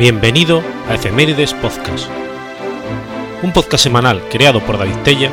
Bienvenido 0.00 0.62
a 0.88 0.94
Efemérides 0.94 1.52
Podcast, 1.52 2.08
un 3.42 3.52
podcast 3.52 3.84
semanal 3.84 4.22
creado 4.30 4.60
por 4.60 4.78
David 4.78 4.96
Tella 5.04 5.30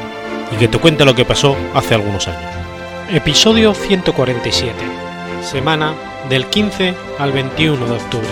y 0.52 0.58
que 0.58 0.68
te 0.68 0.78
cuenta 0.78 1.06
lo 1.06 1.16
que 1.16 1.24
pasó 1.24 1.56
hace 1.74 1.96
algunos 1.96 2.28
años. 2.28 2.52
Episodio 3.10 3.74
147, 3.74 4.74
semana 5.42 5.94
del 6.28 6.48
15 6.48 6.94
al 7.18 7.32
21 7.32 7.86
de 7.86 7.94
octubre. 7.94 8.28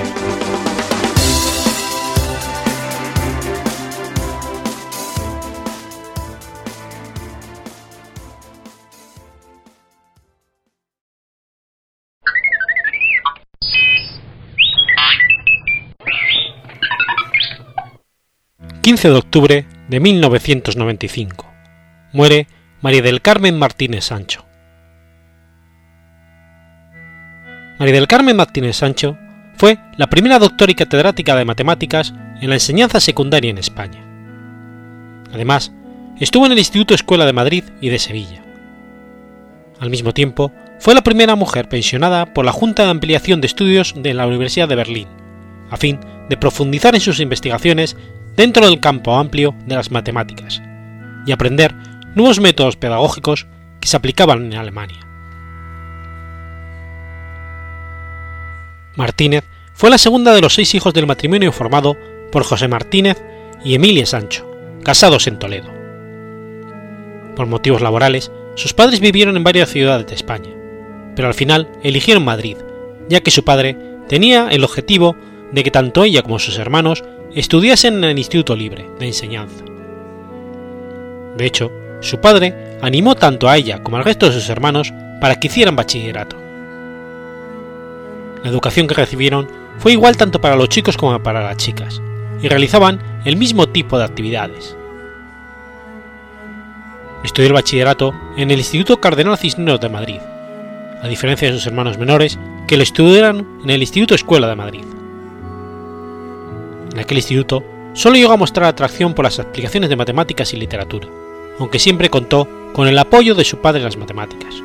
15 18.86 19.10
de 19.10 19.16
octubre 19.16 19.66
de 19.90 20.00
1995. 20.00 21.52
Muere 22.14 22.48
María 22.82 23.02
del 23.02 23.20
Carmen 23.20 23.58
Martínez 23.58 24.04
Sancho. 24.04 24.46
María 27.80 27.96
del 27.96 28.08
Carmen 28.08 28.36
Martínez 28.36 28.76
Sancho 28.76 29.18
fue 29.56 29.80
la 29.98 30.06
primera 30.06 30.38
doctora 30.38 30.72
y 30.72 30.76
catedrática 30.76 31.36
de 31.36 31.46
matemáticas 31.46 32.14
en 32.40 32.50
la 32.50 32.58
enseñanza 32.58 33.00
secundaria 33.00 33.50
en 33.50 33.58
España. 33.58 34.06
Además, 35.34 35.74
estuvo 36.20 36.46
en 36.46 36.52
el 36.52 36.60
Instituto 36.60 36.94
Escuela 36.94 37.26
de 37.26 37.34
Madrid 37.34 37.64
y 37.82 37.90
de 37.90 37.98
Sevilla. 37.98 38.44
Al 39.80 39.90
mismo 39.90 40.14
tiempo, 40.14 40.52
fue 40.78 40.94
la 40.94 41.02
primera 41.02 41.34
mujer 41.34 41.68
pensionada 41.68 42.36
por 42.36 42.46
la 42.46 42.52
Junta 42.52 42.84
de 42.84 42.92
Ampliación 42.92 43.42
de 43.42 43.48
Estudios 43.48 43.96
de 43.98 44.14
la 44.14 44.28
Universidad 44.28 44.70
de 44.70 44.76
Berlín, 44.76 45.08
a 45.72 45.78
fin 45.78 46.00
de 46.30 46.38
profundizar 46.38 46.94
en 46.94 47.02
sus 47.02 47.20
investigaciones 47.20 47.98
dentro 48.36 48.68
del 48.68 48.80
campo 48.80 49.16
amplio 49.16 49.56
de 49.66 49.76
las 49.76 49.92
matemáticas 49.92 50.62
y 51.26 51.32
aprender 51.32 51.74
nuevos 52.16 52.40
métodos 52.40 52.76
pedagógicos 52.76 53.48
que 53.80 53.88
se 53.88 53.98
aplicaban 53.98 54.46
en 54.46 54.58
Alemania. 54.58 55.00
Martínez 58.96 59.44
fue 59.74 59.90
la 59.90 59.98
segunda 59.98 60.34
de 60.34 60.42
los 60.42 60.54
seis 60.54 60.74
hijos 60.74 60.94
del 60.94 61.08
matrimonio 61.08 61.52
formado 61.52 61.98
por 62.32 62.44
José 62.44 62.68
Martínez 62.68 63.22
y 63.64 63.76
Emilia 63.76 64.06
Sancho, 64.06 64.50
casados 64.84 65.28
en 65.28 65.38
Toledo. 65.38 65.74
Por 67.36 67.48
motivos 67.48 67.82
laborales, 67.82 68.32
sus 68.56 68.74
padres 68.74 69.02
vivieron 69.02 69.36
en 69.36 69.44
varias 69.44 69.70
ciudades 69.70 70.08
de 70.08 70.16
España, 70.16 70.52
pero 71.16 71.28
al 71.28 71.34
final 71.34 71.68
eligieron 71.84 72.24
Madrid, 72.24 72.58
ya 73.10 73.22
que 73.22 73.32
su 73.32 73.44
padre 73.44 73.78
tenía 74.08 74.48
el 74.50 74.64
objetivo 74.64 75.18
de 75.52 75.64
que 75.64 75.72
tanto 75.72 76.04
ella 76.04 76.22
como 76.22 76.40
sus 76.40 76.58
hermanos 76.58 77.04
estudiasen 77.36 77.96
en 77.96 78.06
el 78.06 78.18
Instituto 78.18 78.56
Libre 78.56 78.90
de 78.98 79.08
Enseñanza. 79.08 79.64
De 81.38 81.46
hecho, 81.46 81.70
su 82.00 82.20
padre 82.22 82.78
animó 82.82 83.16
tanto 83.16 83.50
a 83.50 83.58
ella 83.58 83.84
como 83.84 83.98
al 83.98 84.06
resto 84.06 84.28
de 84.28 84.34
sus 84.34 84.50
hermanos 84.50 84.94
para 85.20 85.38
que 85.38 85.48
hicieran 85.48 85.76
bachillerato. 85.76 86.38
La 88.42 88.50
educación 88.50 88.88
que 88.88 88.94
recibieron 88.94 89.50
fue 89.80 89.92
igual 89.92 90.16
tanto 90.16 90.40
para 90.40 90.56
los 90.56 90.70
chicos 90.70 90.96
como 90.96 91.22
para 91.22 91.44
las 91.44 91.58
chicas, 91.58 92.02
y 92.42 92.48
realizaban 92.48 93.02
el 93.26 93.36
mismo 93.36 93.68
tipo 93.68 93.98
de 93.98 94.06
actividades. 94.06 94.78
Estudió 97.26 97.48
el 97.48 97.54
bachillerato 97.54 98.14
en 98.38 98.50
el 98.50 98.60
Instituto 98.60 99.02
Cardenal 99.02 99.38
Cisneros 99.38 99.82
de 99.82 99.90
Madrid, 99.90 100.20
a 101.02 101.08
diferencia 101.08 101.50
de 101.50 101.56
sus 101.56 101.68
hermanos 101.68 101.98
menores 101.98 102.40
que 102.68 102.78
lo 102.78 102.84
estudiaron 102.84 103.60
en 103.64 103.72
el 103.72 103.82
Instituto 103.82 104.16
Escuela 104.16 104.48
de 104.48 104.56
Madrid. 104.56 104.95
En 106.96 107.02
aquel 107.02 107.18
instituto 107.18 107.62
solo 107.92 108.16
llegó 108.16 108.32
a 108.32 108.38
mostrar 108.38 108.68
atracción 108.68 109.14
por 109.14 109.26
las 109.26 109.38
explicaciones 109.38 109.90
de 109.90 109.98
matemáticas 109.98 110.54
y 110.54 110.58
literatura, 110.58 111.10
aunque 111.60 111.78
siempre 111.78 112.10
contó 112.10 112.48
con 112.72 112.88
el 112.88 112.98
apoyo 112.98 113.36
de 113.36 113.44
su 113.44 113.58
padre 113.58 113.80
en 113.80 113.86
las 113.86 113.98
matemáticas. 113.98 114.56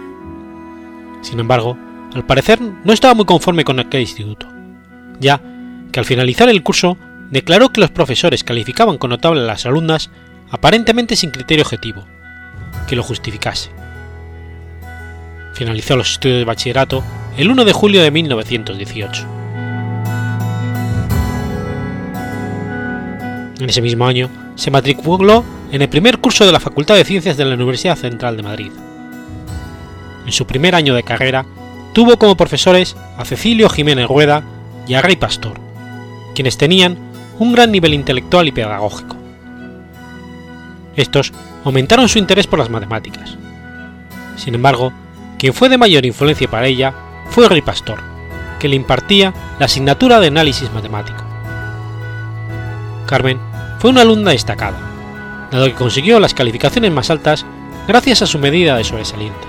Sin 1.23 1.41
embargo, 1.41 1.77
al 2.15 2.25
parecer 2.25 2.61
no 2.61 2.93
estaba 2.93 3.15
muy 3.15 3.25
conforme 3.25 3.65
con 3.65 3.81
aquel 3.81 4.03
instituto, 4.03 4.47
ya 5.19 5.43
que 5.91 5.99
al 5.99 6.07
finalizar 6.07 6.49
el 6.49 6.63
curso 6.63 6.97
declaró 7.33 7.71
que 7.71 7.81
los 7.81 7.91
profesores 7.91 8.45
calificaban 8.45 8.97
con 8.97 9.11
notable 9.11 9.41
a 9.41 9.47
las 9.47 9.67
alumnas 9.67 10.11
aparentemente 10.53 11.17
sin 11.17 11.31
criterio 11.31 11.65
objetivo, 11.65 12.05
que 12.87 12.95
lo 12.95 13.03
justificase. 13.03 13.71
Finalizó 15.55 15.97
los 15.97 16.13
estudios 16.13 16.39
de 16.39 16.45
bachillerato 16.45 17.03
el 17.37 17.51
1 17.51 17.65
de 17.65 17.73
julio 17.73 18.03
de 18.03 18.13
1918. 18.13 19.40
En 23.61 23.69
ese 23.69 23.83
mismo 23.83 24.07
año 24.07 24.31
se 24.55 24.71
matriculó 24.71 25.45
en 25.71 25.83
el 25.83 25.89
primer 25.91 26.19
curso 26.19 26.47
de 26.47 26.53
la 26.53 26.61
Facultad 26.61 26.95
de 26.95 27.05
Ciencias 27.05 27.37
de 27.37 27.45
la 27.45 27.55
Universidad 27.55 27.97
Central 27.97 28.39
de 28.39 28.43
Madrid. 28.43 28.73
En 30.25 30.33
su 30.33 30.47
primer 30.47 30.75
año 30.75 30.95
de 30.95 31.03
carrera 31.03 31.45
tuvo 31.93 32.19
como 32.19 32.39
profesores 32.39 32.97
a 33.19 33.25
Cecilio 33.27 33.69
Jiménez 33.69 34.09
Rueda 34.09 34.43
y 34.89 34.95
a 34.95 35.03
Rey 35.03 35.17
Pastor, 35.17 35.61
quienes 36.35 36.57
tenían 36.57 36.97
un 37.39 37.53
gran 37.53 37.71
nivel 37.71 37.93
intelectual 37.93 38.49
y 38.49 38.53
pedagógico. 38.53 39.17
Estos 40.97 41.33
aumentaron 41.63 42.09
su 42.09 42.19
interés 42.19 42.47
por 42.47 42.59
las 42.59 42.71
matemáticas. 42.71 43.37
Sin 44.37 44.55
embargo, 44.55 44.91
quien 45.39 45.53
fue 45.53 45.69
de 45.69 45.77
mayor 45.77 46.07
influencia 46.07 46.49
para 46.49 46.67
ella 46.67 46.95
fue 47.29 47.47
Rey 47.47 47.61
Pastor, 47.61 48.01
que 48.59 48.69
le 48.69 48.77
impartía 48.77 49.35
la 49.59 49.67
asignatura 49.67 50.19
de 50.19 50.29
análisis 50.29 50.73
matemático. 50.73 51.23
Carmen 53.07 53.50
fue 53.81 53.89
una 53.89 54.03
alumna 54.03 54.33
destacada, 54.33 54.79
dado 55.51 55.65
que 55.65 55.75
consiguió 55.75 56.21
las 56.21 56.35
calificaciones 56.35 56.93
más 56.93 57.09
altas 57.09 57.47
gracias 57.89 58.21
a 58.21 58.27
su 58.27 58.39
medida 58.39 58.77
de 58.77 58.85
sobresaliente. 58.85 59.49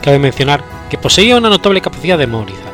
Cabe 0.00 0.20
mencionar 0.20 0.62
que 0.88 0.98
poseía 0.98 1.36
una 1.36 1.50
notable 1.50 1.80
capacidad 1.80 2.16
de 2.16 2.28
memorizar. 2.28 2.72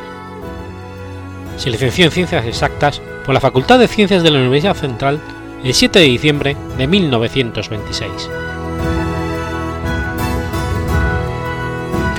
Se 1.57 1.71
licenció 1.71 2.05
en 2.05 2.11
Ciencias 2.11 2.45
Exactas 2.45 3.01
por 3.25 3.33
la 3.33 3.41
Facultad 3.41 3.79
de 3.79 3.87
Ciencias 3.87 4.21
de 4.21 4.29
la 4.29 4.37
Universidad 4.37 4.75
Central 4.75 5.19
el 5.63 5.73
7 5.73 5.97
de 5.97 6.05
diciembre 6.05 6.55
de 6.77 6.85
1926. 6.85 8.11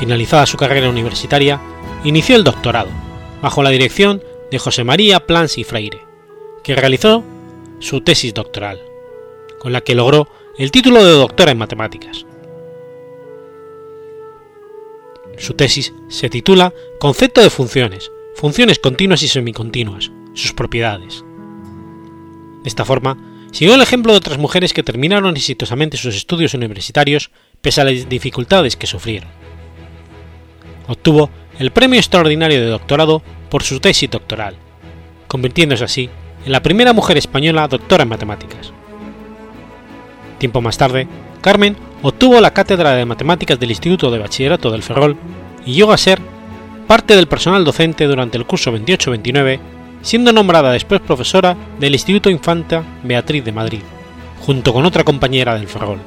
Finalizada 0.01 0.47
su 0.47 0.57
carrera 0.57 0.91
universitaria, 0.91 1.61
inició 2.03 2.35
el 2.35 2.43
doctorado, 2.43 2.91
bajo 3.41 3.63
la 3.63 3.71
dirección 3.71 4.21
de 4.51 4.59
José 4.59 4.83
María 4.83 5.21
Plans 5.21 5.59
y 5.59 5.65
Freire, 5.65 6.08
que 6.69 6.77
realizó 6.77 7.25
su 7.79 8.03
tesis 8.03 8.35
doctoral, 8.35 8.79
con 9.59 9.73
la 9.73 9.81
que 9.81 9.95
logró 9.95 10.29
el 10.59 10.71
título 10.71 11.03
de 11.03 11.13
doctora 11.13 11.53
en 11.53 11.57
matemáticas. 11.57 12.27
Su 15.39 15.55
tesis 15.55 15.95
se 16.11 16.29
titula 16.29 16.75
Concepto 17.01 17.41
de 17.41 17.49
funciones, 17.49 18.13
funciones 18.35 18.79
continuas 18.79 19.23
y 19.23 19.29
semicontinuas, 19.29 20.11
sus 20.35 20.53
propiedades. 20.53 21.25
De 22.63 22.69
esta 22.69 22.85
forma, 22.85 23.17
siguió 23.51 23.75
el 23.75 23.81
ejemplo 23.81 24.13
de 24.13 24.19
otras 24.19 24.37
mujeres 24.37 24.75
que 24.75 24.83
terminaron 24.83 25.39
exitosamente 25.39 25.97
sus 25.97 26.15
estudios 26.15 26.53
universitarios 26.53 27.31
pese 27.63 27.81
a 27.81 27.85
las 27.85 28.11
dificultades 28.11 28.77
que 28.77 28.87
sufrieron. 28.87 29.31
Obtuvo 30.87 31.31
el 31.59 31.71
premio 31.71 31.99
extraordinario 31.99 32.61
de 32.61 32.67
doctorado 32.67 33.23
por 33.49 33.63
su 33.63 33.81
tesis 33.81 34.11
doctoral, 34.11 34.55
convirtiéndose 35.29 35.85
así 35.85 36.11
la 36.49 36.63
primera 36.63 36.93
mujer 36.93 37.17
española 37.19 37.69
doctora 37.69 38.05
en 38.05 38.09
matemáticas. 38.09 38.73
Tiempo 40.39 40.61
más 40.61 40.79
tarde, 40.79 41.07
Carmen 41.41 41.77
obtuvo 42.03 42.41
la 42.41 42.53
cátedra 42.53 42.95
de 42.95 43.05
matemáticas 43.05 43.59
del 43.59 43.71
Instituto 43.71 44.11
de 44.11 44.19
Bachillerato 44.19 44.71
del 44.71 44.83
Ferrol 44.83 45.17
y 45.67 45.75
llegó 45.75 45.93
a 45.93 45.99
ser 45.99 46.21
parte 46.87 47.15
del 47.17 47.27
personal 47.27 47.65
docente 47.65 48.07
durante 48.07 48.39
el 48.39 48.47
curso 48.47 48.73
28-29, 48.73 49.59
siendo 50.01 50.33
nombrada 50.33 50.73
después 50.73 51.01
profesora 51.01 51.57
del 51.79 51.93
Instituto 51.93 52.31
Infanta 52.31 52.83
Beatriz 53.03 53.45
de 53.45 53.53
Madrid, 53.53 53.83
junto 54.41 54.73
con 54.73 54.87
otra 54.87 55.05
compañera 55.05 55.55
del 55.55 55.69
Ferrol, 55.69 55.99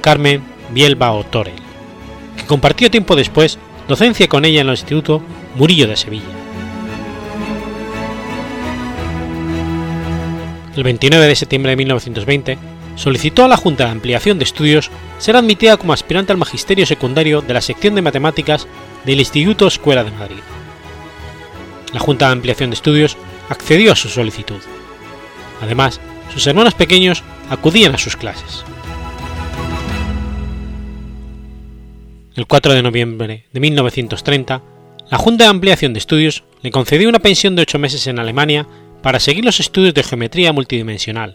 Carmen 0.00 0.42
Bielba 0.70 1.12
O'Torel, 1.12 1.54
que 2.36 2.46
compartió 2.46 2.90
tiempo 2.90 3.14
después 3.14 3.58
docencia 3.88 4.28
con 4.28 4.44
ella 4.44 4.62
en 4.62 4.68
el 4.68 4.74
Instituto 4.74 5.20
Murillo 5.56 5.86
de 5.86 5.96
Sevilla. 5.96 6.35
El 10.76 10.84
29 10.84 11.26
de 11.26 11.36
septiembre 11.36 11.70
de 11.70 11.76
1920, 11.76 12.58
solicitó 12.94 13.44
a 13.44 13.48
la 13.48 13.56
Junta 13.56 13.84
de 13.84 13.90
Ampliación 13.90 14.38
de 14.38 14.44
Estudios 14.44 14.90
ser 15.18 15.36
admitida 15.36 15.76
como 15.76 15.92
aspirante 15.92 16.32
al 16.32 16.38
magisterio 16.38 16.86
secundario 16.86 17.42
de 17.42 17.54
la 17.54 17.60
sección 17.60 17.94
de 17.94 18.02
matemáticas 18.02 18.66
del 19.04 19.20
Instituto 19.20 19.66
Escuela 19.66 20.04
de 20.04 20.10
Madrid. 20.12 20.42
La 21.92 22.00
Junta 22.00 22.26
de 22.26 22.32
Ampliación 22.32 22.70
de 22.70 22.74
Estudios 22.74 23.16
accedió 23.48 23.92
a 23.92 23.96
su 23.96 24.08
solicitud. 24.08 24.60
Además, 25.60 26.00
sus 26.32 26.46
hermanos 26.46 26.74
pequeños 26.74 27.22
acudían 27.50 27.94
a 27.94 27.98
sus 27.98 28.16
clases. 28.16 28.64
El 32.34 32.46
4 32.46 32.74
de 32.74 32.82
noviembre 32.82 33.44
de 33.52 33.60
1930 33.60 34.62
la 35.08 35.18
Junta 35.18 35.44
de 35.44 35.50
Ampliación 35.50 35.92
de 35.92 36.00
Estudios 36.00 36.42
le 36.62 36.72
concedió 36.72 37.08
una 37.08 37.20
pensión 37.20 37.54
de 37.54 37.62
ocho 37.62 37.78
meses 37.78 38.08
en 38.08 38.18
Alemania 38.18 38.66
para 39.06 39.20
seguir 39.20 39.44
los 39.44 39.60
estudios 39.60 39.94
de 39.94 40.02
geometría 40.02 40.52
multidimensional. 40.52 41.34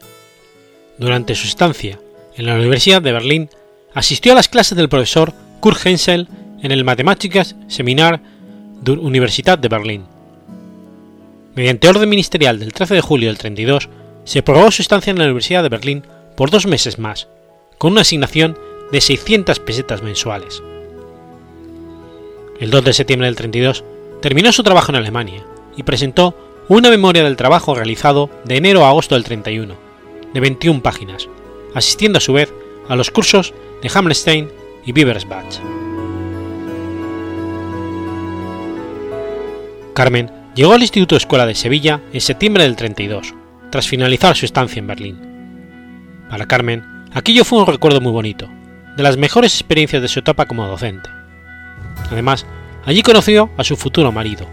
Durante 0.98 1.36
su 1.36 1.48
estancia 1.48 1.98
en 2.36 2.46
la 2.46 2.56
Universidad 2.56 3.02
de 3.02 3.14
Berlín, 3.14 3.50
asistió 3.94 4.34
a 4.34 4.36
las 4.36 4.50
clases 4.50 4.76
del 4.76 4.90
profesor 4.90 5.34
Kurt 5.62 5.86
Hensel 5.86 6.28
en 6.62 6.72
el 6.72 6.84
Mathematikas 6.84 7.56
Seminar 7.70 8.20
der 8.82 9.00
Universität 9.00 9.62
de 9.62 9.70
Berlín. 9.70 10.04
Mediante 11.56 11.88
orden 11.88 12.10
ministerial 12.10 12.60
del 12.60 12.74
13 12.74 12.96
de 12.96 13.00
julio 13.00 13.30
del 13.30 13.38
32, 13.38 13.88
se 14.26 14.44
prorrogó 14.44 14.70
su 14.72 14.82
estancia 14.82 15.12
en 15.12 15.20
la 15.20 15.24
Universidad 15.24 15.64
de 15.64 15.70
Berlín 15.70 16.04
por 16.36 16.52
dos 16.52 16.66
meses 16.66 17.00
más, 17.00 17.30
con 17.78 17.94
una 17.94 18.02
asignación 18.02 18.58
de 18.92 19.00
600 19.00 19.62
pesetas 19.62 20.04
mensuales. 20.04 20.62
El 22.60 22.70
2 22.70 22.84
de 22.84 22.92
septiembre 22.92 23.28
del 23.28 23.38
32 23.38 23.86
terminó 24.22 24.52
su 24.52 24.62
trabajo 24.62 24.92
en 24.92 24.98
Alemania 24.98 25.46
y 25.78 25.84
presentó 25.84 26.51
una 26.68 26.90
memoria 26.90 27.24
del 27.24 27.36
trabajo 27.36 27.76
realizado 27.76 28.30
de 28.46 28.58
enero 28.58 28.86
a 28.86 28.90
agosto 28.90 29.16
del 29.16 29.24
31, 29.24 29.76
de 30.34 30.40
21 30.40 30.82
páginas, 30.82 31.28
asistiendo 31.74 32.18
a 32.18 32.22
su 32.22 32.34
vez 32.34 32.54
a 32.88 32.96
los 32.96 33.12
cursos 33.12 33.54
de 33.82 33.92
Hammerstein 33.94 34.50
y 34.86 34.92
Bibersbach. 34.92 35.60
Carmen 39.94 40.32
llegó 40.56 40.74
al 40.74 40.82
Instituto 40.82 41.16
Escuela 41.16 41.46
de 41.46 41.56
Sevilla 41.56 42.02
en 42.14 42.22
septiembre 42.22 42.64
del 42.64 42.76
32, 42.76 43.34
tras 43.70 43.88
finalizar 43.88 44.36
su 44.36 44.46
estancia 44.46 44.80
en 44.80 44.88
Berlín. 44.88 45.20
Para 46.30 46.46
Carmen, 46.46 46.84
aquello 47.14 47.44
fue 47.44 47.60
un 47.60 47.68
recuerdo 47.68 48.02
muy 48.02 48.12
bonito, 48.12 48.50
de 48.96 49.04
las 49.04 49.18
mejores 49.18 49.54
experiencias 49.54 50.02
de 50.02 50.08
su 50.08 50.20
etapa 50.20 50.46
como 50.46 50.68
docente. 50.68 51.10
Además, 52.10 52.46
allí 52.86 53.02
conoció 53.02 53.50
a 53.58 53.64
su 53.64 53.76
futuro 53.76 54.12
marido, 54.12 54.48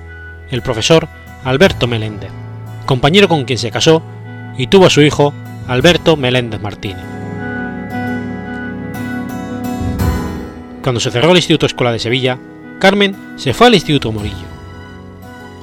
el 0.50 0.62
profesor 0.62 1.08
Alberto 1.48 1.86
Meléndez, 1.86 2.30
compañero 2.84 3.26
con 3.26 3.46
quien 3.46 3.58
se 3.58 3.70
casó 3.70 4.02
y 4.58 4.66
tuvo 4.66 4.84
a 4.84 4.90
su 4.90 5.00
hijo 5.00 5.32
Alberto 5.66 6.14
Meléndez 6.14 6.60
Martínez. 6.60 7.02
Cuando 10.82 11.00
se 11.00 11.10
cerró 11.10 11.30
el 11.30 11.38
Instituto 11.38 11.64
Escuela 11.64 11.90
de 11.90 12.00
Sevilla, 12.00 12.38
Carmen 12.78 13.16
se 13.36 13.54
fue 13.54 13.68
al 13.68 13.74
Instituto 13.74 14.12
Morillo. 14.12 14.36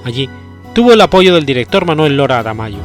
Allí 0.03 0.27
tuvo 0.73 0.91
el 0.91 1.01
apoyo 1.01 1.35
del 1.35 1.45
director 1.45 1.85
Manuel 1.85 2.17
Lora 2.17 2.39
Aramayo, 2.39 2.79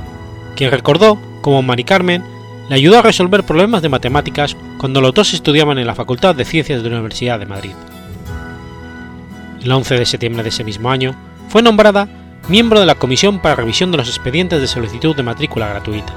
quien 0.55 0.71
recordó 0.71 1.19
cómo 1.41 1.63
Mari 1.63 1.85
Carmen 1.85 2.23
le 2.69 2.75
ayudó 2.75 2.99
a 2.99 3.03
resolver 3.03 3.45
problemas 3.45 3.81
de 3.81 3.89
matemáticas 3.89 4.59
cuando 4.77 5.01
los 5.01 5.15
dos 5.15 5.33
estudiaban 5.33 5.79
en 5.79 5.87
la 5.87 5.95
Facultad 5.95 6.35
de 6.35 6.45
Ciencias 6.45 6.83
de 6.83 6.91
la 6.91 6.97
Universidad 6.97 7.39
de 7.39 7.47
Madrid. 7.47 7.73
El 9.63 9.73
11 9.73 9.95
de 9.99 10.05
septiembre 10.05 10.43
de 10.43 10.51
ese 10.51 10.65
mismo 10.65 10.91
año 10.91 11.15
fue 11.49 11.63
nombrada 11.63 12.20
miembro 12.51 12.81
de 12.81 12.87
la 12.87 12.97
Comisión 12.97 13.39
para 13.39 13.55
Revisión 13.55 13.93
de 13.93 13.99
los 13.99 14.09
Expedientes 14.09 14.61
de 14.61 14.67
Solicitud 14.67 15.15
de 15.15 15.23
Matrícula 15.23 15.69
Gratuita. 15.69 16.13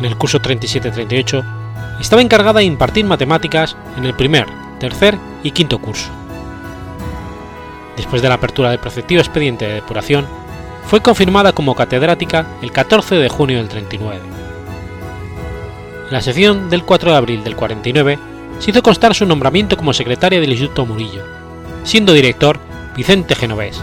En 0.00 0.04
el 0.04 0.16
curso 0.16 0.40
37-38 0.40 1.44
estaba 2.00 2.20
encargada 2.20 2.58
de 2.58 2.64
impartir 2.64 3.04
matemáticas 3.04 3.76
en 3.96 4.06
el 4.06 4.14
primer, 4.14 4.46
tercer 4.80 5.16
y 5.44 5.52
quinto 5.52 5.78
curso. 5.78 6.10
Después 7.96 8.22
de 8.22 8.28
la 8.28 8.34
apertura 8.34 8.70
del 8.70 8.80
preceptivo 8.80 9.20
expediente 9.20 9.68
de 9.68 9.74
depuración, 9.74 10.26
fue 10.84 11.00
confirmada 11.00 11.52
como 11.52 11.76
catedrática 11.76 12.44
el 12.60 12.72
14 12.72 13.14
de 13.14 13.28
junio 13.28 13.58
del 13.58 13.68
39. 13.68 14.20
En 16.06 16.12
la 16.12 16.20
sesión 16.20 16.68
del 16.70 16.82
4 16.82 17.12
de 17.12 17.16
abril 17.16 17.44
del 17.44 17.54
49 17.54 18.18
se 18.58 18.72
hizo 18.72 18.82
constar 18.82 19.14
su 19.14 19.26
nombramiento 19.26 19.76
como 19.76 19.92
secretaria 19.92 20.40
del 20.40 20.50
Instituto 20.50 20.86
Murillo, 20.86 21.22
siendo 21.84 22.12
director 22.12 22.58
Vicente 22.96 23.36
Genovés, 23.36 23.80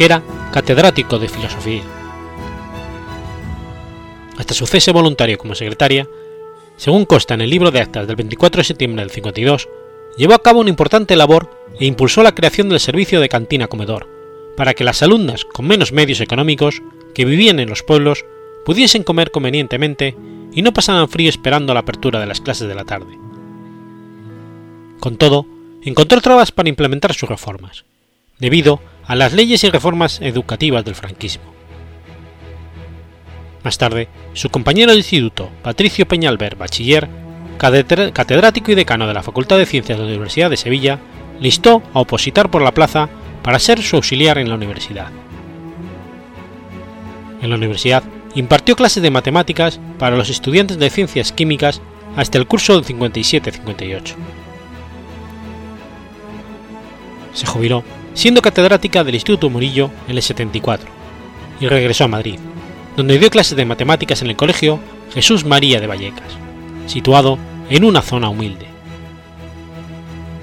era 0.00 0.22
catedrático 0.52 1.18
de 1.18 1.28
filosofía. 1.28 1.82
Hasta 4.38 4.54
su 4.54 4.66
cese 4.66 4.92
voluntario 4.92 5.36
como 5.36 5.54
secretaria, 5.54 6.08
según 6.76 7.04
consta 7.04 7.34
en 7.34 7.42
el 7.42 7.50
libro 7.50 7.70
de 7.70 7.80
actas 7.80 8.06
del 8.06 8.16
24 8.16 8.60
de 8.60 8.64
septiembre 8.64 9.02
del 9.02 9.10
52, 9.10 9.68
llevó 10.16 10.34
a 10.34 10.42
cabo 10.42 10.60
una 10.60 10.70
importante 10.70 11.14
labor 11.16 11.50
e 11.78 11.84
impulsó 11.84 12.22
la 12.22 12.34
creación 12.34 12.70
del 12.70 12.80
servicio 12.80 13.20
de 13.20 13.28
cantina 13.28 13.68
comedor, 13.68 14.08
para 14.56 14.72
que 14.74 14.84
las 14.84 15.02
alumnas 15.02 15.44
con 15.44 15.66
menos 15.66 15.92
medios 15.92 16.20
económicos 16.20 16.82
que 17.14 17.26
vivían 17.26 17.60
en 17.60 17.68
los 17.68 17.82
pueblos 17.82 18.24
pudiesen 18.64 19.02
comer 19.02 19.30
convenientemente 19.30 20.16
y 20.52 20.62
no 20.62 20.72
pasaran 20.72 21.08
frío 21.08 21.28
esperando 21.28 21.74
la 21.74 21.80
apertura 21.80 22.20
de 22.20 22.26
las 22.26 22.40
clases 22.40 22.66
de 22.66 22.74
la 22.74 22.84
tarde. 22.84 23.18
Con 25.00 25.16
todo, 25.16 25.46
encontró 25.82 26.20
trabas 26.20 26.52
para 26.52 26.68
implementar 26.68 27.14
sus 27.14 27.28
reformas, 27.28 27.84
debido 28.38 28.80
a 29.10 29.16
las 29.16 29.32
leyes 29.32 29.64
y 29.64 29.70
reformas 29.70 30.20
educativas 30.22 30.84
del 30.84 30.94
franquismo. 30.94 31.42
Más 33.64 33.76
tarde, 33.76 34.06
su 34.34 34.50
compañero 34.50 34.92
de 34.92 34.98
instituto, 34.98 35.50
Patricio 35.64 36.06
Peñalver, 36.06 36.54
bachiller, 36.54 37.08
catedrático 37.58 38.70
y 38.70 38.76
decano 38.76 39.08
de 39.08 39.14
la 39.14 39.24
Facultad 39.24 39.58
de 39.58 39.66
Ciencias 39.66 39.98
de 39.98 40.04
la 40.04 40.10
Universidad 40.10 40.48
de 40.48 40.56
Sevilla, 40.56 41.00
listó 41.40 41.82
a 41.92 41.98
opositar 41.98 42.52
por 42.52 42.62
la 42.62 42.70
plaza 42.70 43.08
para 43.42 43.58
ser 43.58 43.82
su 43.82 43.96
auxiliar 43.96 44.38
en 44.38 44.48
la 44.48 44.54
universidad. 44.54 45.08
En 47.42 47.50
la 47.50 47.56
universidad 47.56 48.04
impartió 48.36 48.76
clases 48.76 49.02
de 49.02 49.10
matemáticas 49.10 49.80
para 49.98 50.14
los 50.14 50.30
estudiantes 50.30 50.78
de 50.78 50.88
ciencias 50.88 51.32
químicas 51.32 51.82
hasta 52.14 52.38
el 52.38 52.46
curso 52.46 52.80
57-58. 52.80 54.14
Se 57.34 57.46
jubiló 57.46 57.82
siendo 58.20 58.42
catedrática 58.42 59.02
del 59.02 59.14
Instituto 59.14 59.48
Murillo 59.48 59.90
en 60.06 60.14
el 60.14 60.22
74 60.22 60.90
y 61.58 61.68
regresó 61.68 62.04
a 62.04 62.08
Madrid, 62.08 62.38
donde 62.94 63.18
dio 63.18 63.30
clases 63.30 63.56
de 63.56 63.64
matemáticas 63.64 64.20
en 64.20 64.28
el 64.28 64.36
Colegio 64.36 64.78
Jesús 65.14 65.46
María 65.46 65.80
de 65.80 65.86
Vallecas, 65.86 66.36
situado 66.86 67.38
en 67.70 67.82
una 67.82 68.02
zona 68.02 68.28
humilde. 68.28 68.66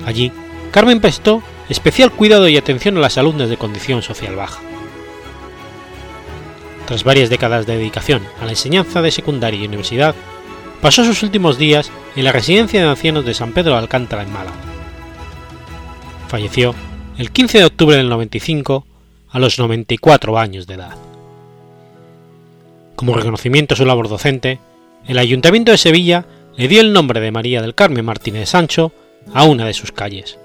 Allí, 0.07 0.31
Carmen 0.71 0.99
prestó 0.99 1.43
especial 1.69 2.11
cuidado 2.11 2.47
y 2.47 2.57
atención 2.57 2.97
a 2.97 2.99
las 2.99 3.19
alumnas 3.19 3.47
de 3.47 3.57
condición 3.57 4.01
social 4.01 4.35
baja. 4.35 4.59
Tras 6.87 7.03
varias 7.03 7.29
décadas 7.29 7.67
de 7.67 7.77
dedicación 7.77 8.23
a 8.41 8.45
la 8.45 8.51
enseñanza 8.53 9.03
de 9.03 9.11
secundaria 9.11 9.61
y 9.61 9.67
universidad, 9.67 10.15
pasó 10.81 11.03
sus 11.03 11.21
últimos 11.21 11.59
días 11.59 11.91
en 12.15 12.23
la 12.23 12.31
residencia 12.31 12.81
de 12.81 12.89
ancianos 12.89 13.23
de 13.23 13.35
San 13.35 13.51
Pedro 13.51 13.73
de 13.73 13.77
Alcántara 13.77 14.23
en 14.23 14.33
Málaga. 14.33 14.57
Falleció 16.27 16.73
el 17.17 17.31
15 17.31 17.57
de 17.57 17.65
octubre 17.65 17.97
del 17.97 18.09
95 18.09 18.85
a 19.29 19.39
los 19.39 19.57
94 19.57 20.37
años 20.37 20.67
de 20.67 20.75
edad. 20.75 20.95
Como 22.95 23.15
reconocimiento 23.15 23.73
a 23.73 23.77
su 23.77 23.85
labor 23.85 24.07
docente, 24.07 24.59
el 25.07 25.17
Ayuntamiento 25.17 25.71
de 25.71 25.79
Sevilla 25.79 26.25
le 26.55 26.67
dio 26.67 26.79
el 26.79 26.93
nombre 26.93 27.19
de 27.19 27.31
María 27.31 27.61
del 27.61 27.73
Carmen 27.73 28.05
Martínez 28.05 28.49
Sancho 28.49 28.91
a 29.33 29.45
una 29.45 29.65
de 29.65 29.73
sus 29.73 29.91
calles. 29.91 30.37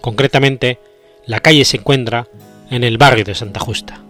Concretamente, 0.00 0.78
la 1.26 1.40
calle 1.40 1.64
se 1.64 1.78
encuentra 1.78 2.28
en 2.70 2.84
el 2.84 2.96
barrio 2.96 3.24
de 3.24 3.34
Santa 3.34 3.58
Justa. 3.58 4.03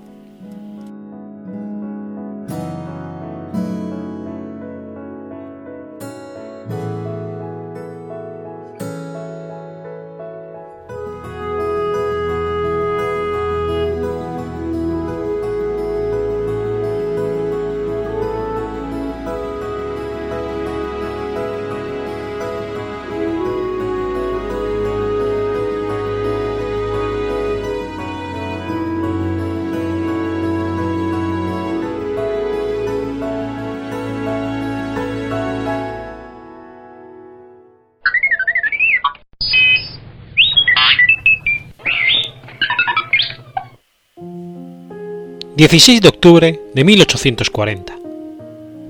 16 45.56 46.00
de 46.00 46.08
octubre 46.08 46.60
de 46.74 46.82
1840. 46.82 47.94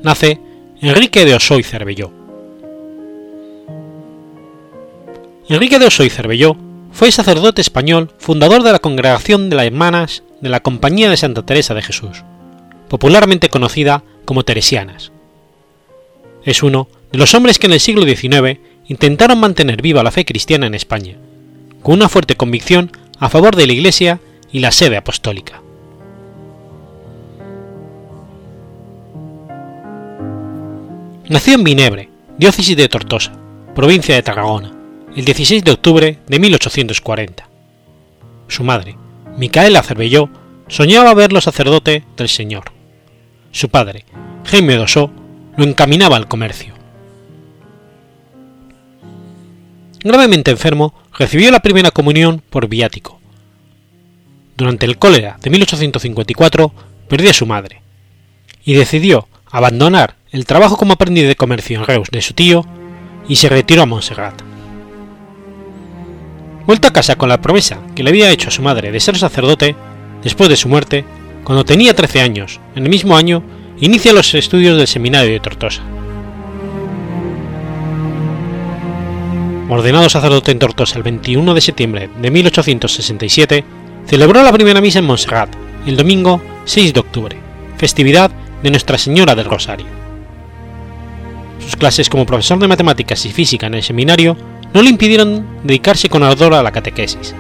Nace 0.03 0.41
Enrique 0.81 1.27
de 1.27 1.35
Osoy 1.35 1.63
Cervelló. 1.63 2.11
Enrique 5.51 5.79
de 5.79 5.85
Osoy 5.85 6.09
Cervelló 6.09 6.57
fue 6.91 7.13
sacerdote 7.13 7.61
español, 7.61 8.13
fundador 8.17 8.63
de 8.63 8.73
la 8.73 8.79
Congregación 8.79 9.51
de 9.51 9.57
las 9.57 9.67
Hermanas 9.67 10.23
de 10.41 10.49
la 10.49 10.61
Compañía 10.61 11.11
de 11.11 11.19
Santa 11.19 11.45
Teresa 11.45 11.75
de 11.75 11.83
Jesús, 11.83 12.25
popularmente 12.89 13.51
conocida 13.51 14.03
como 14.25 14.45
Teresianas. 14.45 15.13
Es 16.45 16.63
uno 16.63 16.89
de 17.13 17.19
los 17.19 17.35
hombres 17.35 17.59
que 17.59 17.67
en 17.67 17.75
el 17.75 17.81
siglo 17.81 18.05
XIX 18.07 18.59
intentaron 18.89 19.39
mantener 19.39 19.83
viva 19.83 20.03
la 20.03 20.11
fe 20.11 20.25
cristiana 20.25 20.67
en 20.67 20.75
España, 20.75 21.19
con 21.83 21.97
una 21.97 22.09
fuerte 22.09 22.37
convicción 22.37 22.91
a 23.19 23.29
favor 23.29 23.55
de 23.55 23.67
la 23.67 23.75
Iglesia 23.75 24.21
y 24.51 24.61
la 24.61 24.73
sede 24.73 24.97
apostólica. 24.97 25.64
Nació 31.27 31.55
en 31.55 31.65
Vinebre, 31.65 32.11
diócesis 32.37 32.77
de 32.77 32.87
Tortosa, 32.87 33.33
provincia 33.75 34.15
de 34.15 34.23
Tarragona, 34.23 34.75
el 35.17 35.25
16 35.25 35.65
de 35.65 35.71
octubre 35.71 36.19
de 36.27 36.39
1840. 36.39 37.49
Su 38.47 38.63
madre, 38.63 38.99
Micaela 39.39 39.83
Cervelló, 39.83 40.29
soñaba 40.69 41.15
verlo 41.15 41.41
sacerdote 41.41 42.05
del 42.19 42.29
Señor. 42.29 42.73
Su 43.53 43.71
padre, 43.71 44.05
Jaime 44.45 44.77
Dosó, 44.77 45.11
lo 45.57 45.65
encaminaba 45.65 46.19
al 46.19 46.29
comercio. 46.29 46.75
Gravemente 50.01 50.51
enfermo, 50.51 50.93
recibió 51.19 51.51
la 51.51 51.61
primera 51.61 51.91
comunión 51.91 52.43
por 52.51 52.69
viático. 52.69 53.19
Durante 54.59 54.85
el 54.85 54.99
cólera 54.99 55.39
de 55.41 55.49
1854 55.49 56.71
perdió 57.09 57.31
a 57.31 57.35
su 57.35 57.47
madre 57.47 57.81
y 58.63 58.75
decidió 58.75 59.27
abandonar 59.51 60.17
el 60.35 60.47
trabajo 60.47 60.77
como 60.77 60.95
aprendiz 60.95 61.29
de 61.29 61.37
comercio 61.37 61.79
en 61.79 61.87
Reus 61.87 62.09
de 62.11 62.21
su 62.21 62.35
tío 62.35 62.67
y 63.29 63.37
se 63.37 63.49
retiró 63.49 63.83
a 63.83 63.87
Montserrat. 63.87 64.35
Vuelto 66.67 66.89
a 66.89 66.93
casa 66.93 67.15
con 67.15 67.29
la 67.29 67.41
promesa 67.41 67.79
que 67.95 68.03
le 68.03 68.11
había 68.11 68.33
hecho 68.33 68.49
a 68.49 68.51
su 68.51 68.61
madre 68.61 68.91
de 68.91 68.99
ser 68.99 69.17
sacerdote, 69.17 69.77
después 70.25 70.49
de 70.49 70.57
su 70.57 70.69
muerte, 70.69 71.05
cuando 71.45 71.65
tenía 71.65 71.95
13 71.95 72.21
años, 72.21 72.59
en 72.75 72.83
el 72.83 72.91
mismo 72.91 73.17
año, 73.17 73.45
inicia 73.79 74.13
los 74.13 74.35
estudios 74.35 74.77
del 74.77 74.89
seminario 74.89 75.31
de 75.31 75.39
Tortosa. 75.39 75.83
Ordenado 79.69 80.09
sacerdote 80.09 80.51
en 80.51 80.59
Tortosa 80.59 80.97
el 80.97 81.05
21 81.05 81.55
de 81.55 81.61
septiembre 81.61 82.11
de 82.21 82.31
1867, 82.33 83.65
celebró 84.09 84.43
la 84.43 84.53
primera 84.53 84.81
misa 84.81 84.99
en 84.99 85.05
Montserrat 85.05 85.55
el 85.87 85.97
domingo 85.97 86.43
6 86.65 86.93
de 86.93 87.01
octubre, 87.01 87.37
festividad 87.79 88.33
de 88.65 88.71
Nuestra 88.71 88.99
Señora 88.99 89.37
del 89.37 89.45
Rosario. 89.45 90.04
Sus 91.65 91.77
clases 91.77 92.11
como 92.11 92.27
profesor 92.27 92.59
de 92.59 92.69
matemáticas 92.69 93.25
y 93.25 93.31
física 93.31 93.67
en 93.67 93.75
el 93.75 93.83
seminario 93.83 94.37
no 94.75 94.83
le 94.83 94.91
impidieron 94.91 95.47
dedicarse 95.63 96.09
con 96.09 96.23
ardor 96.23 96.53
a 96.53 96.63
la 96.63 96.73
catequesis, 96.73 97.35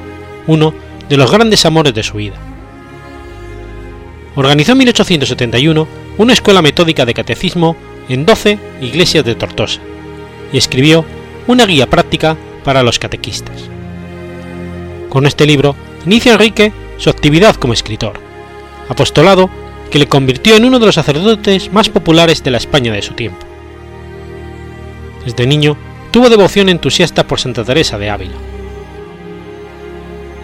uno 0.46 0.72
de 1.08 1.16
los 1.16 1.30
grandes 1.30 1.66
amores 1.66 1.92
de 1.92 2.02
su 2.02 2.16
vida. 2.16 2.36
Organizó 4.34 4.72
en 4.72 4.78
1871 4.78 5.86
una 6.18 6.32
escuela 6.32 6.62
metódica 6.62 7.04
de 7.04 7.14
catecismo 7.14 7.76
en 8.08 8.24
12 8.24 8.58
iglesias 8.80 9.24
de 9.24 9.34
Tortosa 9.34 9.80
y 10.52 10.58
escribió 10.58 11.04
una 11.46 11.66
guía 11.66 11.88
práctica 11.88 12.36
para 12.64 12.82
los 12.82 12.98
catequistas. 12.98 13.68
Con 15.10 15.26
este 15.26 15.46
libro 15.46 15.76
inicia 16.06 16.32
Enrique 16.32 16.72
su 16.96 17.10
actividad 17.10 17.56
como 17.56 17.74
escritor, 17.74 18.14
apostolado 18.88 19.50
que 19.90 19.98
le 19.98 20.08
convirtió 20.08 20.56
en 20.56 20.64
uno 20.64 20.78
de 20.78 20.86
los 20.86 20.94
sacerdotes 20.94 21.72
más 21.72 21.88
populares 21.88 22.42
de 22.42 22.50
la 22.50 22.58
España 22.58 22.92
de 22.92 23.02
su 23.02 23.14
tiempo. 23.14 23.53
Desde 25.24 25.46
niño 25.46 25.76
tuvo 26.10 26.28
devoción 26.28 26.68
entusiasta 26.68 27.26
por 27.26 27.40
Santa 27.40 27.64
Teresa 27.64 27.98
de 27.98 28.10
Ávila. 28.10 28.36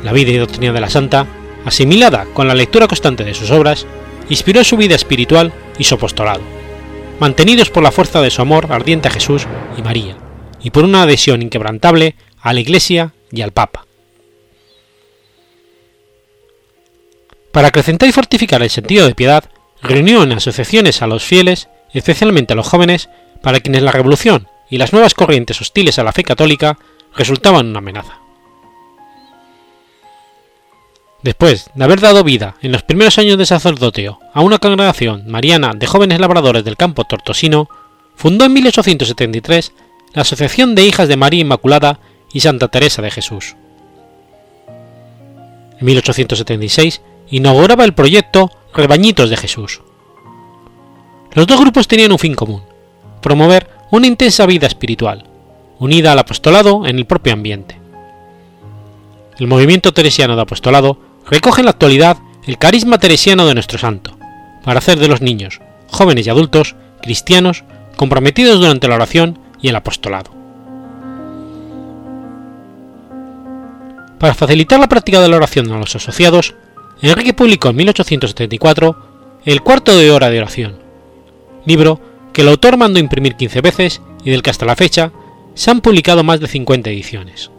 La 0.02 0.12
vida 0.12 0.30
y 0.30 0.36
doctrina 0.36 0.72
de 0.72 0.80
la 0.80 0.90
santa, 0.90 1.26
asimilada 1.64 2.26
con 2.32 2.48
la 2.48 2.54
lectura 2.54 2.88
constante 2.88 3.22
de 3.22 3.34
sus 3.34 3.50
obras, 3.50 3.86
inspiró 4.28 4.64
su 4.64 4.76
vida 4.76 4.94
espiritual 4.94 5.52
y 5.78 5.84
su 5.84 5.94
apostolado, 5.94 6.40
mantenidos 7.20 7.70
por 7.70 7.82
la 7.82 7.92
fuerza 7.92 8.20
de 8.20 8.30
su 8.30 8.40
amor 8.42 8.66
ardiente 8.70 9.08
a 9.08 9.10
Jesús 9.10 9.46
y 9.76 9.82
María, 9.82 10.16
y 10.62 10.70
por 10.70 10.84
una 10.84 11.02
adhesión 11.02 11.42
inquebrantable 11.42 12.16
a 12.40 12.52
la 12.52 12.60
Iglesia 12.60 13.12
y 13.30 13.42
al 13.42 13.52
Papa. 13.52 13.86
Para 17.52 17.68
acrecentar 17.68 18.08
y 18.08 18.12
fortificar 18.12 18.62
el 18.62 18.70
sentido 18.70 19.06
de 19.06 19.14
piedad, 19.14 19.44
reunió 19.82 20.22
en 20.22 20.32
asociaciones 20.32 21.02
a 21.02 21.06
los 21.06 21.24
fieles, 21.24 21.68
especialmente 21.92 22.54
a 22.54 22.56
los 22.56 22.68
jóvenes, 22.68 23.10
para 23.42 23.60
quienes 23.60 23.82
la 23.82 23.92
revolución 23.92 24.48
y 24.70 24.78
las 24.78 24.92
nuevas 24.92 25.14
corrientes 25.14 25.60
hostiles 25.60 25.98
a 25.98 26.04
la 26.04 26.12
fe 26.12 26.22
católica 26.22 26.78
resultaban 27.14 27.66
una 27.68 27.78
amenaza. 27.78 28.18
Después 31.22 31.70
de 31.74 31.84
haber 31.84 32.00
dado 32.00 32.24
vida 32.24 32.54
en 32.62 32.72
los 32.72 32.82
primeros 32.82 33.18
años 33.18 33.36
de 33.36 33.44
sacerdoteo 33.44 34.20
a 34.32 34.40
una 34.40 34.58
congregación 34.58 35.24
mariana 35.26 35.72
de 35.74 35.86
jóvenes 35.86 36.18
labradores 36.18 36.64
del 36.64 36.78
campo 36.78 37.04
tortosino, 37.04 37.68
fundó 38.14 38.46
en 38.46 38.54
1873 38.54 39.72
la 40.14 40.22
Asociación 40.22 40.74
de 40.74 40.84
Hijas 40.84 41.08
de 41.08 41.16
María 41.16 41.40
Inmaculada 41.40 42.00
y 42.32 42.40
Santa 42.40 42.68
Teresa 42.68 43.02
de 43.02 43.10
Jesús. 43.10 43.56
En 45.78 45.86
1876 45.86 47.02
inauguraba 47.30 47.84
el 47.84 47.94
proyecto 47.94 48.50
Rebañitos 48.72 49.30
de 49.30 49.36
Jesús. 49.36 49.82
Los 51.32 51.46
dos 51.46 51.60
grupos 51.60 51.86
tenían 51.86 52.12
un 52.12 52.18
fin 52.18 52.34
común, 52.34 52.62
promover 53.20 53.68
una 53.90 54.06
intensa 54.06 54.46
vida 54.46 54.66
espiritual, 54.66 55.24
unida 55.78 56.12
al 56.12 56.18
apostolado 56.18 56.86
en 56.86 56.98
el 56.98 57.06
propio 57.06 57.32
ambiente. 57.32 57.78
El 59.38 59.46
movimiento 59.46 59.92
teresiano 59.92 60.36
de 60.36 60.42
apostolado 60.42 60.98
recoge 61.28 61.62
en 61.62 61.64
la 61.64 61.72
actualidad 61.72 62.18
el 62.46 62.58
carisma 62.58 62.98
teresiano 62.98 63.46
de 63.46 63.54
nuestro 63.54 63.78
santo, 63.78 64.16
para 64.64 64.78
hacer 64.78 64.98
de 64.98 65.08
los 65.08 65.20
niños, 65.20 65.60
jóvenes 65.88 66.26
y 66.26 66.30
adultos, 66.30 66.76
cristianos, 67.02 67.64
comprometidos 67.96 68.60
durante 68.60 68.88
la 68.88 68.94
oración 68.94 69.38
y 69.60 69.68
el 69.68 69.76
apostolado. 69.76 70.30
Para 74.18 74.34
facilitar 74.34 74.78
la 74.78 74.88
práctica 74.88 75.20
de 75.20 75.28
la 75.28 75.36
oración 75.36 75.70
a 75.72 75.78
los 75.78 75.96
asociados, 75.96 76.54
Enrique 77.02 77.32
publicó 77.32 77.70
en 77.70 77.76
1874 77.76 78.96
el 79.46 79.62
Cuarto 79.62 79.96
de 79.96 80.10
Hora 80.10 80.28
de 80.28 80.38
Oración, 80.38 80.76
libro 81.64 82.09
que 82.32 82.42
el 82.42 82.48
autor 82.48 82.76
mandó 82.76 82.98
imprimir 82.98 83.36
15 83.36 83.60
veces 83.60 84.02
y 84.24 84.30
del 84.30 84.42
que 84.42 84.50
hasta 84.50 84.66
la 84.66 84.76
fecha 84.76 85.12
se 85.54 85.70
han 85.70 85.80
publicado 85.80 86.22
más 86.22 86.40
de 86.40 86.48
50 86.48 86.90
ediciones. 86.90 87.50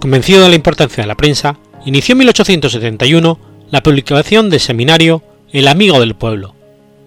Convencido 0.00 0.42
de 0.42 0.48
la 0.48 0.56
importancia 0.56 1.02
de 1.02 1.06
la 1.06 1.16
prensa, 1.16 1.58
inició 1.86 2.14
en 2.14 2.18
1871 2.18 3.38
la 3.70 3.82
publicación 3.82 4.50
del 4.50 4.60
seminario 4.60 5.22
El 5.52 5.68
Amigo 5.68 6.00
del 6.00 6.14
Pueblo, 6.14 6.54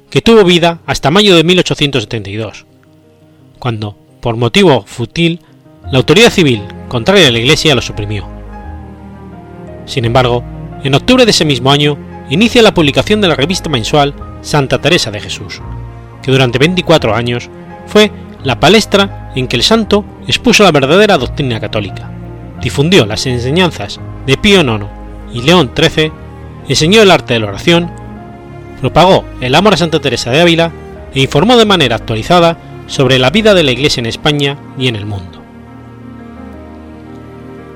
que 0.10 0.22
tuvo 0.22 0.44
vida 0.44 0.80
hasta 0.86 1.12
mayo 1.12 1.36
de 1.36 1.44
1872, 1.44 2.66
cuando, 3.60 3.98
por 4.22 4.38
motivo 4.38 4.84
fútil, 4.88 5.42
la 5.92 5.98
autoridad 5.98 6.32
civil 6.32 6.64
contraria 6.88 7.28
a 7.28 7.32
la 7.32 7.40
Iglesia 7.40 7.76
lo 7.76 7.82
suprimió. 7.82 8.28
Sin 9.86 10.06
embargo, 10.06 10.44
en 10.84 10.96
octubre 10.96 11.26
de 11.26 11.32
ese 11.32 11.46
mismo 11.46 11.72
año 11.72 11.98
inicia 12.30 12.62
la 12.62 12.74
publicación 12.74 13.22
de 13.22 13.28
la 13.28 13.36
revista 13.36 13.70
mensual 13.70 14.14
Santa 14.42 14.80
Teresa 14.80 15.12
de 15.12 15.20
Jesús, 15.20 15.62
que 16.22 16.32
durante 16.32 16.60
24 16.60 17.16
años 17.16 17.50
fue 17.88 18.12
la 18.44 18.60
palestra 18.60 19.32
en 19.36 19.48
que 19.48 19.56
el 19.56 19.64
santo 19.64 20.06
expuso 20.28 20.64
la 20.64 20.72
verdadera 20.72 21.18
doctrina 21.18 21.60
católica, 21.60 22.12
difundió 22.62 23.06
las 23.06 23.26
enseñanzas 23.26 24.00
de 24.26 24.38
Pío 24.38 24.62
IX 24.62 24.86
y 25.34 25.42
León 25.42 25.72
XIII, 25.76 26.12
enseñó 26.68 27.02
el 27.02 27.12
arte 27.12 27.34
de 27.34 27.40
la 27.40 27.48
oración, 27.48 27.92
propagó 28.82 29.26
el 29.42 29.56
amor 29.56 29.74
a 29.74 29.78
Santa 29.78 30.00
Teresa 30.00 30.32
de 30.32 30.42
Ávila 30.42 30.72
e 31.14 31.22
informó 31.22 31.58
de 31.58 31.66
manera 31.66 31.96
actualizada 31.96 32.58
sobre 32.88 33.20
la 33.20 33.30
vida 33.30 33.54
de 33.54 33.64
la 33.64 33.72
Iglesia 33.72 34.02
en 34.02 34.06
España 34.06 34.58
y 34.78 34.88
en 34.88 34.96
el 34.96 35.06
mundo. 35.06 35.42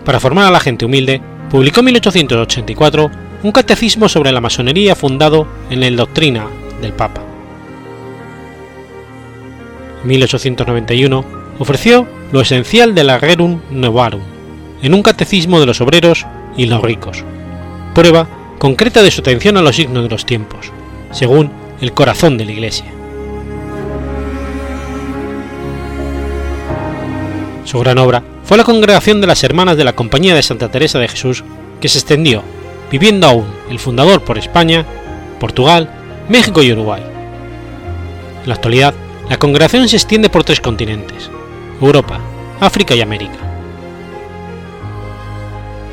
Para 0.06 0.20
formar 0.20 0.46
a 0.46 0.52
la 0.52 0.60
gente 0.60 0.86
humilde, 0.86 1.22
publicó 1.50 1.80
en 1.82 1.86
1884 1.88 3.12
un 3.42 3.52
catecismo 3.52 4.10
sobre 4.10 4.32
la 4.32 4.42
masonería 4.42 4.96
fundado 4.96 5.48
en 5.70 5.80
la 5.80 5.90
doctrina 5.92 6.48
del 6.82 6.94
Papa. 6.94 7.22
En 10.02 10.08
1891 10.08 11.26
ofreció 11.60 12.08
lo 12.32 12.42
esencial 12.42 12.96
de 12.96 13.04
la 13.04 13.18
Rerum 13.18 13.62
Novarum 13.72 14.22
en 14.82 14.94
un 14.94 15.04
catecismo 15.04 15.60
de 15.60 15.66
los 15.66 15.82
obreros 15.82 16.26
y 16.58 16.66
los 16.66 16.82
ricos, 16.82 17.24
prueba 17.94 18.28
concreta 18.60 19.02
de 19.02 19.12
su 19.12 19.22
atención 19.22 19.58
a 19.58 19.62
los 19.62 19.76
signos 19.76 20.04
de 20.04 20.10
los 20.10 20.26
tiempos, 20.26 20.72
según 21.12 21.52
el 21.82 21.94
corazón 21.94 22.38
de 22.38 22.46
la 22.46 22.52
Iglesia. 22.52 22.86
Su 27.64 27.80
gran 27.80 27.98
obra 28.00 28.24
fue 28.44 28.58
la 28.58 28.64
congregación 28.64 29.22
de 29.22 29.28
las 29.28 29.44
Hermanas 29.44 29.78
de 29.78 29.84
la 29.84 29.94
Compañía 29.94 30.34
de 30.34 30.44
Santa 30.44 30.72
Teresa 30.72 30.98
de 30.98 31.08
Jesús, 31.08 31.44
que 31.80 31.88
se 31.88 32.00
extendió 32.00 32.44
viviendo 32.92 33.28
aún 33.28 33.48
el 33.70 33.80
fundador 33.80 34.22
por 34.22 34.38
España, 34.38 34.86
Portugal, 35.40 35.90
México 36.28 36.62
y 36.64 36.72
Uruguay. 36.72 37.02
En 38.44 38.50
la 38.50 38.56
actualidad, 38.56 38.94
la 39.30 39.38
congregación 39.38 39.88
se 39.88 39.98
extiende 39.98 40.30
por 40.30 40.44
tres 40.44 40.60
continentes, 40.60 41.30
Europa, 41.82 42.20
África 42.60 42.96
y 42.96 43.02
América. 43.02 43.38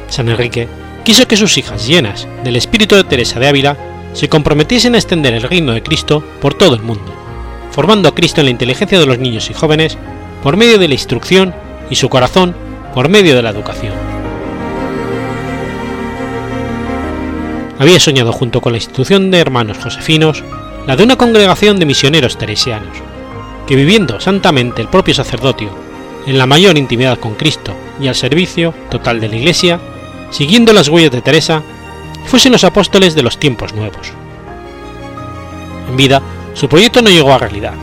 San 0.08 0.28
Enrique 0.28 0.68
quiso 1.04 1.28
que 1.28 1.36
sus 1.36 1.58
hijas 1.58 1.86
llenas 1.86 2.26
del 2.44 2.56
espíritu 2.56 2.96
de 2.96 3.04
Teresa 3.04 3.38
de 3.38 3.48
Ávila 3.48 3.76
se 4.12 4.28
comprometiesen 4.28 4.94
a 4.94 4.98
extender 4.98 5.34
el 5.34 5.42
reino 5.42 5.72
de 5.72 5.82
Cristo 5.82 6.24
por 6.40 6.54
todo 6.54 6.74
el 6.74 6.82
mundo, 6.82 7.12
formando 7.70 8.08
a 8.08 8.14
Cristo 8.14 8.40
en 8.40 8.46
la 8.46 8.50
inteligencia 8.50 8.98
de 8.98 9.06
los 9.06 9.18
niños 9.18 9.50
y 9.50 9.54
jóvenes 9.54 9.98
por 10.42 10.56
medio 10.56 10.78
de 10.78 10.88
la 10.88 10.94
instrucción 10.94 11.54
y 11.90 11.96
su 11.96 12.08
corazón 12.08 12.56
por 12.94 13.08
medio 13.08 13.36
de 13.36 13.42
la 13.42 13.50
educación. 13.50 14.15
Había 17.78 18.00
soñado 18.00 18.32
junto 18.32 18.60
con 18.60 18.72
la 18.72 18.78
institución 18.78 19.30
de 19.30 19.38
hermanos 19.38 19.78
josefinos 19.78 20.42
la 20.86 20.96
de 20.96 21.04
una 21.04 21.16
congregación 21.16 21.78
de 21.78 21.86
misioneros 21.86 22.38
teresianos, 22.38 22.96
que 23.66 23.76
viviendo 23.76 24.20
santamente 24.20 24.80
el 24.80 24.88
propio 24.88 25.14
sacerdocio, 25.14 25.70
en 26.26 26.38
la 26.38 26.46
mayor 26.46 26.78
intimidad 26.78 27.18
con 27.18 27.34
Cristo 27.34 27.74
y 28.00 28.08
al 28.08 28.14
servicio 28.14 28.72
total 28.90 29.20
de 29.20 29.28
la 29.28 29.36
Iglesia, 29.36 29.80
siguiendo 30.30 30.72
las 30.72 30.88
huellas 30.88 31.10
de 31.10 31.22
Teresa, 31.22 31.62
fuesen 32.24 32.52
los 32.52 32.64
apóstoles 32.64 33.14
de 33.14 33.22
los 33.22 33.38
tiempos 33.38 33.74
nuevos. 33.74 34.12
En 35.88 35.96
vida, 35.96 36.22
su 36.54 36.68
proyecto 36.68 37.02
no 37.02 37.10
llegó 37.10 37.32
a 37.32 37.38
realidad. 37.38 37.74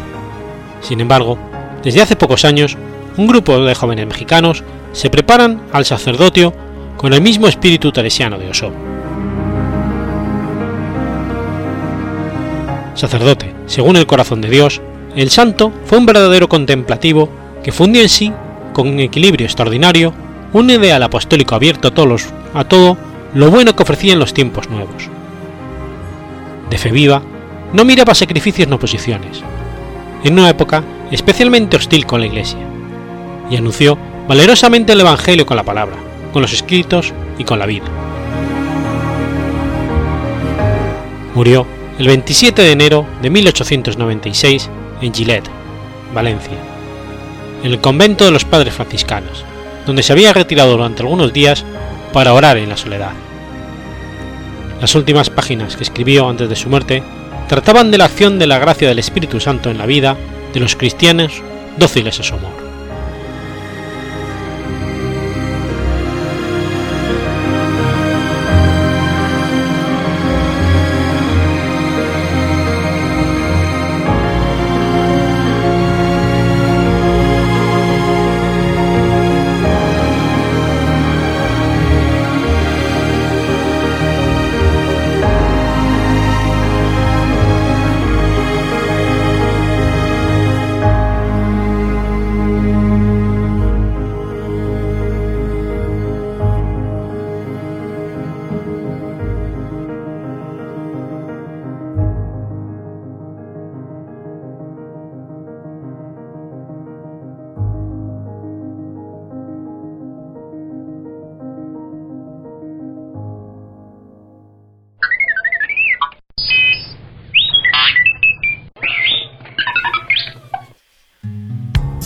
Sin 0.81 0.99
embargo, 0.99 1.37
desde 1.83 2.01
hace 2.01 2.15
pocos 2.15 2.43
años, 2.45 2.77
un 3.15 3.27
grupo 3.27 3.59
de 3.59 3.75
jóvenes 3.75 4.07
mexicanos 4.07 4.63
se 4.91 5.09
preparan 5.09 5.61
al 5.71 5.85
sacerdocio 5.85 6.53
con 6.97 7.13
el 7.13 7.21
mismo 7.21 7.47
espíritu 7.47 7.91
teresiano 7.91 8.37
de 8.37 8.49
Oso. 8.49 8.71
Sacerdote, 12.95 13.53
según 13.65 13.95
el 13.95 14.05
corazón 14.05 14.41
de 14.41 14.49
Dios, 14.49 14.81
el 15.15 15.29
santo 15.29 15.71
fue 15.85 15.97
un 15.97 16.05
verdadero 16.05 16.47
contemplativo 16.47 17.29
que 17.63 17.71
fundió 17.71 18.01
en 18.01 18.09
sí, 18.09 18.31
con 18.73 18.87
un 18.87 18.99
equilibrio 18.99 19.45
extraordinario, 19.45 20.13
un 20.53 20.69
ideal 20.69 21.01
apostólico 21.01 21.55
abierto 21.55 21.87
a, 21.87 21.91
todos, 21.91 22.27
a 22.53 22.63
todo 22.63 22.97
lo 23.33 23.49
bueno 23.49 23.75
que 23.75 23.83
ofrecían 23.83 24.19
los 24.19 24.33
tiempos 24.33 24.69
nuevos. 24.69 25.09
De 26.69 26.77
fe 26.77 26.91
viva, 26.91 27.21
no 27.73 27.85
miraba 27.85 28.13
sacrificios 28.13 28.67
ni 28.67 28.75
oposiciones, 28.75 29.41
en 30.23 30.33
una 30.33 30.49
época 30.49 30.83
especialmente 31.11 31.77
hostil 31.77 32.05
con 32.05 32.21
la 32.21 32.27
Iglesia, 32.27 32.59
y 33.49 33.55
anunció 33.55 33.97
valerosamente 34.27 34.93
el 34.93 35.01
Evangelio 35.01 35.45
con 35.45 35.57
la 35.57 35.63
palabra, 35.63 35.95
con 36.31 36.41
los 36.41 36.53
escritos 36.53 37.13
y 37.37 37.43
con 37.43 37.59
la 37.59 37.65
vida. 37.65 37.85
Murió 41.33 41.65
el 41.99 42.07
27 42.07 42.61
de 42.61 42.71
enero 42.71 43.05
de 43.21 43.29
1896 43.29 44.69
en 45.01 45.13
Gilet, 45.13 45.43
Valencia, 46.13 46.57
en 47.63 47.71
el 47.71 47.79
convento 47.79 48.25
de 48.25 48.31
los 48.31 48.45
padres 48.45 48.73
franciscanos, 48.73 49.45
donde 49.85 50.01
se 50.01 50.11
había 50.11 50.33
retirado 50.33 50.71
durante 50.71 51.03
algunos 51.03 51.33
días 51.33 51.63
para 52.11 52.33
orar 52.33 52.57
en 52.57 52.69
la 52.69 52.77
soledad. 52.77 53.11
Las 54.81 54.95
últimas 54.95 55.29
páginas 55.29 55.77
que 55.77 55.83
escribió 55.83 56.27
antes 56.27 56.49
de 56.49 56.55
su 56.55 56.69
muerte 56.69 57.03
trataban 57.47 57.91
de 57.91 57.99
la 57.99 58.05
acción 58.05 58.39
de 58.39 58.47
la 58.47 58.59
gracia 58.59 58.87
del 58.87 58.99
Espíritu 58.99 59.39
Santo 59.39 59.69
en 59.69 59.77
la 59.77 59.85
vida 59.85 60.17
de 60.53 60.59
los 60.59 60.75
cristianos 60.75 61.41
dóciles 61.77 62.19
a 62.19 62.23
su 62.23 62.33
amor. 62.33 62.62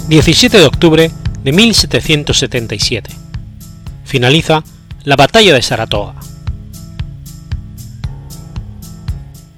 17 0.07 0.57
de 0.57 0.65
octubre 0.65 1.11
de 1.43 1.51
1777. 1.51 3.13
Finaliza 4.05 4.63
la 5.03 5.17
Batalla 5.17 5.53
de 5.53 5.61
Saratoga. 5.61 6.13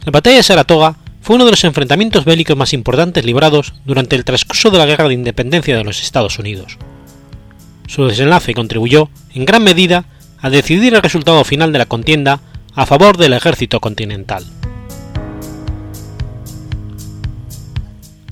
La 0.05 0.11
Batalla 0.11 0.37
de 0.37 0.43
Saratoga 0.43 0.95
fue 1.21 1.35
uno 1.35 1.45
de 1.45 1.51
los 1.51 1.63
enfrentamientos 1.65 2.25
bélicos 2.25 2.57
más 2.57 2.73
importantes 2.73 3.23
librados 3.23 3.75
durante 3.85 4.15
el 4.15 4.25
transcurso 4.25 4.71
de 4.71 4.79
la 4.79 4.87
Guerra 4.87 5.07
de 5.07 5.13
Independencia 5.13 5.77
de 5.77 5.83
los 5.83 6.01
Estados 6.01 6.39
Unidos. 6.39 6.79
Su 7.85 8.07
desenlace 8.07 8.55
contribuyó, 8.55 9.09
en 9.35 9.45
gran 9.45 9.63
medida, 9.63 10.05
a 10.39 10.49
decidir 10.49 10.95
el 10.95 11.03
resultado 11.03 11.43
final 11.43 11.71
de 11.71 11.77
la 11.77 11.85
contienda 11.85 12.41
a 12.73 12.87
favor 12.87 13.17
del 13.17 13.33
ejército 13.33 13.79
continental. 13.79 14.43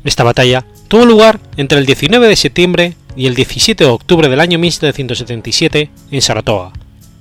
Esta 0.04 0.24
batalla 0.24 0.66
tuvo 0.88 1.06
lugar 1.06 1.40
entre 1.58 1.80
el 1.80 1.86
19 1.86 2.28
de 2.28 2.36
septiembre 2.36 2.96
y 3.16 3.28
el 3.28 3.36
17 3.36 3.84
de 3.84 3.90
octubre 3.90 4.30
del 4.30 4.40
año 4.40 4.58
1777 4.60 5.90
en 6.12 6.22
Saratoga, 6.22 6.72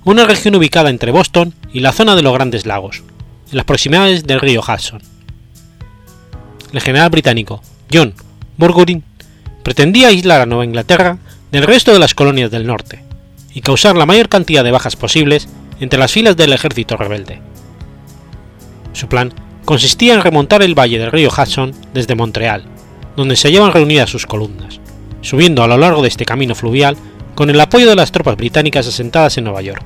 una 0.03 0.25
región 0.25 0.55
ubicada 0.55 0.89
entre 0.89 1.11
Boston 1.11 1.53
y 1.73 1.81
la 1.81 1.91
zona 1.91 2.15
de 2.15 2.21
los 2.21 2.33
Grandes 2.33 2.65
Lagos, 2.65 3.03
en 3.51 3.57
las 3.57 3.65
proximidades 3.65 4.25
del 4.25 4.39
río 4.39 4.61
Hudson. 4.61 5.01
El 6.71 6.81
general 6.81 7.09
británico 7.09 7.61
John 7.91 8.13
Burgoyne 8.57 9.03
pretendía 9.63 10.09
aislar 10.09 10.41
a 10.41 10.45
Nueva 10.45 10.65
Inglaterra 10.65 11.17
del 11.51 11.63
resto 11.63 11.91
de 11.91 11.99
las 11.99 12.13
colonias 12.13 12.51
del 12.51 12.67
norte 12.67 13.03
y 13.53 13.61
causar 13.61 13.95
la 13.95 14.05
mayor 14.05 14.29
cantidad 14.29 14.63
de 14.63 14.71
bajas 14.71 14.95
posibles 14.95 15.47
entre 15.79 15.99
las 15.99 16.11
filas 16.11 16.37
del 16.37 16.53
ejército 16.53 16.95
rebelde. 16.95 17.41
Su 18.93 19.07
plan 19.07 19.33
consistía 19.65 20.13
en 20.13 20.21
remontar 20.21 20.61
el 20.61 20.77
valle 20.77 20.99
del 20.99 21.11
río 21.11 21.29
Hudson 21.29 21.73
desde 21.93 22.15
Montreal, 22.15 22.63
donde 23.17 23.35
se 23.35 23.51
llevan 23.51 23.73
reunidas 23.73 24.11
sus 24.11 24.27
columnas, 24.27 24.79
subiendo 25.21 25.63
a 25.63 25.67
lo 25.67 25.77
largo 25.77 26.03
de 26.03 26.07
este 26.07 26.23
camino 26.23 26.55
fluvial 26.55 26.95
con 27.35 27.49
el 27.49 27.59
apoyo 27.59 27.89
de 27.89 27.95
las 27.95 28.11
tropas 28.11 28.37
británicas 28.37 28.87
asentadas 28.87 29.37
en 29.37 29.43
Nueva 29.43 29.63
York. 29.63 29.83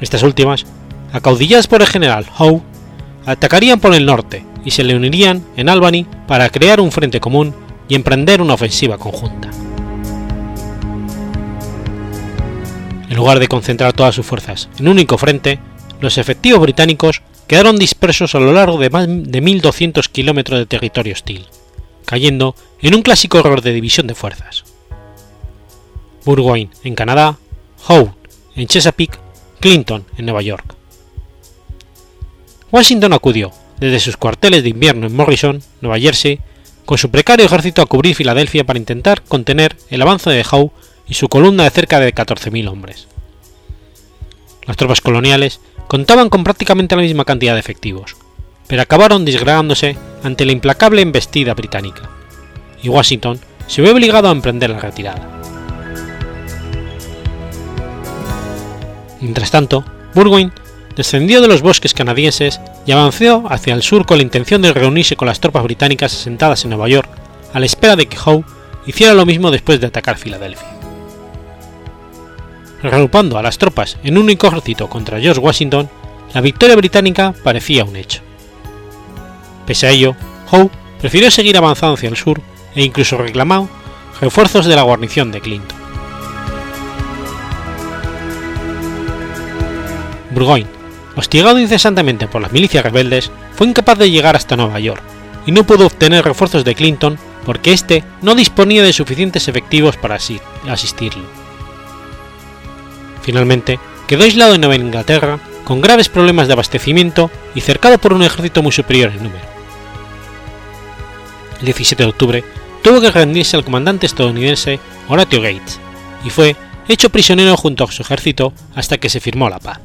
Estas 0.00 0.22
últimas, 0.22 0.64
acaudilladas 1.12 1.66
por 1.66 1.82
el 1.82 1.88
general 1.88 2.24
Howe, 2.38 2.62
atacarían 3.26 3.80
por 3.80 3.94
el 3.94 4.06
norte 4.06 4.44
y 4.64 4.70
se 4.70 4.84
le 4.84 4.94
unirían 4.94 5.44
en 5.56 5.68
Albany 5.68 6.06
para 6.28 6.48
crear 6.50 6.80
un 6.80 6.92
frente 6.92 7.20
común 7.20 7.52
y 7.88 7.96
emprender 7.96 8.40
una 8.40 8.54
ofensiva 8.54 8.96
conjunta. 8.96 9.50
En 13.08 13.16
lugar 13.16 13.40
de 13.40 13.48
concentrar 13.48 13.92
todas 13.92 14.14
sus 14.14 14.26
fuerzas 14.26 14.68
en 14.78 14.86
un 14.86 14.92
único 14.92 15.18
frente, 15.18 15.58
los 16.00 16.16
efectivos 16.18 16.60
británicos 16.60 17.22
quedaron 17.46 17.78
dispersos 17.78 18.34
a 18.34 18.40
lo 18.40 18.52
largo 18.52 18.78
de 18.78 18.90
más 18.90 19.06
de 19.06 19.42
1.200 19.42 20.08
kilómetros 20.08 20.58
de 20.58 20.66
territorio 20.66 21.12
hostil, 21.12 21.46
cayendo 22.04 22.54
en 22.80 22.94
un 22.94 23.02
clásico 23.02 23.38
error 23.38 23.62
de 23.62 23.72
división 23.72 24.06
de 24.06 24.14
fuerzas. 24.14 24.64
Burgoyne 26.24 26.70
en 26.82 26.94
Canadá, 26.94 27.38
Howe 27.86 28.14
en 28.56 28.66
Chesapeake, 28.66 29.18
Clinton 29.60 30.04
en 30.16 30.26
Nueva 30.26 30.42
York. 30.42 30.74
Washington 32.72 33.12
acudió, 33.12 33.52
desde 33.78 34.00
sus 34.00 34.16
cuarteles 34.16 34.62
de 34.62 34.70
invierno 34.70 35.06
en 35.06 35.14
Morrison, 35.14 35.62
Nueva 35.80 35.98
Jersey, 35.98 36.40
con 36.84 36.98
su 36.98 37.10
precario 37.10 37.46
ejército 37.46 37.82
a 37.82 37.86
cubrir 37.86 38.14
Filadelfia 38.14 38.64
para 38.64 38.78
intentar 38.78 39.22
contener 39.22 39.76
el 39.90 40.02
avance 40.02 40.30
de 40.30 40.44
Howe 40.50 40.72
y 41.08 41.14
su 41.14 41.28
columna 41.28 41.64
de 41.64 41.70
cerca 41.70 42.00
de 42.00 42.14
14.000 42.14 42.68
hombres. 42.68 43.08
Las 44.66 44.76
tropas 44.76 45.00
coloniales 45.00 45.60
contaban 45.86 46.28
con 46.28 46.44
prácticamente 46.44 46.96
la 46.96 47.02
misma 47.02 47.24
cantidad 47.24 47.54
de 47.54 47.60
efectivos, 47.60 48.16
pero 48.66 48.82
acabaron 48.82 49.24
disgregándose 49.24 49.96
ante 50.22 50.44
la 50.44 50.52
implacable 50.52 51.02
embestida 51.02 51.54
británica, 51.54 52.10
y 52.82 52.88
Washington 52.88 53.38
se 53.66 53.82
vio 53.82 53.92
obligado 53.92 54.28
a 54.28 54.32
emprender 54.32 54.70
la 54.70 54.80
retirada. 54.80 55.28
Mientras 59.20 59.50
tanto, 59.50 59.84
Burgoyne 60.14 60.52
descendió 60.94 61.40
de 61.40 61.48
los 61.48 61.62
bosques 61.62 61.94
canadienses 61.94 62.60
y 62.86 62.92
avanzó 62.92 63.44
hacia 63.48 63.74
el 63.74 63.82
sur 63.82 64.06
con 64.06 64.18
la 64.18 64.22
intención 64.22 64.62
de 64.62 64.72
reunirse 64.72 65.16
con 65.16 65.26
las 65.26 65.40
tropas 65.40 65.64
británicas 65.64 66.14
asentadas 66.14 66.64
en 66.64 66.70
Nueva 66.70 66.88
York 66.88 67.08
a 67.52 67.60
la 67.60 67.66
espera 67.66 67.96
de 67.96 68.06
que 68.06 68.18
Howe 68.18 68.44
hiciera 68.86 69.14
lo 69.14 69.26
mismo 69.26 69.50
después 69.50 69.80
de 69.80 69.88
atacar 69.88 70.16
Filadelfia 70.16 70.75
reagrupando 72.90 73.38
a 73.38 73.42
las 73.42 73.58
tropas 73.58 73.98
en 74.02 74.16
un 74.16 74.24
único 74.24 74.46
ejército 74.46 74.88
contra 74.88 75.20
George 75.20 75.40
Washington, 75.40 75.88
la 76.34 76.40
victoria 76.40 76.76
británica 76.76 77.34
parecía 77.42 77.84
un 77.84 77.96
hecho. 77.96 78.20
Pese 79.66 79.86
a 79.86 79.90
ello, 79.90 80.16
Howe 80.50 80.70
prefirió 81.00 81.30
seguir 81.30 81.56
avanzando 81.56 81.94
hacia 81.94 82.08
el 82.08 82.16
sur 82.16 82.40
e 82.74 82.82
incluso 82.82 83.16
reclamó 83.18 83.68
refuerzos 84.20 84.66
de 84.66 84.76
la 84.76 84.82
guarnición 84.82 85.32
de 85.32 85.40
Clinton. 85.40 85.78
Burgoyne, 90.30 90.68
hostigado 91.16 91.58
incesantemente 91.58 92.28
por 92.28 92.42
las 92.42 92.52
milicias 92.52 92.84
rebeldes, 92.84 93.30
fue 93.54 93.66
incapaz 93.66 93.98
de 93.98 94.10
llegar 94.10 94.36
hasta 94.36 94.56
Nueva 94.56 94.78
York 94.78 95.02
y 95.46 95.52
no 95.52 95.64
pudo 95.64 95.86
obtener 95.86 96.24
refuerzos 96.24 96.64
de 96.64 96.74
Clinton 96.74 97.18
porque 97.44 97.72
éste 97.72 98.04
no 98.22 98.34
disponía 98.34 98.82
de 98.82 98.92
suficientes 98.92 99.48
efectivos 99.48 99.96
para 99.96 100.16
asistirlo. 100.16 101.24
Finalmente, 103.26 103.80
quedó 104.06 104.22
aislado 104.22 104.54
en 104.54 104.60
Nueva 104.60 104.76
Inglaterra 104.76 105.40
con 105.64 105.80
graves 105.80 106.08
problemas 106.08 106.46
de 106.46 106.52
abastecimiento 106.52 107.28
y 107.56 107.60
cercado 107.60 107.98
por 107.98 108.12
un 108.12 108.22
ejército 108.22 108.62
muy 108.62 108.70
superior 108.70 109.10
en 109.10 109.24
número. 109.24 109.44
El 111.58 111.64
17 111.64 112.04
de 112.04 112.08
octubre 112.08 112.44
tuvo 112.84 113.00
que 113.00 113.10
rendirse 113.10 113.56
al 113.56 113.64
comandante 113.64 114.06
estadounidense 114.06 114.78
Horatio 115.08 115.42
Gates 115.42 115.80
y 116.24 116.30
fue 116.30 116.54
hecho 116.86 117.10
prisionero 117.10 117.56
junto 117.56 117.82
a 117.82 117.90
su 117.90 118.02
ejército 118.02 118.52
hasta 118.76 118.98
que 118.98 119.08
se 119.08 119.18
firmó 119.18 119.50
la 119.50 119.58
paz. 119.58 119.80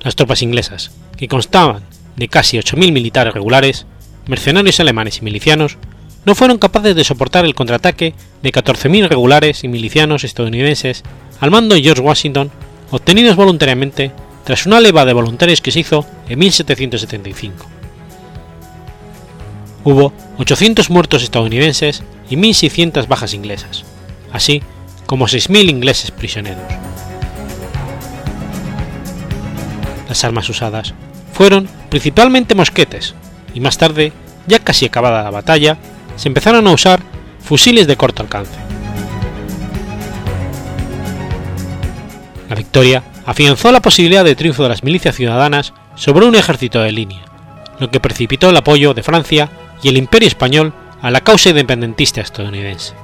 Las 0.00 0.16
tropas 0.16 0.40
inglesas, 0.40 0.90
que 1.18 1.28
constaban 1.28 1.82
de 2.16 2.28
casi 2.28 2.56
8.000 2.56 2.92
militares 2.92 3.34
regulares, 3.34 3.84
mercenarios 4.26 4.80
alemanes 4.80 5.18
y 5.18 5.20
milicianos, 5.20 5.76
no 6.24 6.34
fueron 6.34 6.58
capaces 6.58 6.94
de 6.94 7.04
soportar 7.04 7.44
el 7.44 7.54
contraataque 7.54 8.14
de 8.42 8.52
14.000 8.52 9.08
regulares 9.08 9.64
y 9.64 9.68
milicianos 9.68 10.24
estadounidenses 10.24 11.02
al 11.40 11.50
mando 11.50 11.74
de 11.74 11.82
George 11.82 12.02
Washington 12.02 12.50
obtenidos 12.90 13.36
voluntariamente 13.36 14.12
tras 14.44 14.66
una 14.66 14.80
leva 14.80 15.04
de 15.04 15.12
voluntarios 15.12 15.60
que 15.60 15.70
se 15.70 15.80
hizo 15.80 16.06
en 16.28 16.38
1775. 16.38 17.66
Hubo 19.84 20.12
800 20.38 20.90
muertos 20.90 21.22
estadounidenses 21.22 22.02
y 22.30 22.36
1.600 22.36 23.06
bajas 23.08 23.34
inglesas, 23.34 23.84
así 24.32 24.62
como 25.06 25.26
6.000 25.26 25.70
ingleses 25.70 26.10
prisioneros. 26.10 26.64
Las 30.08 30.24
armas 30.24 30.48
usadas 30.48 30.94
fueron 31.32 31.68
principalmente 31.90 32.54
mosquetes, 32.54 33.14
y 33.54 33.60
más 33.60 33.78
tarde, 33.78 34.12
ya 34.46 34.58
casi 34.58 34.86
acabada 34.86 35.22
la 35.22 35.30
batalla, 35.30 35.78
se 36.18 36.28
empezaron 36.28 36.66
a 36.66 36.72
usar 36.72 37.00
fusiles 37.40 37.86
de 37.86 37.96
corto 37.96 38.22
alcance. 38.22 38.58
La 42.50 42.56
victoria 42.56 43.02
afianzó 43.24 43.72
la 43.72 43.80
posibilidad 43.80 44.24
de 44.24 44.34
triunfo 44.34 44.64
de 44.64 44.68
las 44.68 44.82
milicias 44.82 45.14
ciudadanas 45.14 45.72
sobre 45.94 46.26
un 46.26 46.34
ejército 46.34 46.80
de 46.80 46.92
línea, 46.92 47.24
lo 47.78 47.90
que 47.90 48.00
precipitó 48.00 48.50
el 48.50 48.56
apoyo 48.56 48.94
de 48.94 49.02
Francia 49.02 49.50
y 49.82 49.88
el 49.88 49.96
Imperio 49.96 50.28
español 50.28 50.74
a 51.00 51.10
la 51.10 51.20
causa 51.20 51.50
independentista 51.50 52.20
estadounidense. 52.20 52.94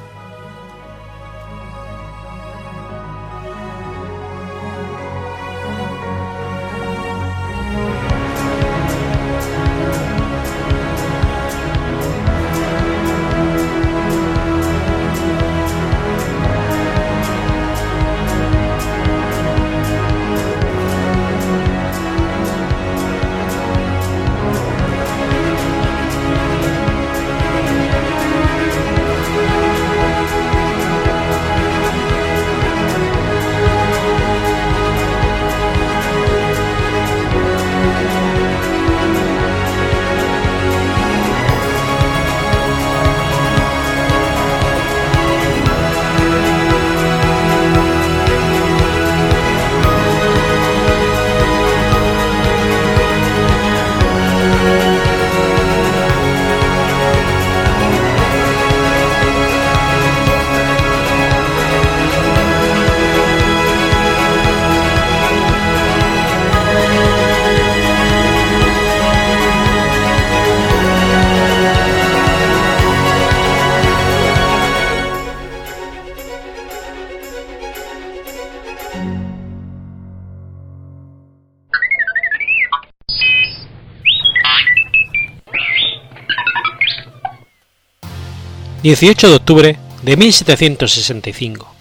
18 88.85 89.31
de 89.31 89.35
octubre 89.37 89.79
de 90.03 90.17
1765. 90.19 91.75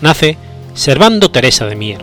Nace 0.00 0.36
Servando 0.74 1.30
Teresa 1.30 1.64
de 1.66 1.76
Mier. 1.76 2.00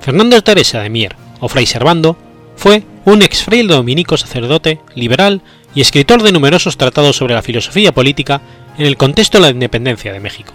Fernando 0.00 0.42
Teresa 0.42 0.80
de 0.80 0.90
Mier, 0.90 1.14
o 1.38 1.48
Fray 1.48 1.66
Servando, 1.66 2.16
fue 2.56 2.82
un 3.04 3.22
ex 3.22 3.44
fraile 3.44 3.72
dominico 3.72 4.16
sacerdote, 4.16 4.80
liberal 4.96 5.42
y 5.76 5.80
escritor 5.80 6.24
de 6.24 6.32
numerosos 6.32 6.76
tratados 6.76 7.14
sobre 7.18 7.34
la 7.34 7.42
filosofía 7.42 7.94
política 7.94 8.42
en 8.76 8.86
el 8.86 8.96
contexto 8.96 9.38
de 9.38 9.42
la 9.42 9.50
independencia 9.50 10.12
de 10.12 10.18
México. 10.18 10.54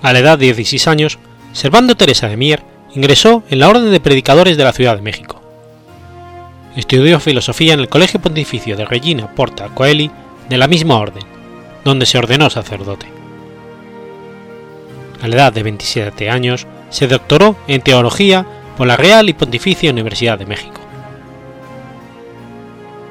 A 0.00 0.14
la 0.14 0.20
edad 0.20 0.38
de 0.38 0.46
16 0.46 0.88
años, 0.88 1.18
Servando 1.52 1.94
Teresa 1.94 2.26
de 2.26 2.38
Mier 2.38 2.62
ingresó 2.94 3.42
en 3.50 3.58
la 3.58 3.68
Orden 3.68 3.90
de 3.90 4.00
Predicadores 4.00 4.56
de 4.56 4.64
la 4.64 4.72
Ciudad 4.72 4.96
de 4.96 5.02
México. 5.02 5.43
Estudió 6.76 7.20
filosofía 7.20 7.74
en 7.74 7.80
el 7.80 7.88
Colegio 7.88 8.20
Pontificio 8.20 8.76
de 8.76 8.84
Regina 8.84 9.32
Porta 9.32 9.68
Coeli 9.68 10.10
de 10.48 10.58
la 10.58 10.66
misma 10.66 10.98
orden, 10.98 11.22
donde 11.84 12.04
se 12.04 12.18
ordenó 12.18 12.50
sacerdote. 12.50 13.06
A 15.22 15.28
la 15.28 15.36
edad 15.36 15.52
de 15.52 15.62
27 15.62 16.28
años 16.28 16.66
se 16.90 17.06
doctoró 17.06 17.56
en 17.68 17.80
teología 17.80 18.44
por 18.76 18.88
la 18.88 18.96
Real 18.96 19.28
y 19.28 19.34
Pontificia 19.34 19.92
Universidad 19.92 20.36
de 20.36 20.46
México. 20.46 20.80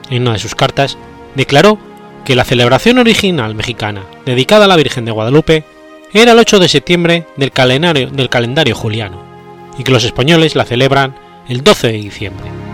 En 0.09 0.23
una 0.23 0.33
de 0.33 0.39
sus 0.39 0.55
cartas 0.55 0.97
declaró 1.35 1.79
que 2.25 2.35
la 2.35 2.43
celebración 2.43 2.97
original 2.97 3.55
mexicana 3.55 4.03
dedicada 4.25 4.65
a 4.65 4.67
la 4.67 4.75
Virgen 4.75 5.05
de 5.05 5.11
Guadalupe 5.11 5.63
era 6.13 6.33
el 6.33 6.39
8 6.39 6.59
de 6.59 6.67
septiembre 6.67 7.25
del 7.37 7.51
calendario, 7.51 8.75
juliano 8.75 9.23
y 9.77 9.83
que 9.83 9.91
los 9.91 10.03
españoles 10.03 10.55
la 10.55 10.65
celebran 10.65 11.15
el 11.47 11.63
12 11.63 11.87
de 11.87 11.93
diciembre 11.93 12.72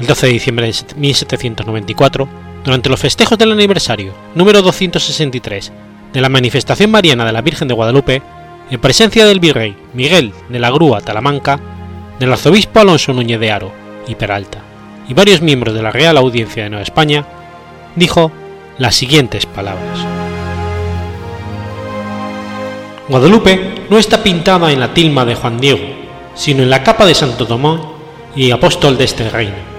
el 0.00 0.06
12 0.06 0.26
de 0.26 0.32
diciembre 0.32 0.66
de 0.66 0.74
1794, 0.96 2.28
durante 2.64 2.88
los 2.88 3.00
festejos 3.00 3.38
del 3.38 3.52
aniversario 3.52 4.14
número 4.34 4.62
263 4.62 5.72
de 6.12 6.20
la 6.20 6.28
manifestación 6.28 6.90
mariana 6.90 7.24
de 7.24 7.32
la 7.32 7.42
Virgen 7.42 7.68
de 7.68 7.74
Guadalupe, 7.74 8.22
en 8.70 8.80
presencia 8.80 9.26
del 9.26 9.40
virrey 9.40 9.76
Miguel 9.92 10.32
de 10.48 10.58
la 10.58 10.70
Grúa 10.70 11.00
Talamanca, 11.00 11.60
del 12.18 12.32
arzobispo 12.32 12.80
Alonso 12.80 13.12
Núñez 13.12 13.38
de 13.40 13.50
Aro 13.50 13.72
y 14.08 14.14
Peralta, 14.14 14.58
y 15.06 15.14
varios 15.14 15.42
miembros 15.42 15.74
de 15.74 15.82
la 15.82 15.90
Real 15.90 16.16
Audiencia 16.16 16.64
de 16.64 16.70
Nueva 16.70 16.82
España, 16.82 17.26
dijo 17.94 18.32
las 18.78 18.94
siguientes 18.94 19.44
palabras. 19.46 19.98
Guadalupe 23.08 23.84
no 23.90 23.98
está 23.98 24.22
pintada 24.22 24.72
en 24.72 24.80
la 24.80 24.94
tilma 24.94 25.24
de 25.24 25.34
Juan 25.34 25.60
Diego, 25.60 25.84
sino 26.34 26.62
en 26.62 26.70
la 26.70 26.82
capa 26.82 27.04
de 27.04 27.14
Santo 27.14 27.46
Tomás 27.46 27.80
y 28.36 28.50
apóstol 28.50 28.96
de 28.96 29.04
este 29.04 29.28
reino 29.28 29.69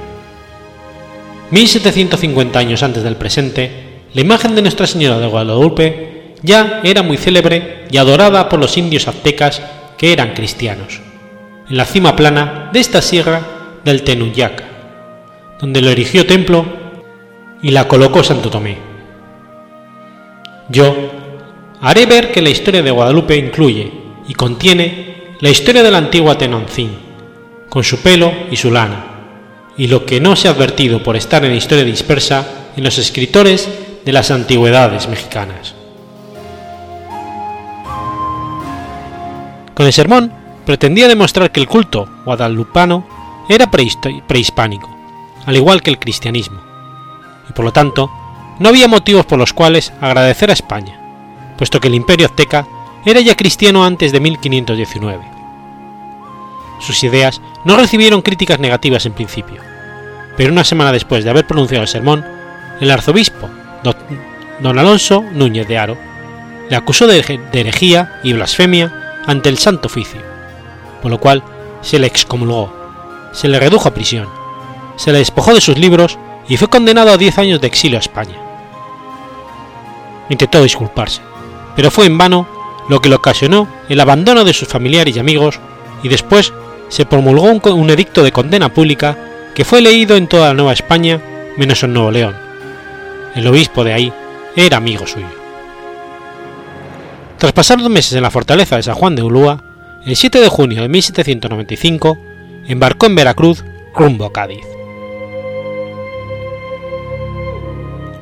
1750 1.51 2.57
años 2.57 2.81
antes 2.81 3.03
del 3.03 3.17
presente, 3.17 4.03
la 4.13 4.21
imagen 4.21 4.55
de 4.55 4.61
Nuestra 4.61 4.87
Señora 4.87 5.19
de 5.19 5.27
Guadalupe 5.27 6.35
ya 6.41 6.79
era 6.83 7.03
muy 7.03 7.17
célebre 7.17 7.85
y 7.91 7.97
adorada 7.97 8.49
por 8.49 8.59
los 8.59 8.77
indios 8.77 9.07
aztecas 9.07 9.61
que 9.97 10.13
eran 10.13 10.33
cristianos, 10.33 11.01
en 11.69 11.77
la 11.77 11.85
cima 11.85 12.15
plana 12.15 12.69
de 12.73 12.79
esta 12.79 13.01
sierra 13.01 13.41
del 13.83 14.03
Tenuyac, 14.03 14.63
donde 15.59 15.81
lo 15.81 15.89
erigió 15.89 16.25
templo 16.25 16.65
y 17.61 17.71
la 17.71 17.87
colocó 17.87 18.23
Santo 18.23 18.49
Tomé. 18.49 18.77
Yo 20.69 20.95
haré 21.81 22.05
ver 22.05 22.31
que 22.31 22.41
la 22.41 22.49
historia 22.49 22.81
de 22.81 22.91
Guadalupe 22.91 23.35
incluye 23.35 23.91
y 24.27 24.33
contiene 24.33 25.33
la 25.41 25.49
historia 25.49 25.83
de 25.83 25.91
la 25.91 25.97
antigua 25.97 26.37
Tenoncín, 26.37 26.91
con 27.69 27.83
su 27.83 27.99
pelo 27.99 28.31
y 28.49 28.55
su 28.55 28.71
lana, 28.71 29.10
y 29.81 29.87
lo 29.87 30.05
que 30.05 30.21
no 30.21 30.35
se 30.35 30.47
ha 30.47 30.51
advertido 30.51 31.01
por 31.01 31.15
estar 31.15 31.43
en 31.43 31.49
la 31.49 31.57
historia 31.57 31.83
dispersa 31.83 32.47
en 32.77 32.83
los 32.83 32.99
escritores 32.99 33.67
de 34.05 34.13
las 34.13 34.29
antigüedades 34.29 35.07
mexicanas. 35.07 35.73
Con 39.73 39.87
el 39.87 39.91
sermón 39.91 40.31
pretendía 40.67 41.07
demostrar 41.07 41.51
que 41.51 41.59
el 41.59 41.67
culto 41.67 42.07
guadalupano 42.25 43.07
era 43.49 43.71
prehispánico, 43.71 44.87
al 45.47 45.55
igual 45.55 45.81
que 45.81 45.89
el 45.89 45.97
cristianismo, 45.97 46.61
y 47.49 47.53
por 47.53 47.65
lo 47.65 47.73
tanto 47.73 48.11
no 48.59 48.69
había 48.69 48.87
motivos 48.87 49.25
por 49.25 49.39
los 49.39 49.51
cuales 49.51 49.91
agradecer 49.99 50.51
a 50.51 50.53
España, 50.53 51.55
puesto 51.57 51.79
que 51.79 51.87
el 51.87 51.95
imperio 51.95 52.27
azteca 52.27 52.67
era 53.03 53.19
ya 53.19 53.35
cristiano 53.35 53.83
antes 53.83 54.11
de 54.11 54.19
1519. 54.19 55.25
Sus 56.81 57.03
ideas 57.03 57.41
no 57.65 57.77
recibieron 57.77 58.21
críticas 58.21 58.59
negativas 58.59 59.07
en 59.07 59.13
principio, 59.13 59.70
pero 60.37 60.51
una 60.51 60.63
semana 60.63 60.91
después 60.91 61.23
de 61.23 61.29
haber 61.29 61.45
pronunciado 61.45 61.83
el 61.83 61.87
sermón, 61.87 62.25
el 62.79 62.91
arzobispo, 62.91 63.49
don 64.59 64.79
Alonso 64.79 65.23
Núñez 65.33 65.67
de 65.67 65.77
Aro, 65.77 65.97
le 66.69 66.75
acusó 66.75 67.07
de 67.07 67.39
herejía 67.51 68.19
y 68.23 68.33
blasfemia 68.33 69.19
ante 69.25 69.49
el 69.49 69.57
Santo 69.57 69.87
Oficio, 69.87 70.21
por 71.01 71.11
lo 71.11 71.19
cual 71.19 71.43
se 71.81 71.99
le 71.99 72.07
excomulgó, 72.07 72.73
se 73.31 73.47
le 73.47 73.59
redujo 73.59 73.89
a 73.89 73.93
prisión, 73.93 74.27
se 74.97 75.11
le 75.11 75.19
despojó 75.19 75.53
de 75.53 75.61
sus 75.61 75.77
libros 75.77 76.17
y 76.47 76.57
fue 76.57 76.69
condenado 76.69 77.11
a 77.11 77.17
10 77.17 77.37
años 77.39 77.61
de 77.61 77.67
exilio 77.67 77.97
a 77.97 78.01
España. 78.01 78.35
Intentó 80.29 80.61
disculparse, 80.63 81.21
pero 81.75 81.91
fue 81.91 82.05
en 82.05 82.17
vano 82.17 82.47
lo 82.89 83.01
que 83.01 83.09
le 83.09 83.15
ocasionó 83.15 83.67
el 83.89 83.99
abandono 83.99 84.43
de 84.43 84.53
sus 84.53 84.67
familiares 84.67 85.15
y 85.15 85.19
amigos 85.19 85.59
y 86.03 86.09
después 86.09 86.53
se 86.89 87.05
promulgó 87.05 87.43
un, 87.73 87.89
edicto 87.89 88.23
de 88.23 88.31
condena 88.31 88.69
pública 88.69 89.17
que 89.55 89.65
fue 89.65 89.81
leído 89.81 90.15
en 90.15 90.27
toda 90.27 90.49
la 90.49 90.53
Nueva 90.53 90.73
España 90.73 91.21
menos 91.57 91.83
en 91.83 91.93
Nuevo 91.93 92.11
León. 92.11 92.35
El 93.35 93.47
obispo 93.47 93.83
de 93.83 93.93
ahí 93.93 94.13
era 94.55 94.77
amigo 94.77 95.07
suyo. 95.07 95.27
Tras 97.37 97.53
pasar 97.53 97.79
dos 97.79 97.89
meses 97.89 98.13
en 98.13 98.23
la 98.23 98.31
fortaleza 98.31 98.75
de 98.75 98.83
San 98.83 98.95
Juan 98.95 99.15
de 99.15 99.23
Ulúa, 99.23 99.63
el 100.05 100.15
7 100.15 100.39
de 100.39 100.47
junio 100.47 100.81
de 100.81 100.89
1795 100.89 102.17
embarcó 102.67 103.07
en 103.07 103.15
Veracruz 103.15 103.63
rumbo 103.95 104.25
a 104.25 104.33
Cádiz. 104.33 104.65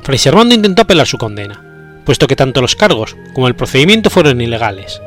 Fray 0.02 0.18
Servando 0.18 0.54
intentó 0.54 0.82
apelar 0.82 1.06
su 1.06 1.18
condena, 1.18 1.62
puesto 2.04 2.26
que 2.26 2.36
tanto 2.36 2.60
los 2.60 2.76
cargos 2.76 3.16
como 3.34 3.46
el 3.48 3.54
procedimiento 3.54 4.10
fueron 4.10 4.40
ilegales. 4.40 5.00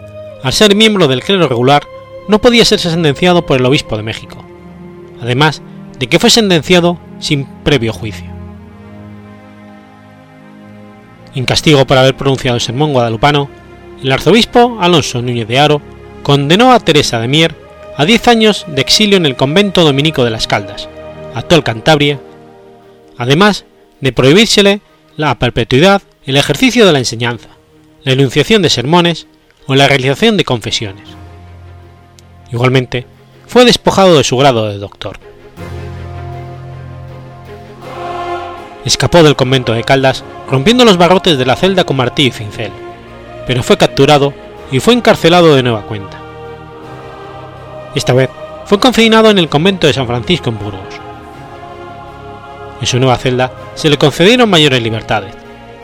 Al 0.43 0.53
ser 0.53 0.75
miembro 0.75 1.07
del 1.07 1.23
clero 1.23 1.47
regular, 1.47 1.83
no 2.27 2.39
podía 2.39 2.65
ser 2.65 2.79
sentenciado 2.79 3.45
por 3.45 3.59
el 3.59 3.65
obispo 3.65 3.97
de 3.97 4.03
México, 4.03 4.45
además 5.21 5.61
de 6.03 6.09
que 6.09 6.19
fue 6.19 6.29
sentenciado 6.29 6.99
sin 7.19 7.45
previo 7.63 7.93
juicio. 7.93 8.25
En 11.33 11.45
castigo 11.45 11.87
por 11.87 11.97
haber 11.97 12.17
pronunciado 12.17 12.55
el 12.55 12.61
sermón 12.61 12.91
guadalupano, 12.91 13.49
el 14.03 14.11
arzobispo 14.11 14.79
Alonso 14.81 15.21
Núñez 15.21 15.47
de 15.47 15.59
Aro 15.59 15.81
condenó 16.21 16.73
a 16.73 16.81
Teresa 16.81 17.21
de 17.21 17.29
Mier 17.29 17.55
a 17.95 18.03
10 18.03 18.27
años 18.27 18.65
de 18.67 18.81
exilio 18.81 19.15
en 19.15 19.25
el 19.25 19.37
convento 19.37 19.85
dominico 19.85 20.25
de 20.25 20.31
las 20.31 20.45
Caldas, 20.45 20.89
actual 21.33 21.63
Cantabria, 21.63 22.19
además 23.17 23.63
de 24.01 24.11
prohibírsele 24.11 24.81
la 25.15 25.39
perpetuidad 25.39 26.01
el 26.25 26.35
ejercicio 26.35 26.85
de 26.85 26.91
la 26.91 26.99
enseñanza, 26.99 27.47
la 28.03 28.11
enunciación 28.11 28.61
de 28.61 28.69
sermones 28.69 29.27
o 29.67 29.75
la 29.75 29.87
realización 29.87 30.35
de 30.35 30.43
confesiones. 30.43 31.07
Igualmente, 32.51 33.05
fue 33.47 33.63
despojado 33.63 34.17
de 34.17 34.25
su 34.25 34.35
grado 34.35 34.67
de 34.67 34.79
doctor. 34.79 35.17
Escapó 38.85 39.23
del 39.23 39.35
convento 39.35 39.73
de 39.73 39.83
Caldas 39.83 40.23
rompiendo 40.49 40.85
los 40.85 40.97
barrotes 40.97 41.37
de 41.37 41.45
la 41.45 41.55
celda 41.55 41.83
con 41.83 41.97
martillo 41.97 42.29
y 42.29 42.31
cincel 42.31 42.71
pero 43.45 43.63
fue 43.63 43.77
capturado 43.77 44.33
y 44.71 44.79
fue 44.79 44.93
encarcelado 44.93 45.55
de 45.55 45.63
nueva 45.63 45.81
cuenta. 45.83 46.19
Esta 47.95 48.13
vez 48.13 48.29
fue 48.65 48.79
confinado 48.79 49.29
en 49.29 49.37
el 49.37 49.49
convento 49.49 49.87
de 49.87 49.93
San 49.93 50.07
Francisco 50.07 50.49
en 50.49 50.59
Burgos. 50.59 50.95
En 52.81 52.87
su 52.87 52.99
nueva 52.99 53.17
celda 53.17 53.51
se 53.75 53.89
le 53.89 53.97
concedieron 53.97 54.49
mayores 54.49 54.81
libertades, 54.81 55.35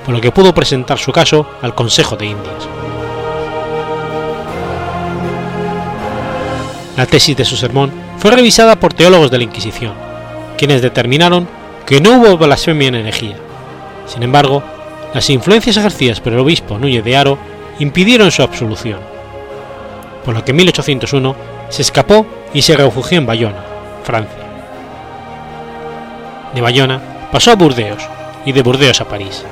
por 0.05 0.15
lo 0.15 0.21
que 0.21 0.31
pudo 0.31 0.53
presentar 0.53 0.97
su 0.97 1.11
caso 1.11 1.45
al 1.61 1.75
Consejo 1.75 2.15
de 2.15 2.25
Indias. 2.25 2.67
La 6.97 7.05
tesis 7.05 7.37
de 7.37 7.45
su 7.45 7.55
sermón 7.55 7.91
fue 8.17 8.31
revisada 8.31 8.77
por 8.77 8.93
teólogos 8.93 9.31
de 9.31 9.37
la 9.37 9.43
Inquisición, 9.45 9.93
quienes 10.57 10.81
determinaron 10.81 11.47
que 11.89 11.99
no 11.99 12.19
hubo 12.19 12.37
blasfemia 12.37 12.89
en 12.89 12.95
herejía. 12.95 13.35
Sin 14.05 14.21
embargo, 14.21 14.61
las 15.11 15.27
influencias 15.31 15.75
ejercidas 15.75 16.21
por 16.21 16.31
el 16.31 16.39
obispo 16.39 16.77
Núñez 16.77 17.03
de 17.03 17.17
Aro 17.17 17.39
impidieron 17.79 18.29
su 18.29 18.43
absolución, 18.43 18.99
por 20.23 20.35
lo 20.35 20.45
que 20.45 20.51
en 20.51 20.57
1801 20.57 21.35
se 21.69 21.81
escapó 21.81 22.27
y 22.53 22.61
se 22.61 22.77
refugió 22.77 23.17
en 23.17 23.25
Bayona, 23.25 23.63
Francia. 24.03 24.37
De 26.53 26.61
Bayona 26.61 27.01
pasó 27.31 27.49
a 27.49 27.55
Burdeos 27.55 28.03
y 28.45 28.51
de 28.51 28.61
Burdeos 28.61 29.01
a 29.01 29.05
París. 29.05 29.43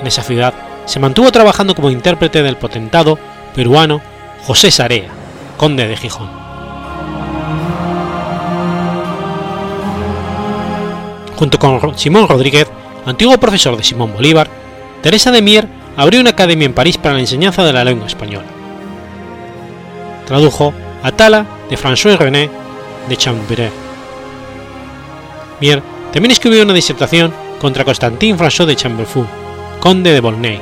En 0.00 0.06
esa 0.06 0.22
ciudad 0.22 0.54
se 0.86 0.98
mantuvo 0.98 1.30
trabajando 1.30 1.74
como 1.74 1.90
intérprete 1.90 2.42
del 2.42 2.56
potentado 2.56 3.18
peruano 3.54 4.00
José 4.46 4.70
Sarea, 4.70 5.10
conde 5.58 5.88
de 5.88 5.96
Gijón. 5.98 6.47
Junto 11.38 11.56
con 11.60 11.96
Simón 11.96 12.26
Rodríguez 12.26 12.66
antiguo 13.06 13.38
profesor 13.38 13.76
de 13.76 13.84
Simón 13.84 14.12
Bolívar, 14.12 14.50
Teresa 15.02 15.30
de 15.30 15.40
Mier 15.40 15.68
abrió 15.96 16.20
una 16.20 16.30
academia 16.30 16.66
en 16.66 16.74
París 16.74 16.98
para 16.98 17.14
la 17.14 17.20
enseñanza 17.20 17.62
de 17.64 17.72
la 17.72 17.84
lengua 17.84 18.08
española. 18.08 18.48
Tradujo 20.26 20.74
a 21.00 21.12
Tala 21.12 21.46
de 21.70 21.78
François 21.78 22.18
René 22.18 22.50
de 23.08 23.16
Chambéry. 23.16 23.70
Mier 25.60 25.80
también 26.12 26.32
escribió 26.32 26.64
una 26.64 26.74
disertación 26.74 27.32
contra 27.60 27.84
Constantin 27.84 28.36
François 28.36 28.66
de 28.66 28.74
Chamberfou, 28.74 29.24
conde 29.78 30.12
de 30.12 30.20
Volnay. 30.20 30.60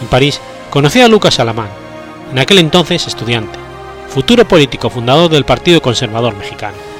En 0.00 0.06
París 0.06 0.40
conoció 0.70 1.04
a 1.04 1.08
Lucas 1.08 1.40
Alamán, 1.40 1.68
en 2.30 2.38
aquel 2.38 2.58
entonces 2.58 3.08
estudiante, 3.08 3.58
futuro 4.08 4.46
político 4.46 4.90
fundador 4.90 5.28
del 5.28 5.44
Partido 5.44 5.82
Conservador 5.82 6.36
Mexicano. 6.36 6.91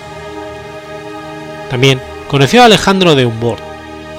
También 1.73 2.03
conoció 2.29 2.61
a 2.61 2.67
Alejandro 2.67 3.15
de 3.15 3.25
Humbert, 3.25 3.63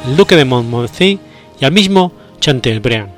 el 0.07 0.17
duque 0.17 0.35
de 0.35 0.43
Montmorency 0.43 1.19
y 1.59 1.65
al 1.65 1.71
mismo 1.71 2.11
Chateaubriand. 2.39 3.11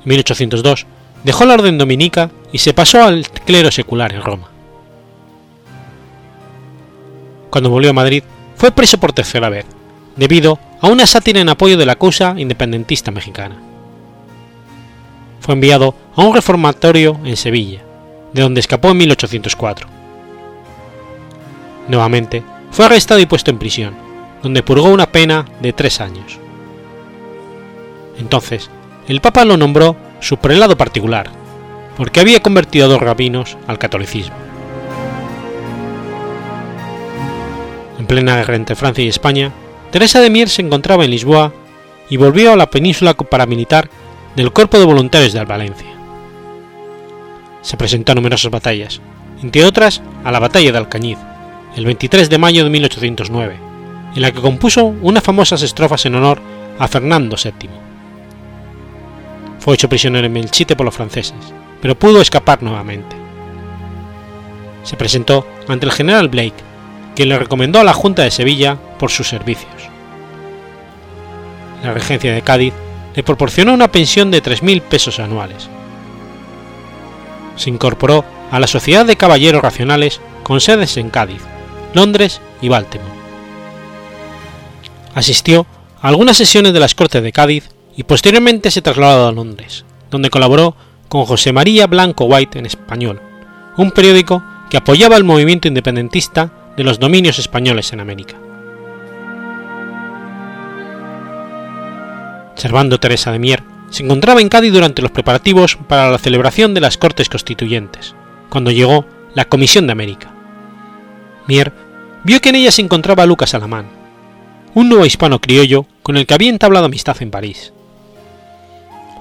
En 0.00 0.04
1802 0.04 0.84
dejó 1.24 1.46
la 1.46 1.54
orden 1.54 1.78
dominica 1.78 2.30
y 2.52 2.58
se 2.58 2.74
pasó 2.74 3.02
al 3.02 3.26
clero 3.26 3.70
secular 3.70 4.12
en 4.12 4.20
Roma. 4.20 4.50
Cuando 7.48 7.70
volvió 7.70 7.88
a 7.88 7.94
Madrid 7.94 8.22
fue 8.54 8.70
preso 8.70 8.98
por 8.98 9.14
tercera 9.14 9.48
vez, 9.48 9.64
debido 10.14 10.58
a 10.82 10.88
una 10.88 11.06
sátira 11.06 11.40
en 11.40 11.48
apoyo 11.48 11.78
de 11.78 11.86
la 11.86 11.96
causa 11.96 12.34
independentista 12.36 13.10
mexicana. 13.10 13.56
Fue 15.40 15.54
enviado 15.54 15.94
a 16.16 16.22
un 16.22 16.34
reformatorio 16.34 17.18
en 17.24 17.38
Sevilla, 17.38 17.80
de 18.34 18.42
donde 18.42 18.60
escapó 18.60 18.90
en 18.90 18.98
1804 18.98 19.91
Nuevamente, 21.88 22.42
fue 22.70 22.86
arrestado 22.86 23.20
y 23.20 23.26
puesto 23.26 23.50
en 23.50 23.58
prisión, 23.58 23.94
donde 24.42 24.62
purgó 24.62 24.88
una 24.88 25.06
pena 25.06 25.44
de 25.60 25.72
tres 25.72 26.00
años. 26.00 26.38
Entonces, 28.18 28.70
el 29.08 29.20
Papa 29.20 29.44
lo 29.44 29.56
nombró 29.56 29.96
su 30.20 30.36
prelado 30.36 30.76
particular, 30.76 31.30
porque 31.96 32.20
había 32.20 32.40
convertido 32.40 32.86
a 32.86 32.88
dos 32.88 33.00
rabinos 33.00 33.56
al 33.66 33.78
catolicismo. 33.78 34.36
En 37.98 38.06
plena 38.06 38.36
guerra 38.36 38.56
entre 38.56 38.76
Francia 38.76 39.04
y 39.04 39.08
España, 39.08 39.52
Teresa 39.90 40.20
de 40.20 40.30
Mier 40.30 40.48
se 40.48 40.62
encontraba 40.62 41.04
en 41.04 41.10
Lisboa 41.10 41.52
y 42.08 42.16
volvió 42.16 42.52
a 42.52 42.56
la 42.56 42.70
península 42.70 43.14
paramilitar 43.14 43.88
del 44.34 44.52
Cuerpo 44.52 44.78
de 44.78 44.86
Voluntarios 44.86 45.32
de 45.32 45.44
Valencia. 45.44 45.88
Se 47.60 47.76
presentó 47.76 48.12
a 48.12 48.14
numerosas 48.14 48.50
batallas, 48.50 49.00
entre 49.42 49.64
otras 49.64 50.02
a 50.24 50.32
la 50.32 50.40
batalla 50.40 50.72
de 50.72 50.78
Alcañiz, 50.78 51.18
el 51.76 51.84
23 51.86 52.28
de 52.28 52.38
mayo 52.38 52.64
de 52.64 52.70
1809, 52.70 53.56
en 54.14 54.22
la 54.22 54.30
que 54.30 54.40
compuso 54.40 54.84
unas 54.84 55.22
famosas 55.22 55.62
estrofas 55.62 56.04
en 56.06 56.14
honor 56.14 56.40
a 56.78 56.88
Fernando 56.88 57.36
VII. 57.42 57.70
Fue 59.58 59.74
hecho 59.74 59.88
prisionero 59.88 60.26
en 60.26 60.32
Melchite 60.32 60.76
por 60.76 60.84
los 60.84 60.94
franceses, 60.94 61.36
pero 61.80 61.98
pudo 61.98 62.20
escapar 62.20 62.62
nuevamente. 62.62 63.16
Se 64.82 64.96
presentó 64.96 65.46
ante 65.68 65.86
el 65.86 65.92
general 65.92 66.28
Blake, 66.28 66.54
quien 67.14 67.28
le 67.28 67.38
recomendó 67.38 67.78
a 67.80 67.84
la 67.84 67.92
Junta 67.92 68.22
de 68.22 68.30
Sevilla 68.30 68.76
por 68.98 69.10
sus 69.10 69.28
servicios. 69.28 69.70
La 71.82 71.92
regencia 71.94 72.32
de 72.32 72.42
Cádiz 72.42 72.74
le 73.14 73.22
proporcionó 73.22 73.74
una 73.74 73.90
pensión 73.90 74.30
de 74.30 74.42
3.000 74.42 74.82
pesos 74.82 75.20
anuales. 75.20 75.68
Se 77.56 77.70
incorporó 77.70 78.24
a 78.50 78.58
la 78.60 78.66
Sociedad 78.66 79.06
de 79.06 79.16
Caballeros 79.16 79.62
Racionales 79.62 80.20
con 80.42 80.60
sedes 80.60 80.96
en 80.96 81.10
Cádiz, 81.10 81.42
Londres 81.94 82.40
y 82.60 82.68
Baltimore. 82.68 83.10
Asistió 85.14 85.66
a 86.00 86.08
algunas 86.08 86.36
sesiones 86.36 86.72
de 86.72 86.80
las 86.80 86.94
Cortes 86.94 87.22
de 87.22 87.32
Cádiz 87.32 87.68
y 87.96 88.04
posteriormente 88.04 88.70
se 88.70 88.82
trasladó 88.82 89.28
a 89.28 89.32
Londres, 89.32 89.84
donde 90.10 90.30
colaboró 90.30 90.74
con 91.08 91.24
José 91.26 91.52
María 91.52 91.86
Blanco 91.86 92.24
White 92.24 92.58
en 92.58 92.66
español, 92.66 93.20
un 93.76 93.90
periódico 93.90 94.42
que 94.70 94.78
apoyaba 94.78 95.16
el 95.16 95.24
movimiento 95.24 95.68
independentista 95.68 96.50
de 96.76 96.84
los 96.84 96.98
dominios 96.98 97.38
españoles 97.38 97.92
en 97.92 98.00
América. 98.00 98.36
Servando 102.54 102.98
Teresa 102.98 103.32
de 103.32 103.38
Mier 103.38 103.62
se 103.90 104.04
encontraba 104.04 104.40
en 104.40 104.48
Cádiz 104.48 104.72
durante 104.72 105.02
los 105.02 105.10
preparativos 105.10 105.76
para 105.76 106.10
la 106.10 106.18
celebración 106.18 106.72
de 106.72 106.80
las 106.80 106.96
Cortes 106.96 107.28
Constituyentes, 107.28 108.14
cuando 108.48 108.70
llegó 108.70 109.04
la 109.34 109.44
Comisión 109.44 109.86
de 109.86 109.92
América. 109.92 110.32
Mier 111.46 111.72
vio 112.24 112.40
que 112.40 112.50
en 112.50 112.56
ella 112.56 112.70
se 112.70 112.82
encontraba 112.82 113.26
Lucas 113.26 113.54
Alamán, 113.54 113.86
un 114.74 114.88
nuevo 114.88 115.04
hispano 115.04 115.40
criollo 115.40 115.86
con 116.02 116.16
el 116.16 116.26
que 116.26 116.34
había 116.34 116.50
entablado 116.50 116.86
amistad 116.86 117.16
en 117.20 117.30
París. 117.30 117.72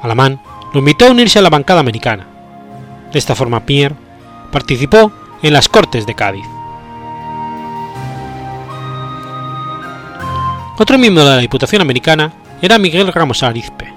Alamán 0.02 0.42
lo 0.74 0.80
invitó 0.80 1.08
a 1.08 1.12
unirse 1.12 1.40
a 1.40 1.42
la 1.42 1.50
bancada 1.50 1.80
americana. 1.80 2.28
De 3.12 3.20
esta 3.20 3.36
forma 3.36 3.66
Pierre 3.66 3.96
participó 4.52 5.12
en 5.42 5.54
las 5.54 5.68
Cortes 5.68 6.06
de 6.06 6.16
Cádiz. 6.16 6.46
Otro 10.78 10.98
miembro 10.98 11.24
de 11.26 11.32
la 11.32 11.38
Diputación 11.38 11.82
Americana 11.82 12.34
era 12.62 12.80
Miguel 12.80 13.12
Ramos 13.12 13.44
Arizpe, 13.44 13.94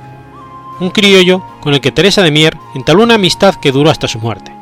un 0.81 0.91
criollo 0.91 1.43
con 1.61 1.73
el 1.73 1.81
que 1.81 1.93
Teresa 1.93 2.23
de 2.23 2.31
Mier 2.31 2.57
entabló 2.75 3.05
una 3.05 3.15
amistad 3.15 3.55
que 3.55 3.73
duró 3.73 3.91
hasta 3.91 4.09
su 4.09 4.19
muerte. 4.19 4.53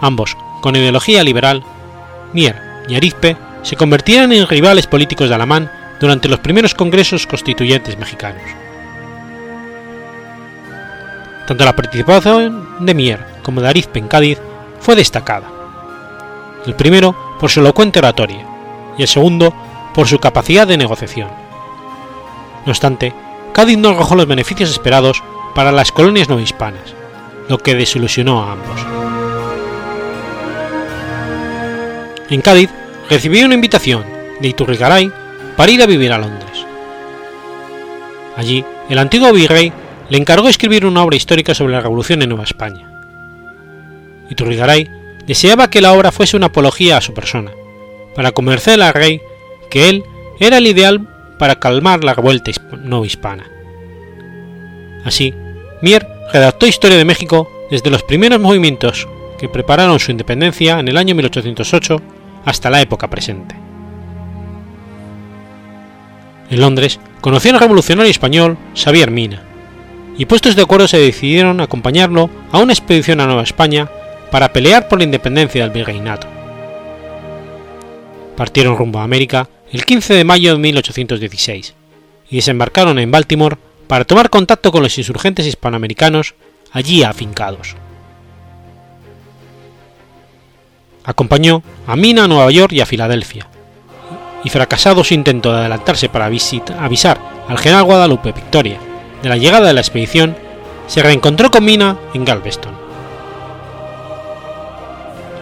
Ambos, 0.00 0.36
con 0.60 0.76
ideología 0.76 1.22
liberal, 1.22 1.62
Mier 2.32 2.69
y 2.90 2.96
Arizpe 2.96 3.36
se 3.62 3.76
convirtieron 3.76 4.32
en 4.32 4.48
rivales 4.48 4.86
políticos 4.86 5.28
de 5.28 5.34
Alamán 5.36 5.70
durante 6.00 6.28
los 6.28 6.40
primeros 6.40 6.74
congresos 6.74 7.26
constituyentes 7.26 7.96
mexicanos. 7.96 8.42
Tanto 11.46 11.64
la 11.64 11.76
participación 11.76 12.84
de 12.84 12.94
Mier 12.94 13.24
como 13.42 13.60
de 13.60 13.68
Arizpe 13.68 13.98
en 13.98 14.08
Cádiz 14.08 14.38
fue 14.80 14.96
destacada. 14.96 15.46
El 16.66 16.74
primero 16.74 17.16
por 17.38 17.50
su 17.50 17.60
elocuente 17.60 18.00
oratoria 18.00 18.44
y 18.98 19.02
el 19.02 19.08
segundo 19.08 19.54
por 19.94 20.08
su 20.08 20.18
capacidad 20.18 20.66
de 20.66 20.76
negociación. 20.76 21.28
No 22.66 22.72
obstante, 22.72 23.14
Cádiz 23.52 23.78
no 23.78 23.90
arrojó 23.90 24.16
los 24.16 24.26
beneficios 24.26 24.70
esperados 24.70 25.22
para 25.54 25.72
las 25.72 25.92
colonias 25.92 26.28
no 26.28 26.40
hispanas, 26.40 26.94
lo 27.48 27.58
que 27.58 27.74
desilusionó 27.74 28.42
a 28.42 28.52
ambos. 28.52 28.80
En 32.30 32.40
Cádiz 32.42 32.70
recibió 33.10 33.44
una 33.44 33.56
invitación 33.56 34.04
de 34.40 34.48
Iturrigaray 34.48 35.12
para 35.56 35.72
ir 35.72 35.82
a 35.82 35.86
vivir 35.86 36.12
a 36.12 36.18
Londres. 36.18 36.64
Allí, 38.36 38.64
el 38.88 38.98
antiguo 38.98 39.32
virrey 39.32 39.72
le 40.08 40.16
encargó 40.16 40.48
escribir 40.48 40.86
una 40.86 41.02
obra 41.02 41.16
histórica 41.16 41.52
sobre 41.52 41.72
la 41.72 41.80
revolución 41.80 42.22
en 42.22 42.28
Nueva 42.28 42.44
España. 42.44 42.88
Iturrigaray 44.30 44.88
deseaba 45.26 45.68
que 45.68 45.80
la 45.80 45.92
obra 45.92 46.12
fuese 46.12 46.36
una 46.36 46.46
apología 46.46 46.96
a 46.96 47.00
su 47.00 47.12
persona, 47.12 47.50
para 48.14 48.30
convencer 48.30 48.80
al 48.80 48.94
rey 48.94 49.20
que 49.70 49.88
él 49.88 50.04
era 50.38 50.58
el 50.58 50.66
ideal 50.68 51.06
para 51.38 51.58
calmar 51.58 52.04
la 52.04 52.14
revuelta 52.14 52.52
no 52.82 53.04
hispana. 53.04 53.50
Así, 55.04 55.34
Mier 55.82 56.06
redactó 56.32 56.66
Historia 56.66 56.96
de 56.96 57.04
México 57.04 57.50
desde 57.70 57.90
los 57.90 58.02
primeros 58.02 58.40
movimientos 58.40 59.08
que 59.38 59.48
prepararon 59.48 59.98
su 59.98 60.10
independencia 60.10 60.78
en 60.78 60.88
el 60.88 60.96
año 60.96 61.14
1808 61.14 62.19
hasta 62.44 62.70
la 62.70 62.80
época 62.80 63.08
presente. 63.08 63.54
En 66.50 66.60
Londres 66.60 66.98
conoció 67.20 67.52
al 67.52 67.60
revolucionario 67.60 68.10
español 68.10 68.58
Xavier 68.74 69.10
Mina, 69.10 69.42
y 70.18 70.26
puestos 70.26 70.56
de 70.56 70.62
acuerdo 70.62 70.88
se 70.88 70.98
decidieron 70.98 71.60
acompañarlo 71.60 72.28
a 72.52 72.58
una 72.58 72.72
expedición 72.72 73.20
a 73.20 73.26
Nueva 73.26 73.42
España 73.42 73.88
para 74.30 74.52
pelear 74.52 74.88
por 74.88 74.98
la 74.98 75.04
independencia 75.04 75.62
del 75.62 75.72
virreinato. 75.72 76.26
Partieron 78.36 78.76
rumbo 78.76 78.98
a 78.98 79.04
América 79.04 79.48
el 79.72 79.84
15 79.84 80.14
de 80.14 80.24
mayo 80.24 80.52
de 80.52 80.58
1816 80.58 81.74
y 82.30 82.36
desembarcaron 82.36 82.98
en 82.98 83.10
Baltimore 83.10 83.56
para 83.86 84.04
tomar 84.04 84.30
contacto 84.30 84.72
con 84.72 84.82
los 84.82 84.96
insurgentes 84.98 85.46
hispanoamericanos 85.46 86.34
allí 86.72 87.02
afincados. 87.02 87.76
Acompañó 91.10 91.64
a 91.88 91.96
Mina 91.96 92.22
a 92.22 92.28
Nueva 92.28 92.52
York 92.52 92.72
y 92.72 92.80
a 92.80 92.86
Filadelfia, 92.86 93.48
y 94.44 94.48
fracasado 94.48 95.02
su 95.02 95.12
intento 95.12 95.52
de 95.52 95.58
adelantarse 95.58 96.08
para 96.08 96.26
avisar 96.26 97.20
al 97.48 97.58
general 97.58 97.82
Guadalupe 97.82 98.30
Victoria 98.30 98.78
de 99.20 99.28
la 99.28 99.36
llegada 99.36 99.66
de 99.66 99.72
la 99.72 99.80
expedición, 99.80 100.36
se 100.86 101.02
reencontró 101.02 101.50
con 101.50 101.64
Mina 101.64 101.96
en 102.14 102.24
Galveston. 102.24 102.72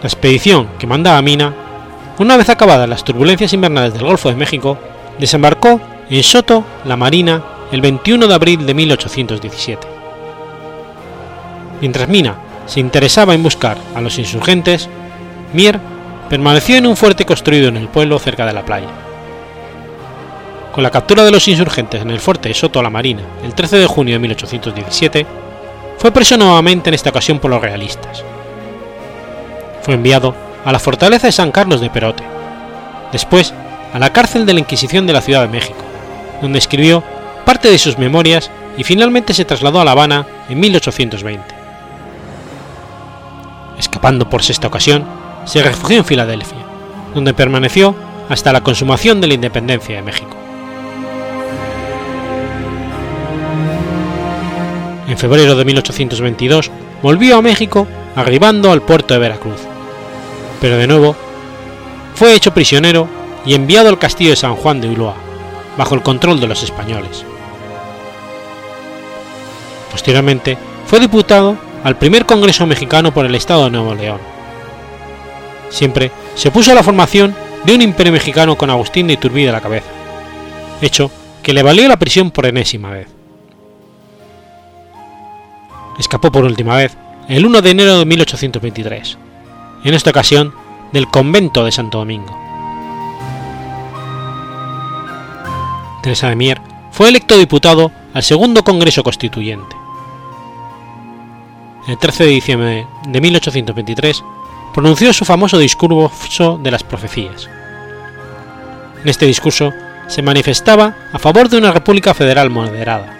La 0.01 0.07
expedición 0.07 0.69
que 0.79 0.87
mandaba 0.87 1.21
Mina, 1.21 1.53
una 2.17 2.35
vez 2.35 2.49
acabadas 2.49 2.89
las 2.89 3.03
turbulencias 3.03 3.53
invernales 3.53 3.93
del 3.93 4.05
Golfo 4.05 4.29
de 4.29 4.35
México, 4.37 4.75
desembarcó 5.19 5.79
en 6.09 6.23
Soto, 6.23 6.63
la 6.83 6.97
Marina, 6.97 7.43
el 7.71 7.81
21 7.81 8.25
de 8.25 8.33
abril 8.33 8.65
de 8.65 8.73
1817. 8.73 9.87
Mientras 11.79 12.09
Mina 12.09 12.37
se 12.65 12.79
interesaba 12.79 13.35
en 13.35 13.43
buscar 13.43 13.77
a 13.93 14.01
los 14.01 14.17
insurgentes, 14.17 14.89
Mier 15.53 15.79
permaneció 16.29 16.77
en 16.77 16.85
un 16.85 16.95
fuerte 16.95 17.25
construido 17.25 17.69
en 17.69 17.77
el 17.77 17.87
pueblo 17.87 18.19
cerca 18.19 18.45
de 18.45 18.53
la 18.53 18.63
playa. 18.63 18.87
Con 20.71 20.83
la 20.83 20.91
captura 20.91 21.23
de 21.23 21.31
los 21.31 21.47
insurgentes 21.47 22.01
en 22.01 22.11
el 22.11 22.19
fuerte 22.19 22.49
de 22.49 22.55
Soto 22.55 22.81
la 22.83 22.91
Marina 22.91 23.23
el 23.43 23.55
13 23.55 23.77
de 23.77 23.87
junio 23.87 24.15
de 24.15 24.19
1817, 24.19 25.25
fue 25.97 26.11
preso 26.11 26.37
nuevamente 26.37 26.89
en 26.89 26.93
esta 26.93 27.09
ocasión 27.09 27.39
por 27.39 27.49
los 27.49 27.61
realistas. 27.61 28.23
Fue 29.81 29.95
enviado 29.95 30.35
a 30.63 30.71
la 30.71 30.79
fortaleza 30.79 31.27
de 31.27 31.33
San 31.33 31.51
Carlos 31.51 31.81
de 31.81 31.89
Perote, 31.89 32.23
después 33.11 33.53
a 33.93 33.99
la 33.99 34.13
cárcel 34.13 34.45
de 34.45 34.53
la 34.53 34.59
Inquisición 34.59 35.07
de 35.07 35.13
la 35.13 35.21
Ciudad 35.21 35.41
de 35.41 35.47
México, 35.47 35.83
donde 36.41 36.59
escribió 36.59 37.03
parte 37.45 37.71
de 37.71 37.79
sus 37.79 37.97
memorias 37.97 38.51
y 38.77 38.83
finalmente 38.83 39.33
se 39.33 39.45
trasladó 39.45 39.81
a 39.81 39.85
La 39.85 39.91
Habana 39.91 40.25
en 40.47 40.59
1820. 40.59 41.43
Escapando 43.77 44.29
por 44.29 44.43
sexta 44.43 44.67
ocasión, 44.67 45.05
se 45.49 45.63
refugió 45.63 45.97
en 45.97 46.05
Filadelfia, 46.05 46.59
donde 47.15 47.33
permaneció 47.33 47.95
hasta 48.29 48.53
la 48.53 48.61
consumación 48.61 49.19
de 49.19 49.27
la 49.27 49.33
independencia 49.33 49.95
de 49.95 50.03
México. 50.03 50.37
En 55.07 55.17
febrero 55.17 55.55
de 55.55 55.65
1822 55.65 56.69
volvió 57.01 57.37
a 57.37 57.41
México 57.41 57.87
arribando 58.15 58.71
al 58.71 58.83
puerto 58.83 59.15
de 59.15 59.19
Veracruz, 59.21 59.59
pero 60.61 60.77
de 60.77 60.85
nuevo 60.85 61.15
fue 62.13 62.35
hecho 62.35 62.53
prisionero 62.53 63.07
y 63.43 63.55
enviado 63.55 63.89
al 63.89 63.97
castillo 63.97 64.29
de 64.29 64.35
San 64.35 64.55
Juan 64.55 64.79
de 64.81 64.89
Ulloa, 64.89 65.15
bajo 65.79 65.95
el 65.95 66.03
control 66.03 66.39
de 66.39 66.47
los 66.47 66.61
españoles. 66.61 67.25
Posteriormente 69.91 70.59
fue 70.85 70.99
diputado 70.99 71.57
al 71.83 71.97
primer 71.97 72.27
Congreso 72.27 72.67
mexicano 72.67 73.11
por 73.11 73.25
el 73.25 73.33
Estado 73.33 73.63
de 73.63 73.71
Nuevo 73.71 73.95
León. 73.95 74.38
Siempre 75.69 76.11
se 76.35 76.51
puso 76.51 76.71
a 76.71 76.75
la 76.75 76.83
formación 76.83 77.35
de 77.63 77.75
un 77.75 77.81
imperio 77.81 78.13
mexicano 78.13 78.57
con 78.57 78.69
Agustín 78.69 79.07
de 79.07 79.13
Iturbide 79.13 79.49
a 79.49 79.53
la 79.53 79.61
cabeza, 79.61 79.89
hecho 80.81 81.11
que 81.43 81.53
le 81.53 81.63
valió 81.63 81.87
la 81.87 81.99
prisión 81.99 82.31
por 82.31 82.45
enésima 82.45 82.89
vez. 82.91 83.07
Escapó 85.99 86.31
por 86.31 86.45
última 86.45 86.75
vez 86.75 86.97
el 87.27 87.45
1 87.45 87.61
de 87.61 87.71
enero 87.71 87.99
de 87.99 88.05
1823, 88.05 89.17
en 89.83 89.93
esta 89.93 90.09
ocasión 90.09 90.53
del 90.91 91.07
convento 91.07 91.63
de 91.63 91.71
Santo 91.71 91.99
Domingo. 91.99 92.37
Teresa 96.01 96.29
de 96.29 96.35
Mier 96.35 96.61
fue 96.91 97.09
electo 97.09 97.37
diputado 97.37 97.91
al 98.13 98.23
segundo 98.23 98.63
Congreso 98.63 99.03
Constituyente. 99.03 99.75
El 101.87 101.97
13 101.97 102.23
de 102.23 102.29
diciembre 102.29 102.87
de 103.07 103.21
1823 103.21 104.23
pronunció 104.73 105.13
su 105.13 105.25
famoso 105.25 105.57
discurso 105.57 106.59
de 106.61 106.71
las 106.71 106.83
profecías. 106.83 107.49
En 109.03 109.09
este 109.09 109.25
discurso 109.25 109.73
se 110.07 110.21
manifestaba 110.21 110.95
a 111.13 111.19
favor 111.19 111.49
de 111.49 111.57
una 111.57 111.71
república 111.71 112.13
federal 112.13 112.49
moderada. 112.49 113.15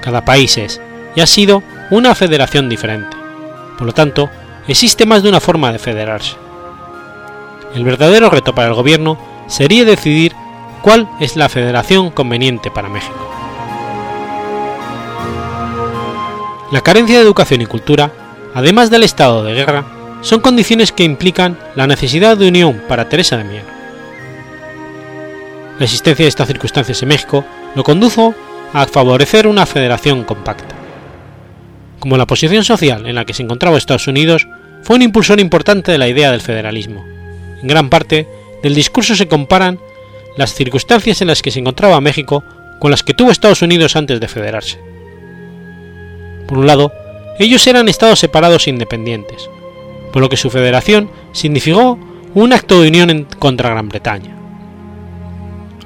Cada 0.00 0.24
país 0.24 0.56
es 0.58 0.80
y 1.14 1.20
ha 1.20 1.26
sido 1.26 1.62
una 1.90 2.14
federación 2.14 2.68
diferente, 2.68 3.16
por 3.78 3.86
lo 3.86 3.92
tanto, 3.92 4.28
existe 4.66 5.06
más 5.06 5.22
de 5.22 5.28
una 5.28 5.40
forma 5.40 5.72
de 5.72 5.78
federarse. 5.78 6.36
El 7.74 7.84
verdadero 7.84 8.28
reto 8.28 8.54
para 8.54 8.68
el 8.68 8.74
gobierno 8.74 9.18
sería 9.46 9.84
decidir 9.84 10.34
cuál 10.82 11.08
es 11.20 11.36
la 11.36 11.48
federación 11.48 12.10
conveniente 12.10 12.70
para 12.70 12.88
México. 12.88 13.28
La 16.72 16.80
carencia 16.82 17.16
de 17.16 17.22
educación 17.22 17.62
y 17.62 17.66
cultura, 17.66 18.10
además 18.54 18.90
del 18.90 19.02
estado 19.02 19.42
de 19.44 19.54
guerra, 19.54 19.84
son 20.20 20.40
condiciones 20.40 20.92
que 20.92 21.04
implican 21.04 21.58
la 21.76 21.86
necesidad 21.86 22.36
de 22.36 22.48
unión 22.48 22.82
para 22.88 23.08
Teresa 23.08 23.36
de 23.36 23.44
Mier. 23.44 23.64
La 25.78 25.84
existencia 25.84 26.24
de 26.24 26.28
estas 26.28 26.48
circunstancias 26.48 27.02
en 27.02 27.08
México 27.08 27.44
lo 27.74 27.84
condujo 27.84 28.34
a 28.72 28.86
favorecer 28.86 29.46
una 29.46 29.64
federación 29.64 30.24
compacta. 30.24 30.74
Como 32.00 32.16
la 32.16 32.26
posición 32.26 32.64
social 32.64 33.06
en 33.06 33.14
la 33.14 33.24
que 33.24 33.34
se 33.34 33.42
encontraba 33.42 33.78
Estados 33.78 34.08
Unidos 34.08 34.46
fue 34.82 34.96
un 34.96 35.02
impulsor 35.02 35.40
importante 35.40 35.92
de 35.92 35.98
la 35.98 36.08
idea 36.08 36.30
del 36.30 36.40
federalismo, 36.40 37.04
en 37.60 37.68
gran 37.68 37.90
parte 37.90 38.28
del 38.62 38.74
discurso 38.74 39.14
se 39.14 39.28
comparan 39.28 39.78
las 40.36 40.54
circunstancias 40.54 41.20
en 41.20 41.28
las 41.28 41.42
que 41.42 41.50
se 41.50 41.60
encontraba 41.60 42.00
México 42.00 42.44
con 42.80 42.90
las 42.90 43.02
que 43.02 43.14
tuvo 43.14 43.30
Estados 43.30 43.62
Unidos 43.62 43.96
antes 43.96 44.20
de 44.20 44.28
federarse. 44.28 44.78
Por 46.46 46.58
un 46.58 46.66
lado, 46.66 46.92
ellos 47.38 47.66
eran 47.66 47.88
estados 47.88 48.20
separados 48.20 48.66
e 48.66 48.70
independientes, 48.70 49.48
por 50.12 50.22
lo 50.22 50.28
que 50.28 50.36
su 50.36 50.50
federación 50.50 51.10
significó 51.32 51.98
un 52.34 52.52
acto 52.52 52.80
de 52.80 52.88
unión 52.88 53.26
contra 53.38 53.70
Gran 53.70 53.88
Bretaña. 53.88 54.36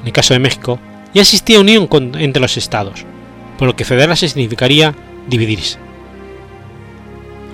En 0.01 0.07
el 0.07 0.13
caso 0.13 0.35
de 0.35 0.41
México, 0.41 0.79
ya 1.15 1.23
existía 1.23 1.61
unión 1.61 1.89
entre 2.19 2.41
los 2.41 2.57
estados, 2.57 3.05
por 3.59 3.69
lo 3.69 3.77
que 3.77 3.85
federarse 3.85 4.29
significaría 4.29 4.95
dividirse. 5.29 5.79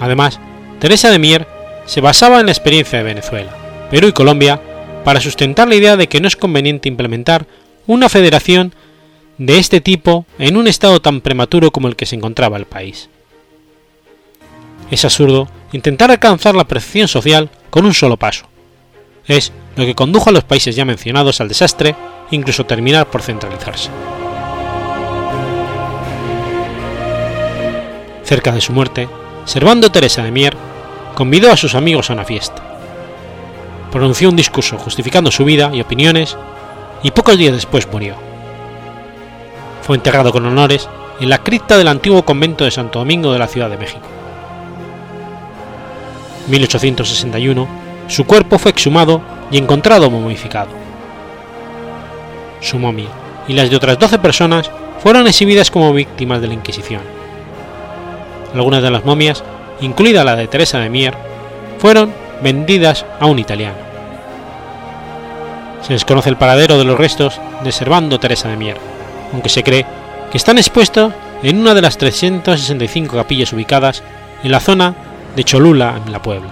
Además, 0.00 0.40
Teresa 0.78 1.10
de 1.10 1.18
Mier 1.18 1.46
se 1.86 2.00
basaba 2.00 2.40
en 2.40 2.46
la 2.46 2.52
experiencia 2.52 2.98
de 2.98 3.04
Venezuela, 3.04 3.54
Perú 3.90 4.08
y 4.08 4.12
Colombia 4.12 4.60
para 5.04 5.20
sustentar 5.20 5.68
la 5.68 5.74
idea 5.74 5.96
de 5.96 6.08
que 6.08 6.20
no 6.20 6.28
es 6.28 6.36
conveniente 6.36 6.88
implementar 6.88 7.46
una 7.86 8.08
federación 8.08 8.74
de 9.38 9.58
este 9.58 9.80
tipo 9.80 10.26
en 10.38 10.56
un 10.56 10.66
estado 10.66 11.00
tan 11.00 11.20
prematuro 11.20 11.70
como 11.70 11.88
el 11.88 11.96
que 11.96 12.06
se 12.06 12.16
encontraba 12.16 12.56
el 12.56 12.66
país. 12.66 13.08
Es 14.90 15.04
absurdo 15.04 15.48
intentar 15.72 16.10
alcanzar 16.10 16.54
la 16.54 16.64
percepción 16.64 17.08
social 17.08 17.50
con 17.70 17.84
un 17.84 17.94
solo 17.94 18.16
paso. 18.16 18.46
Es 19.26 19.52
lo 19.76 19.84
que 19.84 19.94
condujo 19.94 20.30
a 20.30 20.32
los 20.32 20.44
países 20.44 20.74
ya 20.74 20.84
mencionados 20.84 21.40
al 21.40 21.48
desastre 21.48 21.94
e 22.30 22.36
incluso 22.36 22.64
terminar 22.64 23.06
por 23.06 23.22
centralizarse. 23.22 23.90
Cerca 28.24 28.52
de 28.52 28.60
su 28.60 28.72
muerte, 28.72 29.08
Servando 29.44 29.90
Teresa 29.90 30.22
de 30.22 30.30
Mier 30.30 30.54
convidó 31.14 31.50
a 31.50 31.56
sus 31.56 31.74
amigos 31.74 32.10
a 32.10 32.12
una 32.12 32.24
fiesta. 32.24 32.62
Pronunció 33.90 34.28
un 34.28 34.36
discurso 34.36 34.76
justificando 34.76 35.30
su 35.30 35.44
vida 35.44 35.70
y 35.72 35.80
opiniones 35.80 36.36
y 37.02 37.10
pocos 37.10 37.38
días 37.38 37.54
después 37.54 37.88
murió. 37.90 38.14
Fue 39.82 39.96
enterrado 39.96 40.32
con 40.32 40.44
honores 40.44 40.88
en 41.20 41.30
la 41.30 41.38
cripta 41.38 41.78
del 41.78 41.88
antiguo 41.88 42.24
convento 42.24 42.64
de 42.64 42.70
Santo 42.70 42.98
Domingo 42.98 43.32
de 43.32 43.38
la 43.38 43.46
Ciudad 43.46 43.70
de 43.70 43.78
México. 43.78 44.17
En 46.48 46.52
1861, 46.52 47.68
su 48.06 48.24
cuerpo 48.24 48.58
fue 48.58 48.70
exhumado 48.70 49.20
y 49.50 49.58
encontrado 49.58 50.10
momificado. 50.10 50.70
Su 52.62 52.78
momia 52.78 53.08
y 53.46 53.52
las 53.52 53.68
de 53.68 53.76
otras 53.76 53.98
12 53.98 54.18
personas 54.18 54.70
fueron 55.02 55.26
exhibidas 55.26 55.70
como 55.70 55.92
víctimas 55.92 56.40
de 56.40 56.48
la 56.48 56.54
Inquisición. 56.54 57.02
Algunas 58.54 58.82
de 58.82 58.90
las 58.90 59.04
momias, 59.04 59.44
incluida 59.82 60.24
la 60.24 60.36
de 60.36 60.48
Teresa 60.48 60.78
de 60.78 60.88
Mier, 60.88 61.14
fueron 61.76 62.14
vendidas 62.42 63.04
a 63.20 63.26
un 63.26 63.38
italiano. 63.38 63.76
Se 65.82 65.92
desconoce 65.92 66.30
el 66.30 66.38
paradero 66.38 66.78
de 66.78 66.84
los 66.84 66.96
restos 66.96 67.38
de 67.62 67.72
Servando 67.72 68.18
Teresa 68.18 68.48
de 68.48 68.56
Mier, 68.56 68.78
aunque 69.34 69.50
se 69.50 69.62
cree 69.62 69.84
que 70.30 70.38
están 70.38 70.56
expuestos 70.56 71.12
en 71.42 71.58
una 71.58 71.74
de 71.74 71.82
las 71.82 71.98
365 71.98 73.16
capillas 73.16 73.52
ubicadas 73.52 74.02
en 74.42 74.50
la 74.50 74.60
zona 74.60 74.94
de 75.38 75.44
Cholula, 75.44 76.02
en 76.04 76.10
la 76.10 76.20
Puebla. 76.20 76.50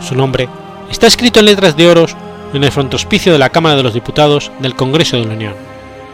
Su 0.00 0.14
nombre 0.14 0.48
está 0.90 1.06
escrito 1.06 1.40
en 1.40 1.44
letras 1.44 1.76
de 1.76 1.86
oro 1.86 2.06
en 2.54 2.64
el 2.64 2.72
frontospicio 2.72 3.30
de 3.30 3.38
la 3.38 3.50
Cámara 3.50 3.76
de 3.76 3.82
los 3.82 3.92
Diputados 3.92 4.50
del 4.58 4.74
Congreso 4.74 5.18
de 5.18 5.26
la 5.26 5.34
Unión, 5.34 5.54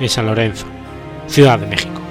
en 0.01 0.09
San 0.09 0.27
Lorenzo, 0.27 0.66
Ciudad 1.29 1.61
de 1.61 1.68
México. 1.68 2.05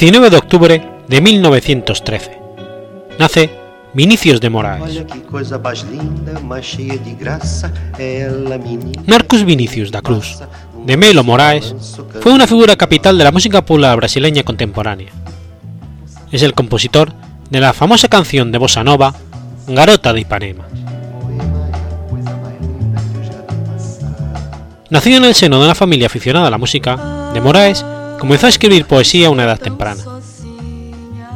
19 0.00 0.30
de 0.30 0.36
octubre 0.38 0.88
de 1.08 1.20
1913. 1.20 2.38
Nace 3.18 3.50
Vinicius 3.92 4.40
de 4.40 4.48
Moraes. 4.48 5.04
Marcus 9.06 9.44
Vinicius 9.44 9.90
da 9.90 10.00
Cruz, 10.00 10.38
de 10.86 10.96
Melo 10.96 11.22
Moraes, 11.22 11.74
fue 12.22 12.32
una 12.32 12.46
figura 12.46 12.76
capital 12.76 13.18
de 13.18 13.24
la 13.24 13.30
música 13.30 13.60
popular 13.60 13.94
brasileña 13.98 14.42
contemporánea. 14.42 15.12
Es 16.32 16.40
el 16.40 16.54
compositor 16.54 17.12
de 17.50 17.60
la 17.60 17.74
famosa 17.74 18.08
canción 18.08 18.52
de 18.52 18.56
bossa 18.58 18.82
nova 18.82 19.14
Garota 19.66 20.14
de 20.14 20.20
Ipanema. 20.20 20.64
Nacido 24.88 25.18
en 25.18 25.24
el 25.24 25.34
seno 25.34 25.58
de 25.58 25.66
una 25.66 25.74
familia 25.74 26.06
aficionada 26.06 26.46
a 26.46 26.50
la 26.50 26.56
música, 26.56 27.30
de 27.34 27.40
Moraes 27.42 27.84
comenzó 28.20 28.46
a 28.46 28.50
escribir 28.50 28.84
poesía 28.84 29.26
a 29.26 29.30
una 29.30 29.44
edad 29.44 29.58
temprana. 29.58 30.04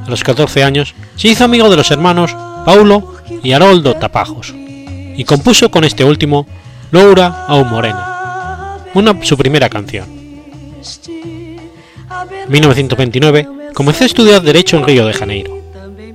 A 0.07 0.11
los 0.11 0.23
14 0.23 0.63
años 0.63 0.95
se 1.17 1.29
hizo 1.29 1.45
amigo 1.45 1.71
de 1.71 1.77
los 1.77 1.91
hermanos 1.91 2.37
Paulo 2.65 3.15
y 3.43 3.53
Haroldo 3.53 3.95
Tapajos 3.95 4.55
y 5.17 5.25
compuso 5.25 5.71
con 5.71 5.85
este 5.85 6.05
último 6.05 6.47
Laura 6.93 7.47
au 7.49 7.65
Morena, 7.65 8.79
una, 8.95 9.25
su 9.25 9.37
primera 9.37 9.69
canción. 9.69 10.07
En 12.45 12.51
1929 12.51 13.49
comenzó 13.73 14.05
a 14.05 14.07
estudiar 14.07 14.43
Derecho 14.43 14.77
en 14.77 14.85
Río 14.85 15.07
de 15.07 15.15
Janeiro. 15.15 15.59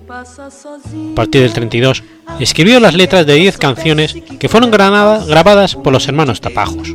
A 0.10 1.16
partir 1.16 1.42
del 1.42 1.54
32 1.54 2.04
escribió 2.40 2.80
las 2.80 2.94
letras 2.94 3.26
de 3.26 3.34
10 3.36 3.58
canciones 3.58 4.16
que 4.40 4.50
fueron 4.50 4.70
grabadas 4.70 5.76
por 5.76 5.92
los 5.92 6.08
hermanos 6.08 6.42
Tapajos. 6.42 6.90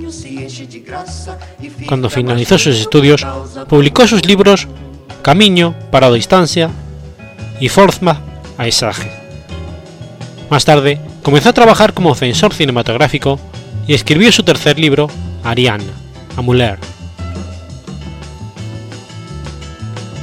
Cuando 1.87 2.11
finalizó 2.11 2.59
sus 2.59 2.77
estudios, 2.77 3.27
publicó 3.69 4.07
sus 4.07 4.25
libros 4.27 4.69
Camino 5.23 5.75
para 5.91 6.09
la 6.09 6.17
Distancia 6.17 6.71
y 7.61 7.69
Forma 7.69 8.21
Paisaje. 8.57 9.11
Más 10.51 10.65
tarde, 10.65 11.01
comenzó 11.23 11.51
a 11.51 11.55
trabajar 11.55 11.95
como 11.95 12.15
censor 12.15 12.55
cinematográfico 12.55 13.41
y 13.87 13.95
escribió 13.95 14.31
su 14.33 14.43
tercer 14.43 14.79
libro, 14.79 15.09
Ariane, 15.43 15.85
Amuler. 16.37 16.79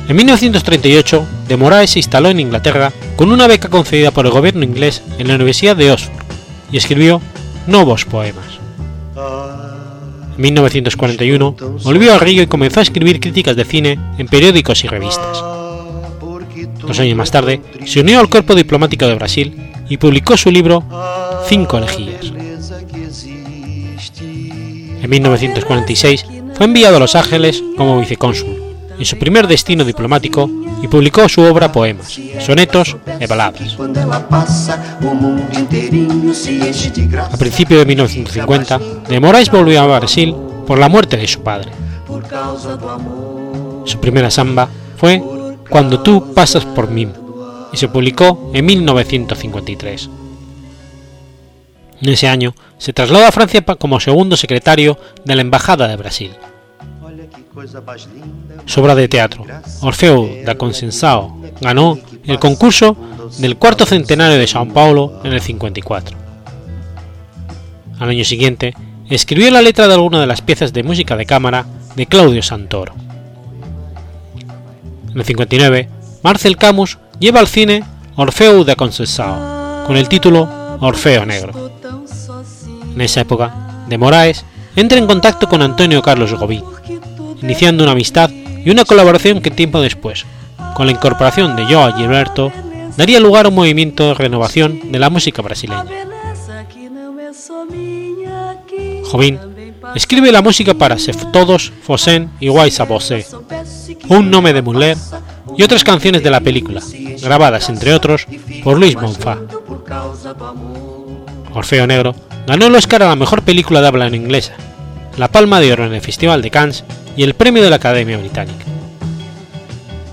En 0.08 0.16
1938, 0.16 1.26
de 1.48 1.58
Moraes 1.58 1.92
se 1.92 2.00
instaló 2.00 2.30
en 2.30 2.40
Inglaterra 2.40 2.92
con 3.16 3.32
una 3.32 3.48
beca 3.48 3.70
concedida 3.70 4.12
por 4.12 4.26
el 4.26 4.32
gobierno 4.32 4.64
inglés 4.64 5.02
en 5.18 5.28
la 5.28 5.36
Universidad 5.36 5.76
de 5.76 5.92
Oxford 5.92 6.14
y 6.72 6.78
escribió 6.78 7.22
nuevos 7.68 8.06
poemas. 8.06 8.60
En 10.42 10.46
1941 10.46 11.56
volvió 11.84 12.16
a 12.16 12.18
Río 12.18 12.42
y 12.42 12.48
comenzó 12.48 12.80
a 12.80 12.84
escribir 12.84 13.20
críticas 13.20 13.56
de 13.56 13.64
cine 13.64 14.00
en 14.18 14.26
periódicos 14.26 14.84
y 14.84 14.88
revistas. 14.88 15.40
Dos 16.80 17.00
años 17.00 17.16
más 17.16 17.30
tarde 17.30 17.62
se 17.86 18.00
unió 18.00 18.20
al 18.20 18.28
cuerpo 18.28 18.56
diplomático 18.56 19.06
de 19.06 19.14
Brasil 19.14 19.72
y 19.88 19.98
publicó 19.98 20.36
su 20.38 20.50
libro 20.50 20.84
Cinco 21.48 21.78
elegías. 21.78 22.34
En 25.04 25.08
1946 25.08 26.26
fue 26.56 26.66
enviado 26.66 26.98
a 26.98 27.02
Los 27.02 27.14
Ángeles 27.14 27.64
como 27.78 28.00
vicecónsul, 28.00 28.71
en 29.02 29.06
su 29.06 29.18
primer 29.18 29.48
destino 29.48 29.84
diplomático, 29.84 30.48
y 30.84 30.88
publicó 30.88 31.28
su 31.28 31.42
obra 31.42 31.72
Poemas, 31.72 32.20
Sonetos 32.40 32.96
y 33.20 33.26
Baladas. 33.26 33.76
A 37.32 37.38
principios 37.38 37.80
de 37.80 37.86
1950, 37.88 38.80
de 39.10 39.20
Moraes 39.20 39.50
volvió 39.50 39.82
a 39.82 39.98
Brasil 39.98 40.36
por 40.68 40.78
la 40.78 40.88
muerte 40.88 41.18
de 41.18 41.28
su 41.28 41.42
padre. 41.42 41.72
Su 43.86 44.00
primera 44.00 44.30
samba 44.30 44.70
fue 44.98 45.24
Cuando 45.68 46.02
tú 46.02 46.32
pasas 46.36 46.64
por 46.64 46.88
mí 46.88 47.08
y 47.74 47.78
se 47.78 47.88
publicó 47.88 48.52
en 48.54 48.66
1953. 48.68 50.10
En 52.04 52.10
ese 52.10 52.28
año 52.28 52.54
se 52.78 52.94
trasladó 52.94 53.26
a 53.26 53.32
Francia 53.32 53.64
como 53.64 54.00
segundo 54.00 54.38
secretario 54.38 55.00
de 55.26 55.36
la 55.36 55.42
Embajada 55.42 55.88
de 55.88 55.96
Brasil. 55.96 56.32
Su 58.66 58.82
obra 58.82 58.96
de 58.96 59.08
teatro, 59.08 59.46
Orfeo 59.82 60.30
da 60.46 60.56
Conceição 60.56 61.42
ganó 61.60 62.00
el 62.24 62.40
concurso 62.40 62.96
del 63.40 63.58
cuarto 63.58 63.86
centenario 63.86 64.38
de 64.38 64.48
Sao 64.48 64.68
Paulo 64.68 65.20
en 65.24 65.34
el 65.34 65.42
54. 65.42 66.18
Al 68.00 68.10
año 68.10 68.24
siguiente, 68.24 68.74
escribió 69.10 69.52
la 69.52 69.62
letra 69.62 69.88
de 69.88 69.96
alguna 69.96 70.22
de 70.22 70.28
las 70.28 70.42
piezas 70.42 70.72
de 70.72 70.84
música 70.84 71.18
de 71.18 71.26
cámara 71.26 71.66
de 71.96 72.06
Claudio 72.06 72.42
Santoro. 72.42 72.94
En 75.12 75.18
el 75.18 75.26
59, 75.26 75.90
Marcel 76.24 76.56
Camus 76.56 77.00
lleva 77.20 77.42
al 77.42 77.48
cine 77.48 77.84
Orfeo 78.16 78.64
de 78.64 78.78
Conceição, 78.78 79.86
con 79.86 79.98
el 79.98 80.08
título 80.08 80.48
Orfeo 80.80 81.26
Negro. 81.26 81.72
En 82.96 83.02
esa 83.02 83.22
época, 83.22 83.84
de 83.90 83.98
Moraes 83.98 84.46
entra 84.78 84.98
en 84.98 85.08
contacto 85.08 85.50
con 85.50 85.62
Antonio 85.62 86.02
Carlos 86.02 86.34
Gobí, 86.34 86.64
iniciando 87.42 87.84
una 87.84 87.94
amistad 87.94 88.30
y 88.30 88.70
una 88.70 88.86
colaboración 88.86 89.42
que 89.42 89.52
tiempo 89.52 89.82
después, 89.82 90.26
con 90.74 90.86
la 90.86 90.92
incorporación 90.92 91.56
de 91.56 91.66
Joao 91.66 91.96
Gilberto, 91.96 92.52
daría 92.98 93.20
lugar 93.20 93.46
a 93.46 93.50
un 93.50 93.56
movimiento 93.56 94.08
de 94.08 94.14
renovación 94.14 94.92
de 94.92 95.00
la 95.00 95.10
música 95.10 95.42
brasileña. 95.42 95.86
Jobim 99.04 99.38
escribe 99.96 100.32
la 100.32 100.42
música 100.42 100.74
para 100.74 100.98
Todos, 101.34 101.72
Fosen 101.84 102.32
y 102.40 102.48
Guaisa 102.48 102.86
Bosé, 102.86 103.26
Un 104.08 104.30
Nome 104.30 104.54
de 104.54 104.62
Muller 104.62 104.98
y 105.58 105.64
otras 105.64 105.84
canciones 105.84 106.24
de 106.24 106.30
la 106.30 106.40
película, 106.40 106.82
grabadas 107.22 107.68
entre 107.70 107.94
otros 107.94 108.28
por 108.64 108.78
Luis 108.78 108.96
Monfá. 108.96 109.38
Orfeo 111.54 111.88
Negro 111.88 112.16
ganó 112.48 112.68
el 112.68 112.76
Oscar 112.76 113.04
a 113.04 113.10
la 113.10 113.16
mejor 113.16 113.42
película 113.42 113.82
de 113.82 113.88
habla 113.88 114.08
en 114.08 114.16
inglesa, 114.16 114.54
la 115.18 115.28
Palma 115.28 115.60
de 115.60 115.74
Oro 115.74 115.86
en 115.86 115.94
el 115.94 116.02
Festival 116.02 116.42
de 116.42 116.52
Cannes 116.52 116.84
y 117.16 117.24
el 117.24 117.34
premio 117.34 117.64
de 117.64 117.70
la 117.70 117.76
Academia 117.78 118.18
Británica. 118.18 118.66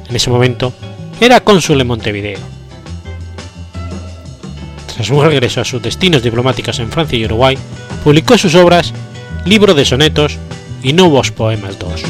En 0.08 0.16
ese 0.16 0.30
momento 0.30 0.72
era 1.20 1.40
cónsul 1.40 1.80
en 1.80 1.86
Montevideo. 1.86 2.38
Tras 4.94 5.06
su 5.06 5.22
regreso 5.22 5.60
a 5.60 5.64
sus 5.64 5.82
destinos 5.82 6.22
diplomáticos 6.22 6.78
en 6.78 6.90
Francia 6.90 7.18
y 7.18 7.24
Uruguay, 7.24 7.58
publicó 8.02 8.38
sus 8.38 8.54
obras 8.54 8.92
Libro 9.44 9.74
de 9.74 9.84
Sonetos 9.84 10.38
y 10.82 10.92
Nuevos 10.92 11.30
Poemas 11.30 11.78
2. 11.78 12.02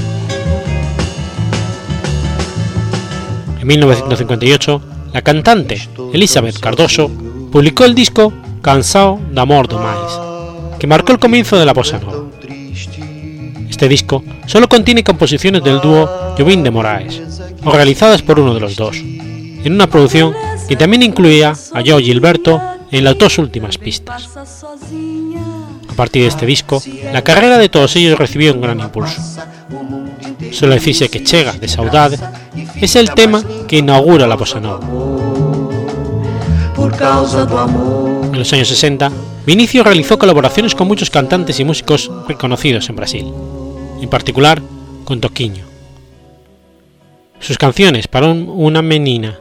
En 3.60 3.66
1958, 3.66 4.82
la 5.12 5.22
cantante 5.22 5.88
Elizabeth 6.12 6.58
Cardoso 6.60 7.10
publicó 7.50 7.84
el 7.84 7.94
disco 7.94 8.32
Cansao 8.62 9.20
d'Amor 9.32 9.68
do 9.68 9.78
Mais, 9.78 10.78
que 10.78 10.86
marcó 10.86 11.12
el 11.12 11.18
comienzo 11.18 11.56
de 11.56 11.64
la 11.64 11.72
bossa 11.72 11.98
nova. 11.98 12.27
Este 13.68 13.88
disco 13.88 14.24
solo 14.46 14.68
contiene 14.68 15.04
composiciones 15.04 15.62
del 15.62 15.80
dúo 15.80 16.34
Jobim 16.36 16.62
de 16.62 16.70
Moraes, 16.70 17.20
o 17.64 17.70
realizadas 17.70 18.22
por 18.22 18.40
uno 18.40 18.54
de 18.54 18.60
los 18.60 18.76
dos, 18.76 18.96
en 18.96 19.72
una 19.72 19.88
producción 19.88 20.34
que 20.68 20.76
también 20.76 21.02
incluía 21.02 21.50
a 21.50 21.82
Joe 21.84 22.02
Gilberto 22.02 22.60
en 22.90 23.04
las 23.04 23.18
dos 23.18 23.38
últimas 23.38 23.78
pistas. 23.78 24.28
A 25.88 25.94
partir 25.94 26.22
de 26.22 26.28
este 26.28 26.46
disco, 26.46 26.82
la 27.12 27.22
carrera 27.22 27.58
de 27.58 27.68
todos 27.68 27.94
ellos 27.96 28.18
recibió 28.18 28.54
un 28.54 28.60
gran 28.60 28.80
impulso. 28.80 29.20
Solo 30.52 30.74
decirse 30.74 31.08
que 31.08 31.24
Chega 31.24 31.52
de 31.52 31.68
Saudade 31.68 32.18
es 32.80 32.96
el 32.96 33.10
tema 33.10 33.42
que 33.66 33.78
inaugura 33.78 34.26
la 34.26 34.36
bossa 34.36 34.60
nova. 34.60 34.80
En 38.32 38.38
los 38.38 38.52
años 38.52 38.68
60, 38.68 39.10
Vinicio 39.48 39.82
realizó 39.82 40.18
colaboraciones 40.18 40.74
con 40.74 40.86
muchos 40.86 41.08
cantantes 41.08 41.58
y 41.58 41.64
músicos 41.64 42.10
reconocidos 42.28 42.86
en 42.90 42.96
Brasil, 42.96 43.32
en 43.98 44.10
particular 44.10 44.60
con 45.06 45.22
Toquinho. 45.22 45.64
Sus 47.40 47.56
canciones 47.56 48.08
para 48.08 48.26
una 48.26 48.82
menina 48.82 49.38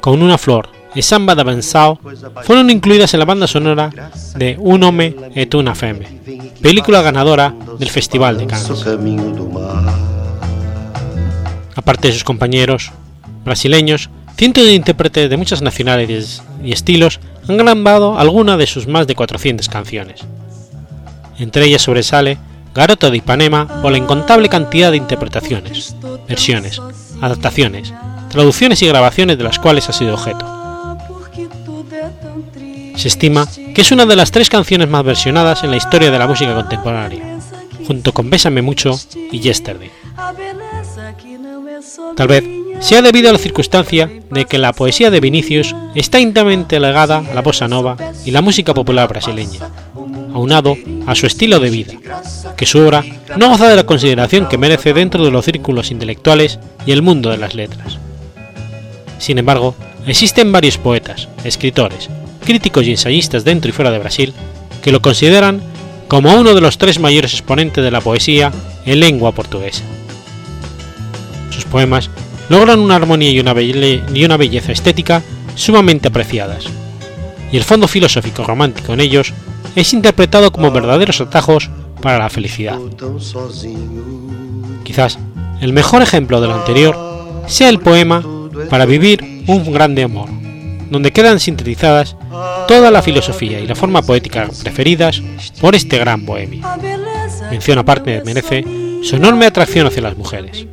con 0.00 0.22
una 0.22 0.38
flor 0.38 0.70
y 0.94 1.02
Samba 1.02 1.34
da 1.34 1.44
Bensao 1.44 2.00
fueron 2.42 2.70
incluidas 2.70 3.12
en 3.12 3.20
la 3.20 3.26
banda 3.26 3.46
sonora 3.46 3.90
de 4.34 4.56
Un 4.58 4.82
Hombre 4.82 5.14
et 5.34 5.54
una 5.54 5.74
Femme, 5.74 6.06
película 6.62 7.02
ganadora 7.02 7.54
del 7.78 7.90
Festival 7.90 8.38
de 8.38 8.46
Cannes. 8.46 8.86
Aparte 11.76 12.08
de 12.08 12.14
sus 12.14 12.24
compañeros 12.24 12.92
brasileños, 13.44 14.08
cientos 14.38 14.64
de 14.64 14.72
intérpretes 14.72 15.28
de 15.28 15.36
muchas 15.36 15.60
nacionalidades 15.60 16.42
y 16.64 16.72
estilos 16.72 17.20
han 17.48 17.56
grabado 17.56 18.18
algunas 18.18 18.58
de 18.58 18.66
sus 18.66 18.86
más 18.86 19.06
de 19.06 19.14
400 19.14 19.68
canciones. 19.68 20.20
Entre 21.38 21.64
ellas 21.64 21.82
sobresale 21.82 22.38
Garoto 22.74 23.10
de 23.10 23.16
Ipanema 23.16 23.66
por 23.82 23.90
la 23.90 23.98
incontable 23.98 24.48
cantidad 24.48 24.90
de 24.90 24.96
interpretaciones, 24.96 25.96
versiones, 26.28 26.80
adaptaciones, 27.20 27.92
traducciones 28.28 28.80
y 28.82 28.86
grabaciones 28.86 29.38
de 29.38 29.44
las 29.44 29.58
cuales 29.58 29.88
ha 29.88 29.92
sido 29.92 30.14
objeto. 30.14 30.46
Se 32.96 33.08
estima 33.08 33.46
que 33.74 33.80
es 33.80 33.90
una 33.92 34.06
de 34.06 34.16
las 34.16 34.30
tres 34.30 34.48
canciones 34.48 34.88
más 34.88 35.04
versionadas 35.04 35.64
en 35.64 35.70
la 35.70 35.78
historia 35.78 36.10
de 36.10 36.18
la 36.18 36.26
música 36.26 36.54
contemporánea, 36.54 37.38
junto 37.86 38.12
con 38.12 38.30
Bésame 38.30 38.62
mucho 38.62 38.98
y 39.32 39.40
Yesterday. 39.40 39.90
Tal 42.14 42.28
vez 42.28 42.44
sea 42.80 43.02
debido 43.02 43.28
a 43.28 43.32
la 43.32 43.38
circunstancia 43.38 44.10
de 44.30 44.46
que 44.46 44.58
la 44.58 44.72
poesía 44.72 45.10
de 45.10 45.20
Vinicius 45.20 45.76
está 45.94 46.18
íntimamente 46.18 46.80
legada 46.80 47.18
a 47.18 47.34
la 47.34 47.42
bossa 47.42 47.68
nova 47.68 47.96
y 48.24 48.30
la 48.30 48.40
música 48.40 48.74
popular 48.74 49.08
brasileña, 49.08 49.60
aunado 50.34 50.76
a 51.06 51.14
su 51.14 51.26
estilo 51.26 51.60
de 51.60 51.70
vida, 51.70 51.92
que 52.56 52.66
su 52.66 52.78
obra 52.78 53.04
no 53.36 53.50
goza 53.50 53.68
de 53.68 53.76
la 53.76 53.84
consideración 53.84 54.48
que 54.48 54.58
merece 54.58 54.94
dentro 54.94 55.24
de 55.24 55.30
los 55.30 55.44
círculos 55.44 55.90
intelectuales 55.90 56.58
y 56.86 56.92
el 56.92 57.02
mundo 57.02 57.30
de 57.30 57.38
las 57.38 57.54
letras. 57.54 57.98
Sin 59.18 59.38
embargo, 59.38 59.74
existen 60.06 60.50
varios 60.50 60.78
poetas, 60.78 61.28
escritores, 61.44 62.08
críticos 62.44 62.86
y 62.86 62.92
ensayistas 62.92 63.44
dentro 63.44 63.68
y 63.68 63.72
fuera 63.72 63.90
de 63.90 63.98
Brasil 63.98 64.32
que 64.82 64.92
lo 64.92 65.02
consideran 65.02 65.60
como 66.08 66.34
uno 66.34 66.54
de 66.54 66.60
los 66.60 66.78
tres 66.78 66.98
mayores 66.98 67.34
exponentes 67.34 67.84
de 67.84 67.90
la 67.90 68.00
poesía 68.00 68.50
en 68.86 68.98
lengua 68.98 69.32
portuguesa. 69.32 69.84
Sus 71.50 71.64
poemas 71.66 72.10
logran 72.50 72.80
una 72.80 72.96
armonía 72.96 73.30
y 73.30 73.38
una, 73.38 74.36
belleza 74.36 74.72
estética 74.72 75.22
sumamente 75.54 76.08
apreciadas, 76.08 76.64
y 77.50 77.56
el 77.56 77.62
fondo 77.64 77.88
filosófico 77.88 78.42
romántico 78.42 78.92
en 78.92 79.00
ellos 79.00 79.32
es 79.76 79.92
interpretado 79.94 80.50
como 80.50 80.72
verdaderos 80.72 81.20
atajos 81.20 81.70
para 82.02 82.18
la 82.18 82.28
felicidad. 82.28 82.76
Quizás 84.82 85.18
el 85.60 85.72
mejor 85.72 86.02
ejemplo 86.02 86.40
de 86.40 86.48
lo 86.48 86.54
anterior 86.54 86.98
sea 87.46 87.68
el 87.68 87.78
poema 87.78 88.22
Para 88.68 88.84
vivir 88.84 89.44
un 89.46 89.72
grande 89.72 90.02
amor, 90.02 90.28
donde 90.90 91.12
quedan 91.12 91.38
sintetizadas 91.38 92.16
toda 92.66 92.90
la 92.90 93.00
filosofía 93.00 93.60
y 93.60 93.66
la 93.66 93.76
forma 93.76 94.02
poética 94.02 94.48
preferidas 94.62 95.22
por 95.60 95.76
este 95.76 95.98
gran 95.98 96.26
bohemio. 96.26 96.66
Mención 97.50 97.78
aparte 97.78 98.22
merece 98.24 98.64
su 99.02 99.16
enorme 99.16 99.46
atracción 99.46 99.86
hacia 99.86 100.02
las 100.02 100.16
mujeres. 100.16 100.66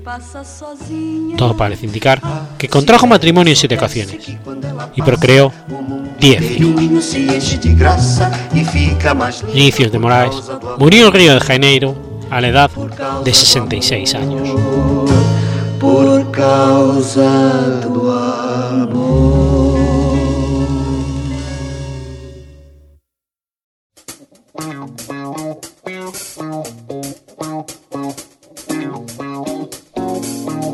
Todo 1.37 1.55
parece 1.55 1.85
indicar 1.85 2.21
que 2.57 2.67
contrajo 2.67 3.07
matrimonio 3.07 3.51
en 3.51 3.57
siete 3.57 3.75
ocasiones 3.75 4.27
y 4.95 5.01
procreó 5.01 5.51
diez 6.19 6.59
Inicios 9.53 9.91
de 9.91 9.99
Moraes 9.99 10.35
murió 10.77 11.07
en 11.07 11.13
Río 11.13 11.33
de 11.33 11.39
Janeiro 11.39 11.95
a 12.29 12.41
la 12.41 12.47
edad 12.49 12.71
de 13.23 13.33
66 13.33 14.15
años. 14.15 14.49
Por 15.79 16.31
causa 16.31 17.79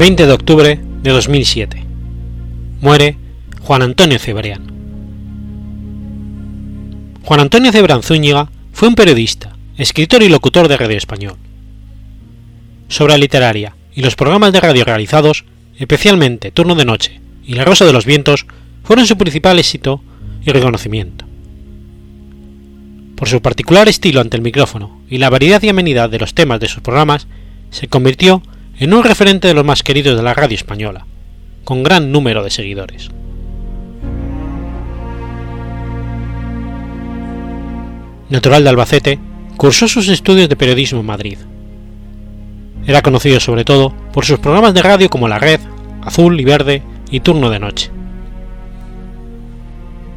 ...20 0.00 0.16
de 0.24 0.32
octubre 0.32 0.80
de 1.02 1.10
2007... 1.10 1.84
...muere 2.80 3.18
Juan 3.60 3.82
Antonio 3.82 4.18
Cebrián. 4.18 4.72
Juan 7.22 7.40
Antonio 7.40 7.70
Cebrián 7.70 8.02
Zúñiga 8.02 8.50
fue 8.72 8.88
un 8.88 8.94
periodista, 8.94 9.54
escritor 9.76 10.22
y 10.22 10.30
locutor 10.30 10.68
de 10.68 10.78
Radio 10.78 10.96
Español. 10.96 11.36
Sobre 12.88 13.18
literaria 13.18 13.76
y 13.94 14.00
los 14.00 14.16
programas 14.16 14.54
de 14.54 14.60
radio 14.60 14.86
realizados 14.86 15.44
especialmente 15.80 16.50
Turno 16.50 16.74
de 16.74 16.84
Noche 16.84 17.20
y 17.44 17.54
La 17.54 17.64
Rosa 17.64 17.84
de 17.84 17.92
los 17.92 18.04
Vientos, 18.04 18.46
fueron 18.84 19.06
su 19.06 19.16
principal 19.16 19.58
éxito 19.58 20.02
y 20.42 20.50
reconocimiento. 20.50 21.24
Por 23.16 23.28
su 23.28 23.42
particular 23.42 23.88
estilo 23.88 24.20
ante 24.20 24.36
el 24.36 24.42
micrófono 24.42 25.00
y 25.08 25.18
la 25.18 25.30
variedad 25.30 25.62
y 25.62 25.68
amenidad 25.68 26.08
de 26.08 26.18
los 26.18 26.34
temas 26.34 26.60
de 26.60 26.68
sus 26.68 26.82
programas, 26.82 27.26
se 27.70 27.88
convirtió 27.88 28.42
en 28.80 28.92
un 28.94 29.04
referente 29.04 29.46
de 29.46 29.54
los 29.54 29.64
más 29.64 29.82
queridos 29.82 30.16
de 30.16 30.22
la 30.22 30.34
radio 30.34 30.56
española, 30.56 31.06
con 31.64 31.82
gran 31.82 32.10
número 32.10 32.42
de 32.42 32.50
seguidores. 32.50 33.10
Natural 38.30 38.64
de 38.64 38.70
Albacete, 38.70 39.18
cursó 39.56 39.86
sus 39.86 40.08
estudios 40.08 40.48
de 40.48 40.56
periodismo 40.56 41.00
en 41.00 41.06
Madrid, 41.06 41.38
era 42.86 43.02
conocido 43.02 43.38
sobre 43.40 43.64
todo 43.64 43.92
por 44.12 44.24
sus 44.24 44.38
programas 44.38 44.74
de 44.74 44.82
radio 44.82 45.10
como 45.10 45.28
La 45.28 45.38
Red, 45.38 45.60
Azul 46.02 46.40
y 46.40 46.44
Verde 46.44 46.82
y 47.10 47.20
Turno 47.20 47.50
de 47.50 47.58
Noche. 47.58 47.90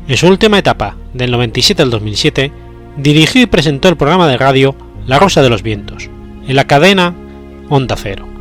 En 0.08 0.18
su 0.18 0.28
última 0.28 0.58
etapa, 0.58 0.96
del 1.14 1.32
97 1.32 1.82
al 1.82 1.90
2007, 1.90 2.52
dirigió 2.98 3.42
y 3.42 3.46
presentó 3.46 3.90
el 3.90 3.98
programa 3.98 4.28
de 4.28 4.38
radio 4.38 4.76
La 5.06 5.20
Rosa 5.20 5.42
de 5.42 5.50
los 5.50 5.64
Vientos, 5.64 6.10
en 6.48 6.56
la 6.56 6.66
cadena 6.66 7.14
Onda 7.70 7.96
Cero. 7.96 8.33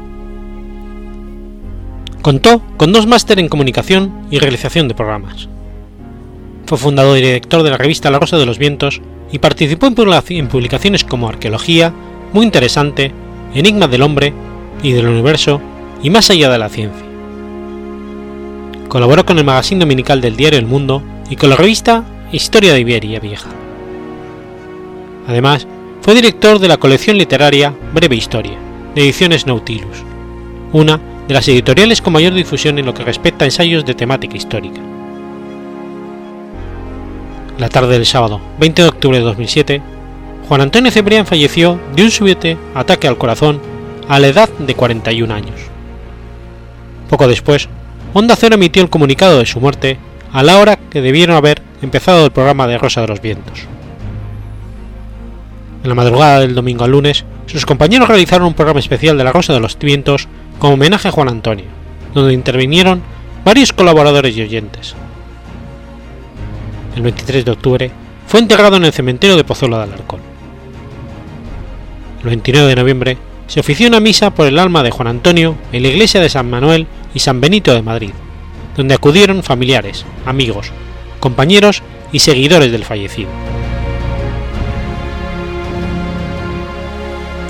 Contó 2.23 2.63
con 2.77 2.93
dos 2.93 3.09
máster 3.09 3.41
en 3.41 3.49
comunicación 3.49 4.13
y 4.31 4.39
realización 4.39 4.87
de 4.87 4.95
programas. 4.95 5.49
Fue 6.67 6.79
fundador 6.79 7.19
y 7.19 7.21
director 7.21 7.65
de 7.65 7.71
la 7.71 7.77
revista 7.77 8.13
La 8.13 8.21
Rosa 8.21 8.39
de 8.39 8.47
los 8.47 8.59
Vientos 8.59 9.01
y 9.33 9.41
participó 9.41 9.89
en 9.89 10.47
publicaciones 10.49 11.03
como 11.03 11.29
Arqueología, 11.29 11.93
Muy 12.33 12.45
Interesante, 12.45 13.13
enigmas 13.55 13.91
del 13.91 14.03
hombre 14.03 14.33
y 14.85 14.93
del 14.93 15.09
universo 15.09 15.61
y 16.01 16.11
más 16.11 16.31
allá 16.31 16.49
de 16.49 16.59
la 16.59 16.69
ciencia. 16.69 17.05
Colaboró 18.89 19.27
con 19.27 19.39
el 19.39 19.45
magazine 19.45 19.81
dominical 19.81 20.21
del 20.21 20.37
diario 20.37 20.61
El 20.61 20.67
Mundo 20.67 21.03
y 21.29 21.35
con 21.35 21.51
la 21.51 21.57
revista 21.57 22.05
Historia 22.31 22.73
de 22.73 22.81
Iberia 22.81 23.19
Vieja. 23.19 23.49
Además, 25.27 25.67
fue 26.03 26.15
director 26.15 26.61
de 26.61 26.69
la 26.69 26.77
colección 26.77 27.19
literaria 27.19 27.75
Breve 27.93 28.15
Historia, 28.15 28.59
de 28.95 29.03
Ediciones 29.03 29.47
Nautilus, 29.47 30.05
una 30.73 31.01
de 31.29 31.35
las 31.35 31.47
editoriales 31.49 32.03
con 32.03 32.13
mayor 32.13 32.35
difusión 32.35 32.79
en 32.79 32.87
lo 32.87 32.95
que 32.95 33.05
respecta 33.05 33.45
a 33.45 33.49
ensayos 33.49 33.85
de 33.85 33.95
temática 33.95 34.37
histórica. 34.37 34.81
La 37.59 37.69
tarde 37.69 37.93
del 37.93 38.07
sábado 38.07 38.41
20 38.59 38.83
de 38.83 38.89
octubre 38.89 39.19
de 39.19 39.25
2007, 39.25 39.83
Juan 40.49 40.61
Antonio 40.61 40.91
Cebrián 40.91 41.27
falleció 41.27 41.79
de 41.95 42.05
un 42.05 42.11
súbito 42.11 42.57
ataque 42.75 43.09
al 43.09 43.19
corazón 43.19 43.61
a 44.09 44.19
la 44.19 44.29
edad 44.29 44.49
de 44.59 44.75
41 44.75 45.33
años. 45.33 45.61
Poco 47.09 47.29
después, 47.29 47.69
Onda 48.15 48.37
Cero 48.37 48.57
emitió 48.57 48.83
el 48.83 48.91
comunicado 48.91 49.39
de 49.39 49.47
su 49.47 49.61
muerte 49.61 49.99
a 50.33 50.43
la 50.43 50.59
hora 50.59 50.77
que 50.77 51.01
debieron 51.01 51.37
haber 51.37 51.63
empezado 51.83 52.25
el 52.25 52.33
programa 52.33 52.67
de 52.67 52.79
Rosa 52.79 53.03
de 53.03 53.09
los 53.09 53.21
Vientos. 53.21 53.67
En 55.83 55.89
la 55.89 55.95
madrugada 55.95 56.41
del 56.41 56.55
domingo 56.55 56.85
al 56.85 56.91
lunes, 56.91 57.25
sus 57.47 57.67
compañeros 57.67 58.09
realizaron 58.09 58.47
un 58.47 58.55
programa 58.55 58.81
especial 58.81 59.19
de 59.19 59.25
la 59.25 59.33
Rosa 59.33 59.53
de 59.53 59.61
los 59.61 59.79
Vientos 59.79 60.29
como 60.63 60.75
homenaje 60.75 61.09
a 61.09 61.11
Juan 61.11 61.29
Antonio, 61.29 61.65
donde 62.15 62.35
intervinieron 62.35 63.03
varios 63.45 63.73
colaboradores 63.73 64.37
y 64.37 64.43
oyentes. 64.43 64.95
El 66.95 67.03
23 67.03 67.45
de 67.45 67.51
octubre 67.51 67.91
fue 68.29 68.39
enterrado 68.39 68.77
en 68.77 68.85
el 68.85 68.93
cementerio 68.93 69.37
de 69.37 69.43
Pozuelo 69.43 69.79
de 69.79 69.83
Alarcón 69.83 70.21
el 72.23 72.29
29 72.29 72.69
de 72.69 72.77
noviembre, 72.77 73.19
se 73.49 73.59
ofició 73.59 73.89
una 73.89 73.99
misa 73.99 74.31
por 74.31 74.47
el 74.47 74.61
alma 74.61 74.85
de 74.85 74.93
Juan 74.93 75.09
Antonio 75.09 75.57
en 75.73 75.83
la 75.83 75.89
iglesia 75.89 76.21
de 76.21 76.29
San 76.29 76.49
Manuel 76.49 76.87
y 77.13 77.19
San 77.19 77.41
Benito 77.41 77.75
de 77.75 77.83
Madrid, 77.83 78.13
donde 78.77 78.95
acudieron 78.95 79.43
familiares, 79.43 80.07
amigos, 80.25 80.71
compañeros 81.19 81.83
y 82.13 82.21
seguidores 82.21 82.71
del 82.71 82.85
fallecido. 82.85 83.31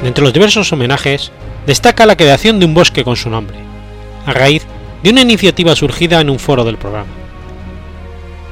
Entre 0.03 0.25
los 0.25 0.33
diversos 0.33 0.73
homenajes, 0.73 1.31
destaca 1.67 2.07
la 2.07 2.17
creación 2.17 2.59
de 2.59 2.67
un 2.67 2.75
bosque 2.75 3.05
con 3.05 3.17
su 3.17 3.31
nombre, 3.31 3.57
a 4.27 4.33
raíz 4.33 4.67
de 5.03 5.11
una 5.11 5.23
iniciativa 5.23 5.75
surgida 5.75 6.21
en 6.21 6.31
un 6.31 6.39
foro 6.39 6.65
del 6.65 6.79
programa. 6.79 7.11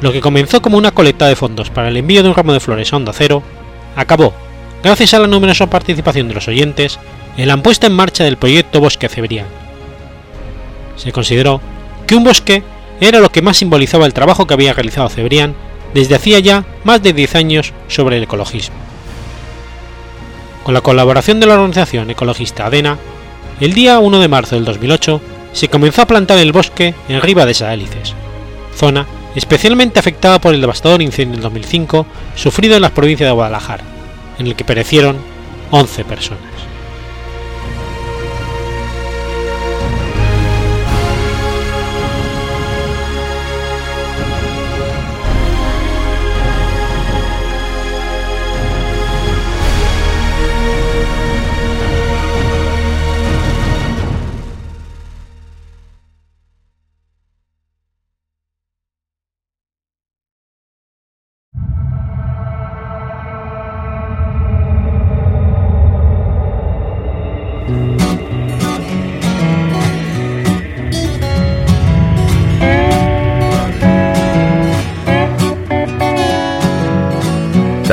Lo 0.00 0.12
que 0.12 0.20
comenzó 0.20 0.62
como 0.62 0.78
una 0.78 0.92
colecta 0.92 1.28
de 1.28 1.36
fondos 1.36 1.70
para 1.70 1.88
el 1.88 1.96
envío 1.96 2.22
de 2.22 2.28
un 2.28 2.34
ramo 2.34 2.52
de 2.52 2.60
flores 2.60 2.92
a 2.92 2.96
Onda 2.96 3.12
Cero, 3.12 3.42
acabó 3.96 4.32
gracias 4.82 5.14
a 5.14 5.18
la 5.18 5.26
numerosa 5.26 5.68
participación 5.68 6.28
de 6.28 6.34
los 6.34 6.48
oyentes 6.48 6.98
en 7.36 7.48
la 7.48 7.56
puesta 7.56 7.86
en 7.86 7.92
marcha 7.92 8.24
del 8.24 8.38
proyecto 8.38 8.80
Bosque 8.80 9.08
Cebrián. 9.08 9.46
Se 10.96 11.12
consideró 11.12 11.60
que 12.06 12.14
un 12.14 12.24
bosque 12.24 12.62
era 13.00 13.20
lo 13.20 13.30
que 13.30 13.42
más 13.42 13.58
simbolizaba 13.58 14.06
el 14.06 14.14
trabajo 14.14 14.46
que 14.46 14.54
había 14.54 14.72
realizado 14.72 15.08
Cebrián 15.08 15.54
desde 15.94 16.14
hacía 16.14 16.38
ya 16.38 16.64
más 16.84 17.02
de 17.02 17.12
10 17.12 17.34
años 17.34 17.72
sobre 17.88 18.16
el 18.16 18.24
ecologismo. 18.24 18.76
Con 20.62 20.74
la 20.74 20.80
colaboración 20.82 21.40
de 21.40 21.46
la 21.46 21.54
organización 21.54 22.10
ecologista 22.10 22.66
ADENA, 22.66 22.98
el 23.60 23.72
día 23.72 23.98
1 23.98 24.20
de 24.20 24.28
marzo 24.28 24.56
del 24.56 24.64
2008 24.64 25.20
se 25.52 25.68
comenzó 25.68 26.02
a 26.02 26.06
plantar 26.06 26.38
el 26.38 26.52
bosque 26.52 26.94
en 27.08 27.20
Riva 27.20 27.46
de 27.46 27.54
Saélices, 27.54 28.14
zona 28.76 29.06
especialmente 29.34 29.98
afectada 29.98 30.40
por 30.40 30.54
el 30.54 30.60
devastador 30.60 31.02
incendio 31.02 31.34
del 31.34 31.42
2005 31.42 32.06
sufrido 32.34 32.76
en 32.76 32.82
las 32.82 32.90
provincias 32.90 33.28
de 33.28 33.34
Guadalajara, 33.34 33.84
en 34.38 34.46
el 34.46 34.56
que 34.56 34.64
perecieron 34.64 35.16
11 35.70 36.04
personas. 36.04 36.49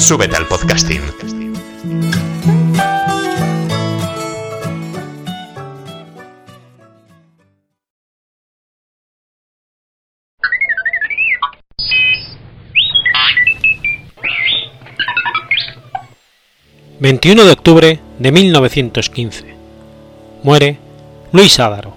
Súbete 0.00 0.34
al 0.34 0.46
podcasting. 0.46 1.02
...21 16.98 17.44
de 17.44 17.52
octubre 17.52 18.00
de 18.18 18.32
1915... 18.32 19.54
...muere 20.42 20.78
Luis 21.32 21.60
Ádaro. 21.60 21.94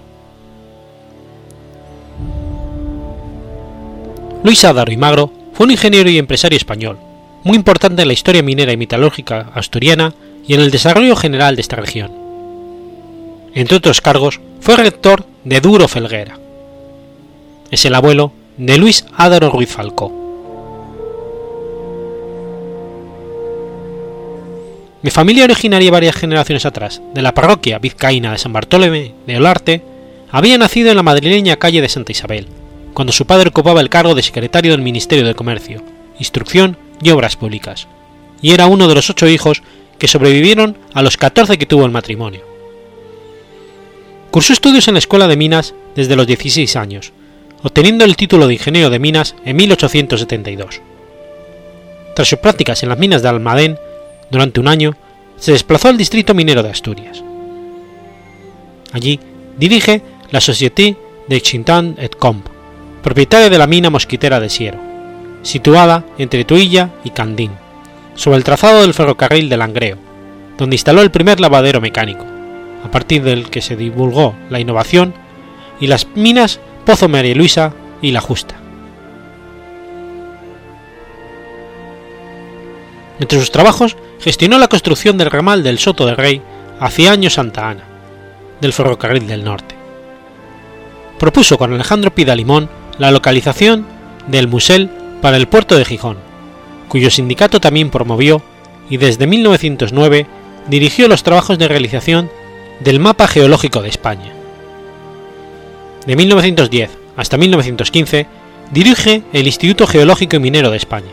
Luis 4.44 4.62
Ádaro 4.62 4.92
y 4.92 4.96
Magro 4.98 5.32
fue 5.54 5.64
un 5.64 5.70
ingeniero 5.72 6.10
y 6.10 6.18
empresario 6.18 6.58
español, 6.58 6.98
muy 7.44 7.56
importante 7.56 8.02
en 8.02 8.08
la 8.08 8.14
historia 8.14 8.42
minera 8.42 8.72
y 8.72 8.76
metalúrgica 8.76 9.50
asturiana 9.54 10.14
y 10.46 10.54
en 10.54 10.60
el 10.60 10.70
desarrollo 10.70 11.14
general 11.14 11.56
de 11.56 11.60
esta 11.60 11.76
región. 11.76 12.10
Entre 13.54 13.76
otros 13.76 14.00
cargos, 14.00 14.40
fue 14.60 14.76
rector 14.76 15.26
de 15.44 15.60
Duro 15.60 15.86
Felguera. 15.86 16.38
Es 17.70 17.84
el 17.84 17.94
abuelo 17.94 18.32
de 18.56 18.78
Luis 18.78 19.04
Ádaro 19.16 19.50
Ruiz 19.50 19.70
Falcó. 19.70 20.12
Mi 25.02 25.10
familia 25.10 25.44
originaria 25.44 25.90
varias 25.90 26.16
generaciones 26.16 26.64
atrás, 26.64 27.02
de 27.12 27.20
la 27.20 27.34
parroquia 27.34 27.78
vizcaína 27.78 28.32
de 28.32 28.38
San 28.38 28.54
Bartolomé 28.54 29.12
de 29.26 29.36
Olarte, 29.36 29.82
había 30.30 30.56
nacido 30.56 30.90
en 30.90 30.96
la 30.96 31.02
madrileña 31.02 31.56
calle 31.56 31.82
de 31.82 31.90
Santa 31.90 32.12
Isabel, 32.12 32.48
cuando 32.94 33.12
su 33.12 33.26
padre 33.26 33.50
ocupaba 33.50 33.82
el 33.82 33.90
cargo 33.90 34.14
de 34.14 34.22
secretario 34.22 34.72
del 34.72 34.80
Ministerio 34.80 35.26
de 35.26 35.34
Comercio, 35.34 35.82
Instrucción 36.18 36.78
y 37.04 37.10
Obras 37.10 37.36
Públicas, 37.36 37.86
y 38.42 38.52
era 38.52 38.66
uno 38.66 38.88
de 38.88 38.94
los 38.94 39.08
ocho 39.10 39.28
hijos 39.28 39.62
que 39.98 40.08
sobrevivieron 40.08 40.76
a 40.92 41.02
los 41.02 41.16
14 41.16 41.58
que 41.58 41.66
tuvo 41.66 41.84
el 41.84 41.92
matrimonio. 41.92 42.42
Cursó 44.32 44.52
estudios 44.52 44.88
en 44.88 44.94
la 44.94 44.98
Escuela 44.98 45.28
de 45.28 45.36
Minas 45.36 45.74
desde 45.94 46.16
los 46.16 46.26
16 46.26 46.74
años, 46.74 47.12
obteniendo 47.62 48.04
el 48.04 48.16
título 48.16 48.46
de 48.46 48.54
ingeniero 48.54 48.90
de 48.90 48.98
minas 48.98 49.36
en 49.44 49.56
1872. 49.56 50.80
Tras 52.16 52.28
sus 52.28 52.38
prácticas 52.38 52.82
en 52.82 52.88
las 52.88 52.98
minas 52.98 53.22
de 53.22 53.28
Almadén, 53.28 53.78
durante 54.30 54.60
un 54.60 54.68
año, 54.68 54.96
se 55.36 55.52
desplazó 55.52 55.88
al 55.88 55.96
distrito 55.96 56.34
minero 56.34 56.62
de 56.62 56.70
Asturias. 56.70 57.22
Allí 58.92 59.20
dirige 59.58 60.02
la 60.30 60.40
Société 60.40 60.96
de 61.28 61.40
Chintan 61.40 61.96
et 61.98 62.16
Comp, 62.16 62.46
propietaria 63.02 63.50
de 63.50 63.58
la 63.58 63.66
mina 63.66 63.90
mosquitera 63.90 64.40
de 64.40 64.48
Siero, 64.48 64.93
situada 65.44 66.04
entre 66.18 66.44
Tuilla 66.44 66.90
y 67.04 67.10
Candín, 67.10 67.52
sobre 68.16 68.38
el 68.38 68.44
trazado 68.44 68.80
del 68.80 68.94
ferrocarril 68.94 69.48
de 69.48 69.56
Langreo, 69.56 69.98
donde 70.58 70.74
instaló 70.74 71.02
el 71.02 71.12
primer 71.12 71.38
lavadero 71.38 71.80
mecánico, 71.80 72.24
a 72.84 72.90
partir 72.90 73.22
del 73.22 73.50
que 73.50 73.62
se 73.62 73.76
divulgó 73.76 74.34
la 74.50 74.58
innovación, 74.58 75.14
y 75.80 75.86
las 75.86 76.08
minas 76.16 76.60
Pozo 76.84 77.08
María 77.08 77.34
Luisa 77.34 77.72
y 78.02 78.10
La 78.10 78.20
Justa. 78.20 78.56
Entre 83.20 83.38
sus 83.38 83.50
trabajos 83.50 83.96
gestionó 84.20 84.58
la 84.58 84.68
construcción 84.68 85.16
del 85.16 85.30
ramal 85.30 85.62
del 85.62 85.78
Soto 85.78 86.06
del 86.06 86.16
Rey 86.16 86.42
hacia 86.80 87.12
Año 87.12 87.30
Santa 87.30 87.68
Ana, 87.68 87.84
del 88.60 88.72
ferrocarril 88.72 89.26
del 89.26 89.44
norte. 89.44 89.74
Propuso 91.18 91.58
con 91.58 91.72
Alejandro 91.72 92.14
Pidalimón 92.14 92.68
la 92.98 93.10
localización 93.10 93.86
del 94.26 94.48
Musel 94.48 94.90
para 95.24 95.38
el 95.38 95.48
puerto 95.48 95.78
de 95.78 95.86
Gijón, 95.86 96.18
cuyo 96.86 97.10
sindicato 97.10 97.58
también 97.58 97.88
promovió 97.88 98.42
y 98.90 98.98
desde 98.98 99.26
1909 99.26 100.26
dirigió 100.68 101.08
los 101.08 101.22
trabajos 101.22 101.56
de 101.58 101.66
realización 101.66 102.30
del 102.80 103.00
mapa 103.00 103.26
geológico 103.26 103.80
de 103.80 103.88
España. 103.88 104.34
De 106.04 106.14
1910 106.14 106.90
hasta 107.16 107.38
1915 107.38 108.26
dirige 108.70 109.22
el 109.32 109.46
Instituto 109.46 109.86
Geológico 109.86 110.36
y 110.36 110.40
Minero 110.40 110.70
de 110.70 110.76
España. 110.76 111.10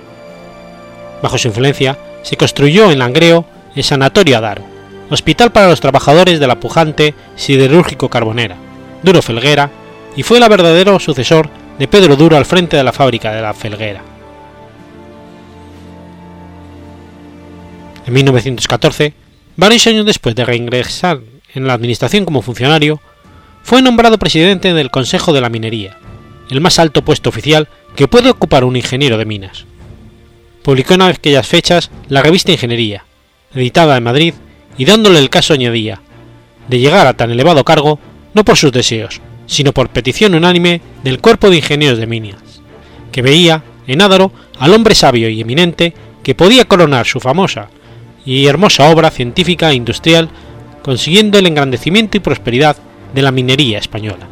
Bajo 1.23 1.37
su 1.37 1.47
influencia 1.47 1.97
se 2.21 2.35
construyó 2.35 2.91
en 2.91 2.99
Langreo 2.99 3.45
el 3.77 3.85
Sanatorio 3.85 4.39
Adaro, 4.39 4.63
hospital 5.09 5.53
para 5.53 5.69
los 5.69 5.79
trabajadores 5.79 6.41
de 6.41 6.47
la 6.47 6.59
pujante 6.59 7.13
siderúrgico 7.37 8.09
carbonera, 8.09 8.57
Duro 9.03 9.21
Felguera, 9.21 9.71
y 10.17 10.23
fue 10.23 10.39
el 10.39 10.49
verdadero 10.49 10.99
sucesor 10.99 11.60
de 11.81 11.87
Pedro 11.87 12.15
Duro 12.15 12.37
al 12.37 12.45
frente 12.45 12.77
de 12.77 12.83
la 12.83 12.93
fábrica 12.93 13.31
de 13.31 13.41
la 13.41 13.55
Felguera. 13.55 14.03
En 18.05 18.13
1914, 18.13 19.15
varios 19.55 19.87
años 19.87 20.05
después 20.05 20.35
de 20.35 20.45
reingresar 20.45 21.21
en 21.55 21.65
la 21.65 21.73
administración 21.73 22.23
como 22.23 22.43
funcionario, 22.43 23.01
fue 23.63 23.81
nombrado 23.81 24.19
presidente 24.19 24.75
del 24.75 24.91
Consejo 24.91 25.33
de 25.33 25.41
la 25.41 25.49
Minería, 25.49 25.97
el 26.51 26.61
más 26.61 26.77
alto 26.77 27.01
puesto 27.01 27.29
oficial 27.29 27.67
que 27.95 28.07
puede 28.07 28.29
ocupar 28.29 28.63
un 28.63 28.75
ingeniero 28.75 29.17
de 29.17 29.25
minas 29.25 29.65
publicó 30.61 30.93
en 30.93 31.01
aquellas 31.01 31.47
fechas 31.47 31.89
la 32.09 32.21
revista 32.21 32.51
Ingeniería, 32.51 33.05
editada 33.55 33.97
en 33.97 34.03
Madrid, 34.03 34.35
y 34.77 34.85
dándole 34.85 35.17
el 35.17 35.31
caso 35.31 35.55
añadía, 35.55 35.99
de 36.67 36.77
llegar 36.77 37.07
a 37.07 37.15
tan 37.15 37.31
elevado 37.31 37.63
cargo 37.63 37.97
no 38.35 38.45
por 38.45 38.55
sus 38.55 38.71
deseos, 38.71 39.19
sino 39.51 39.73
por 39.73 39.89
petición 39.89 40.33
unánime 40.33 40.79
del 41.03 41.19
cuerpo 41.19 41.49
de 41.49 41.57
ingenieros 41.57 41.99
de 41.99 42.07
minas, 42.07 42.61
que 43.11 43.21
veía 43.21 43.65
en 43.85 44.01
Ádaro 44.01 44.31
al 44.57 44.73
hombre 44.73 44.95
sabio 44.95 45.27
y 45.27 45.41
eminente 45.41 45.93
que 46.23 46.35
podía 46.35 46.63
coronar 46.63 47.05
su 47.05 47.19
famosa 47.19 47.67
y 48.25 48.45
hermosa 48.45 48.89
obra 48.89 49.11
científica 49.11 49.69
e 49.69 49.75
industrial, 49.75 50.29
consiguiendo 50.83 51.37
el 51.37 51.47
engrandecimiento 51.47 52.15
y 52.15 52.21
prosperidad 52.21 52.77
de 53.13 53.21
la 53.21 53.33
minería 53.33 53.77
española. 53.77 54.25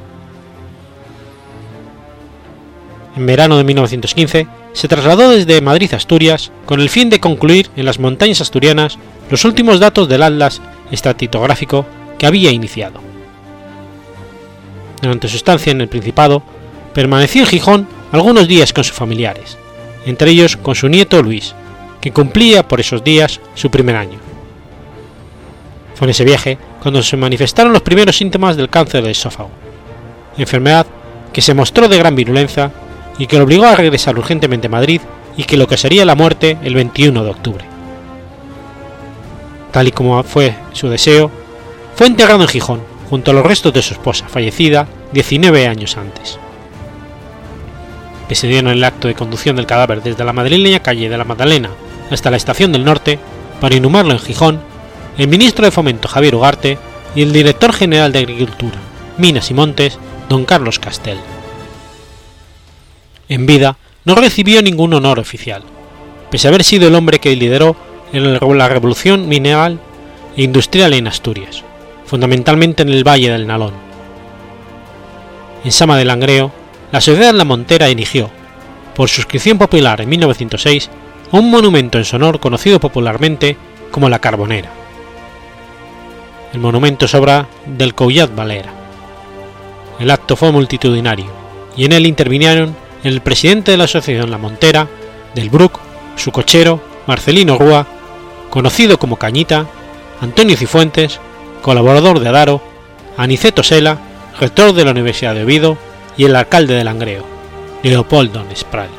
En 3.17 3.25
verano 3.25 3.57
de 3.57 3.65
1915 3.65 4.47
se 4.71 4.87
trasladó 4.87 5.31
desde 5.31 5.59
Madrid 5.59 5.91
a 5.91 5.97
Asturias 5.97 6.53
con 6.65 6.79
el 6.79 6.87
fin 6.87 7.09
de 7.09 7.19
concluir 7.19 7.69
en 7.75 7.83
las 7.83 7.99
montañas 7.99 8.39
asturianas 8.39 8.97
los 9.29 9.43
últimos 9.43 9.81
datos 9.81 10.07
del 10.07 10.23
atlas 10.23 10.61
estatitográfico 10.91 11.85
que 12.17 12.25
había 12.25 12.51
iniciado. 12.51 13.08
Durante 15.01 15.27
su 15.27 15.37
estancia 15.37 15.71
en 15.71 15.81
el 15.81 15.87
Principado, 15.87 16.43
permaneció 16.93 17.41
en 17.41 17.47
Gijón 17.47 17.87
algunos 18.11 18.47
días 18.47 18.73
con 18.73 18.83
sus 18.83 18.95
familiares, 18.95 19.57
entre 20.05 20.31
ellos 20.31 20.57
con 20.57 20.75
su 20.75 20.89
nieto 20.89 21.21
Luis, 21.21 21.55
que 22.01 22.11
cumplía 22.11 22.67
por 22.67 22.79
esos 22.79 23.03
días 23.03 23.39
su 23.55 23.69
primer 23.69 23.95
año. 23.95 24.19
Fue 25.95 26.05
en 26.05 26.11
ese 26.11 26.23
viaje 26.23 26.57
cuando 26.81 27.03
se 27.03 27.17
manifestaron 27.17 27.73
los 27.73 27.81
primeros 27.81 28.17
síntomas 28.17 28.55
del 28.55 28.69
cáncer 28.69 29.01
del 29.01 29.11
esófago, 29.11 29.49
enfermedad 30.37 30.87
que 31.33 31.41
se 31.41 31.53
mostró 31.53 31.87
de 31.87 31.97
gran 31.97 32.15
virulencia 32.15 32.71
y 33.17 33.27
que 33.27 33.37
lo 33.37 33.43
obligó 33.43 33.65
a 33.65 33.75
regresar 33.75 34.17
urgentemente 34.17 34.67
a 34.67 34.71
Madrid 34.71 35.01
y 35.37 35.43
que 35.43 35.57
lo 35.57 35.67
que 35.67 35.77
sería 35.77 36.05
la 36.05 36.15
muerte 36.15 36.57
el 36.63 36.73
21 36.73 37.23
de 37.23 37.29
octubre. 37.29 37.65
Tal 39.71 39.87
y 39.87 39.91
como 39.91 40.23
fue 40.23 40.55
su 40.73 40.89
deseo, 40.89 41.29
fue 41.95 42.07
enterrado 42.07 42.41
en 42.41 42.47
Gijón, 42.47 42.81
junto 43.09 43.31
a 43.31 43.33
los 43.33 43.45
restos 43.45 43.73
de 43.73 43.81
su 43.81 43.93
esposa, 43.93 44.27
fallecida 44.27 44.87
19 45.13 45.67
años 45.67 45.97
antes. 45.97 46.37
Que 48.27 48.35
se 48.35 48.47
dieron 48.47 48.71
el 48.71 48.83
acto 48.83 49.07
de 49.07 49.15
conducción 49.15 49.55
del 49.55 49.65
cadáver 49.65 50.03
desde 50.03 50.23
la 50.23 50.33
madrileña 50.33 50.81
calle 50.81 51.09
de 51.09 51.17
la 51.17 51.23
Magdalena 51.23 51.71
hasta 52.11 52.29
la 52.31 52.37
estación 52.37 52.71
del 52.71 52.85
norte 52.85 53.19
para 53.59 53.75
inhumarlo 53.75 54.11
en 54.11 54.19
Gijón, 54.19 54.59
el 55.17 55.27
ministro 55.27 55.65
de 55.65 55.71
Fomento 55.71 56.07
Javier 56.07 56.35
Ugarte 56.35 56.77
y 57.15 57.23
el 57.23 57.33
director 57.33 57.73
general 57.73 58.11
de 58.11 58.19
Agricultura, 58.19 58.77
Minas 59.17 59.49
y 59.49 59.53
Montes, 59.53 59.97
don 60.29 60.45
Carlos 60.45 60.79
Castel. 60.79 61.17
En 63.27 63.45
vida 63.45 63.77
no 64.05 64.15
recibió 64.15 64.61
ningún 64.61 64.93
honor 64.93 65.19
oficial, 65.19 65.63
pese 66.31 66.47
a 66.47 66.49
haber 66.49 66.63
sido 66.63 66.87
el 66.87 66.95
hombre 66.95 67.19
que 67.19 67.35
lideró 67.35 67.75
la 68.13 68.69
revolución 68.69 69.27
mineral 69.27 69.79
e 70.35 70.43
industrial 70.43 70.93
en 70.93 71.07
Asturias, 71.07 71.63
fundamentalmente 72.09 72.81
en 72.81 72.89
el 72.89 73.07
Valle 73.07 73.29
del 73.29 73.45
Nalón. 73.45 73.73
En 75.63 75.71
Sama 75.71 75.95
de 75.95 76.05
Langreo, 76.05 76.51
la 76.91 77.01
sociedad 77.01 77.35
La 77.35 77.43
Montera 77.43 77.87
erigió, 77.87 78.31
por 78.95 79.09
suscripción 79.09 79.59
popular 79.59 80.01
en 80.01 80.09
1906, 80.09 80.89
a 81.31 81.37
un 81.37 81.51
monumento 81.51 81.99
en 81.99 82.05
su 82.05 82.15
honor 82.15 82.39
conocido 82.39 82.79
popularmente 82.79 83.57
como 83.91 84.09
la 84.09 84.17
Carbonera. 84.17 84.71
El 86.51 86.61
monumento 86.61 87.05
es 87.05 87.13
obra 87.13 87.47
del 87.67 87.93
Coullat 87.93 88.33
Valera. 88.33 88.73
El 89.99 90.09
acto 90.09 90.35
fue 90.35 90.51
multitudinario 90.51 91.27
y 91.77 91.85
en 91.85 91.91
él 91.91 92.07
intervinieron 92.07 92.75
el 93.03 93.21
presidente 93.21 93.69
de 93.69 93.77
la 93.77 93.83
Asociación 93.83 94.31
La 94.31 94.39
Montera, 94.39 94.87
del 95.35 95.51
Bruc, 95.51 95.79
su 96.15 96.31
cochero, 96.31 96.81
Marcelino 97.05 97.55
Rúa, 97.59 97.85
conocido 98.49 98.97
como 98.97 99.17
Cañita, 99.17 99.67
Antonio 100.21 100.57
Cifuentes, 100.57 101.19
colaborador 101.61 102.19
de 102.19 102.29
Adaro, 102.29 102.61
Aniceto 103.17 103.63
Sela, 103.63 103.97
rector 104.39 104.73
de 104.73 104.85
la 104.85 104.91
Universidad 104.91 105.35
de 105.35 105.43
Oviedo 105.43 105.77
y 106.17 106.25
el 106.25 106.35
alcalde 106.35 106.75
de 106.75 106.83
Langreo, 106.83 107.23
Leopoldo 107.83 108.43
Nespral. 108.43 108.98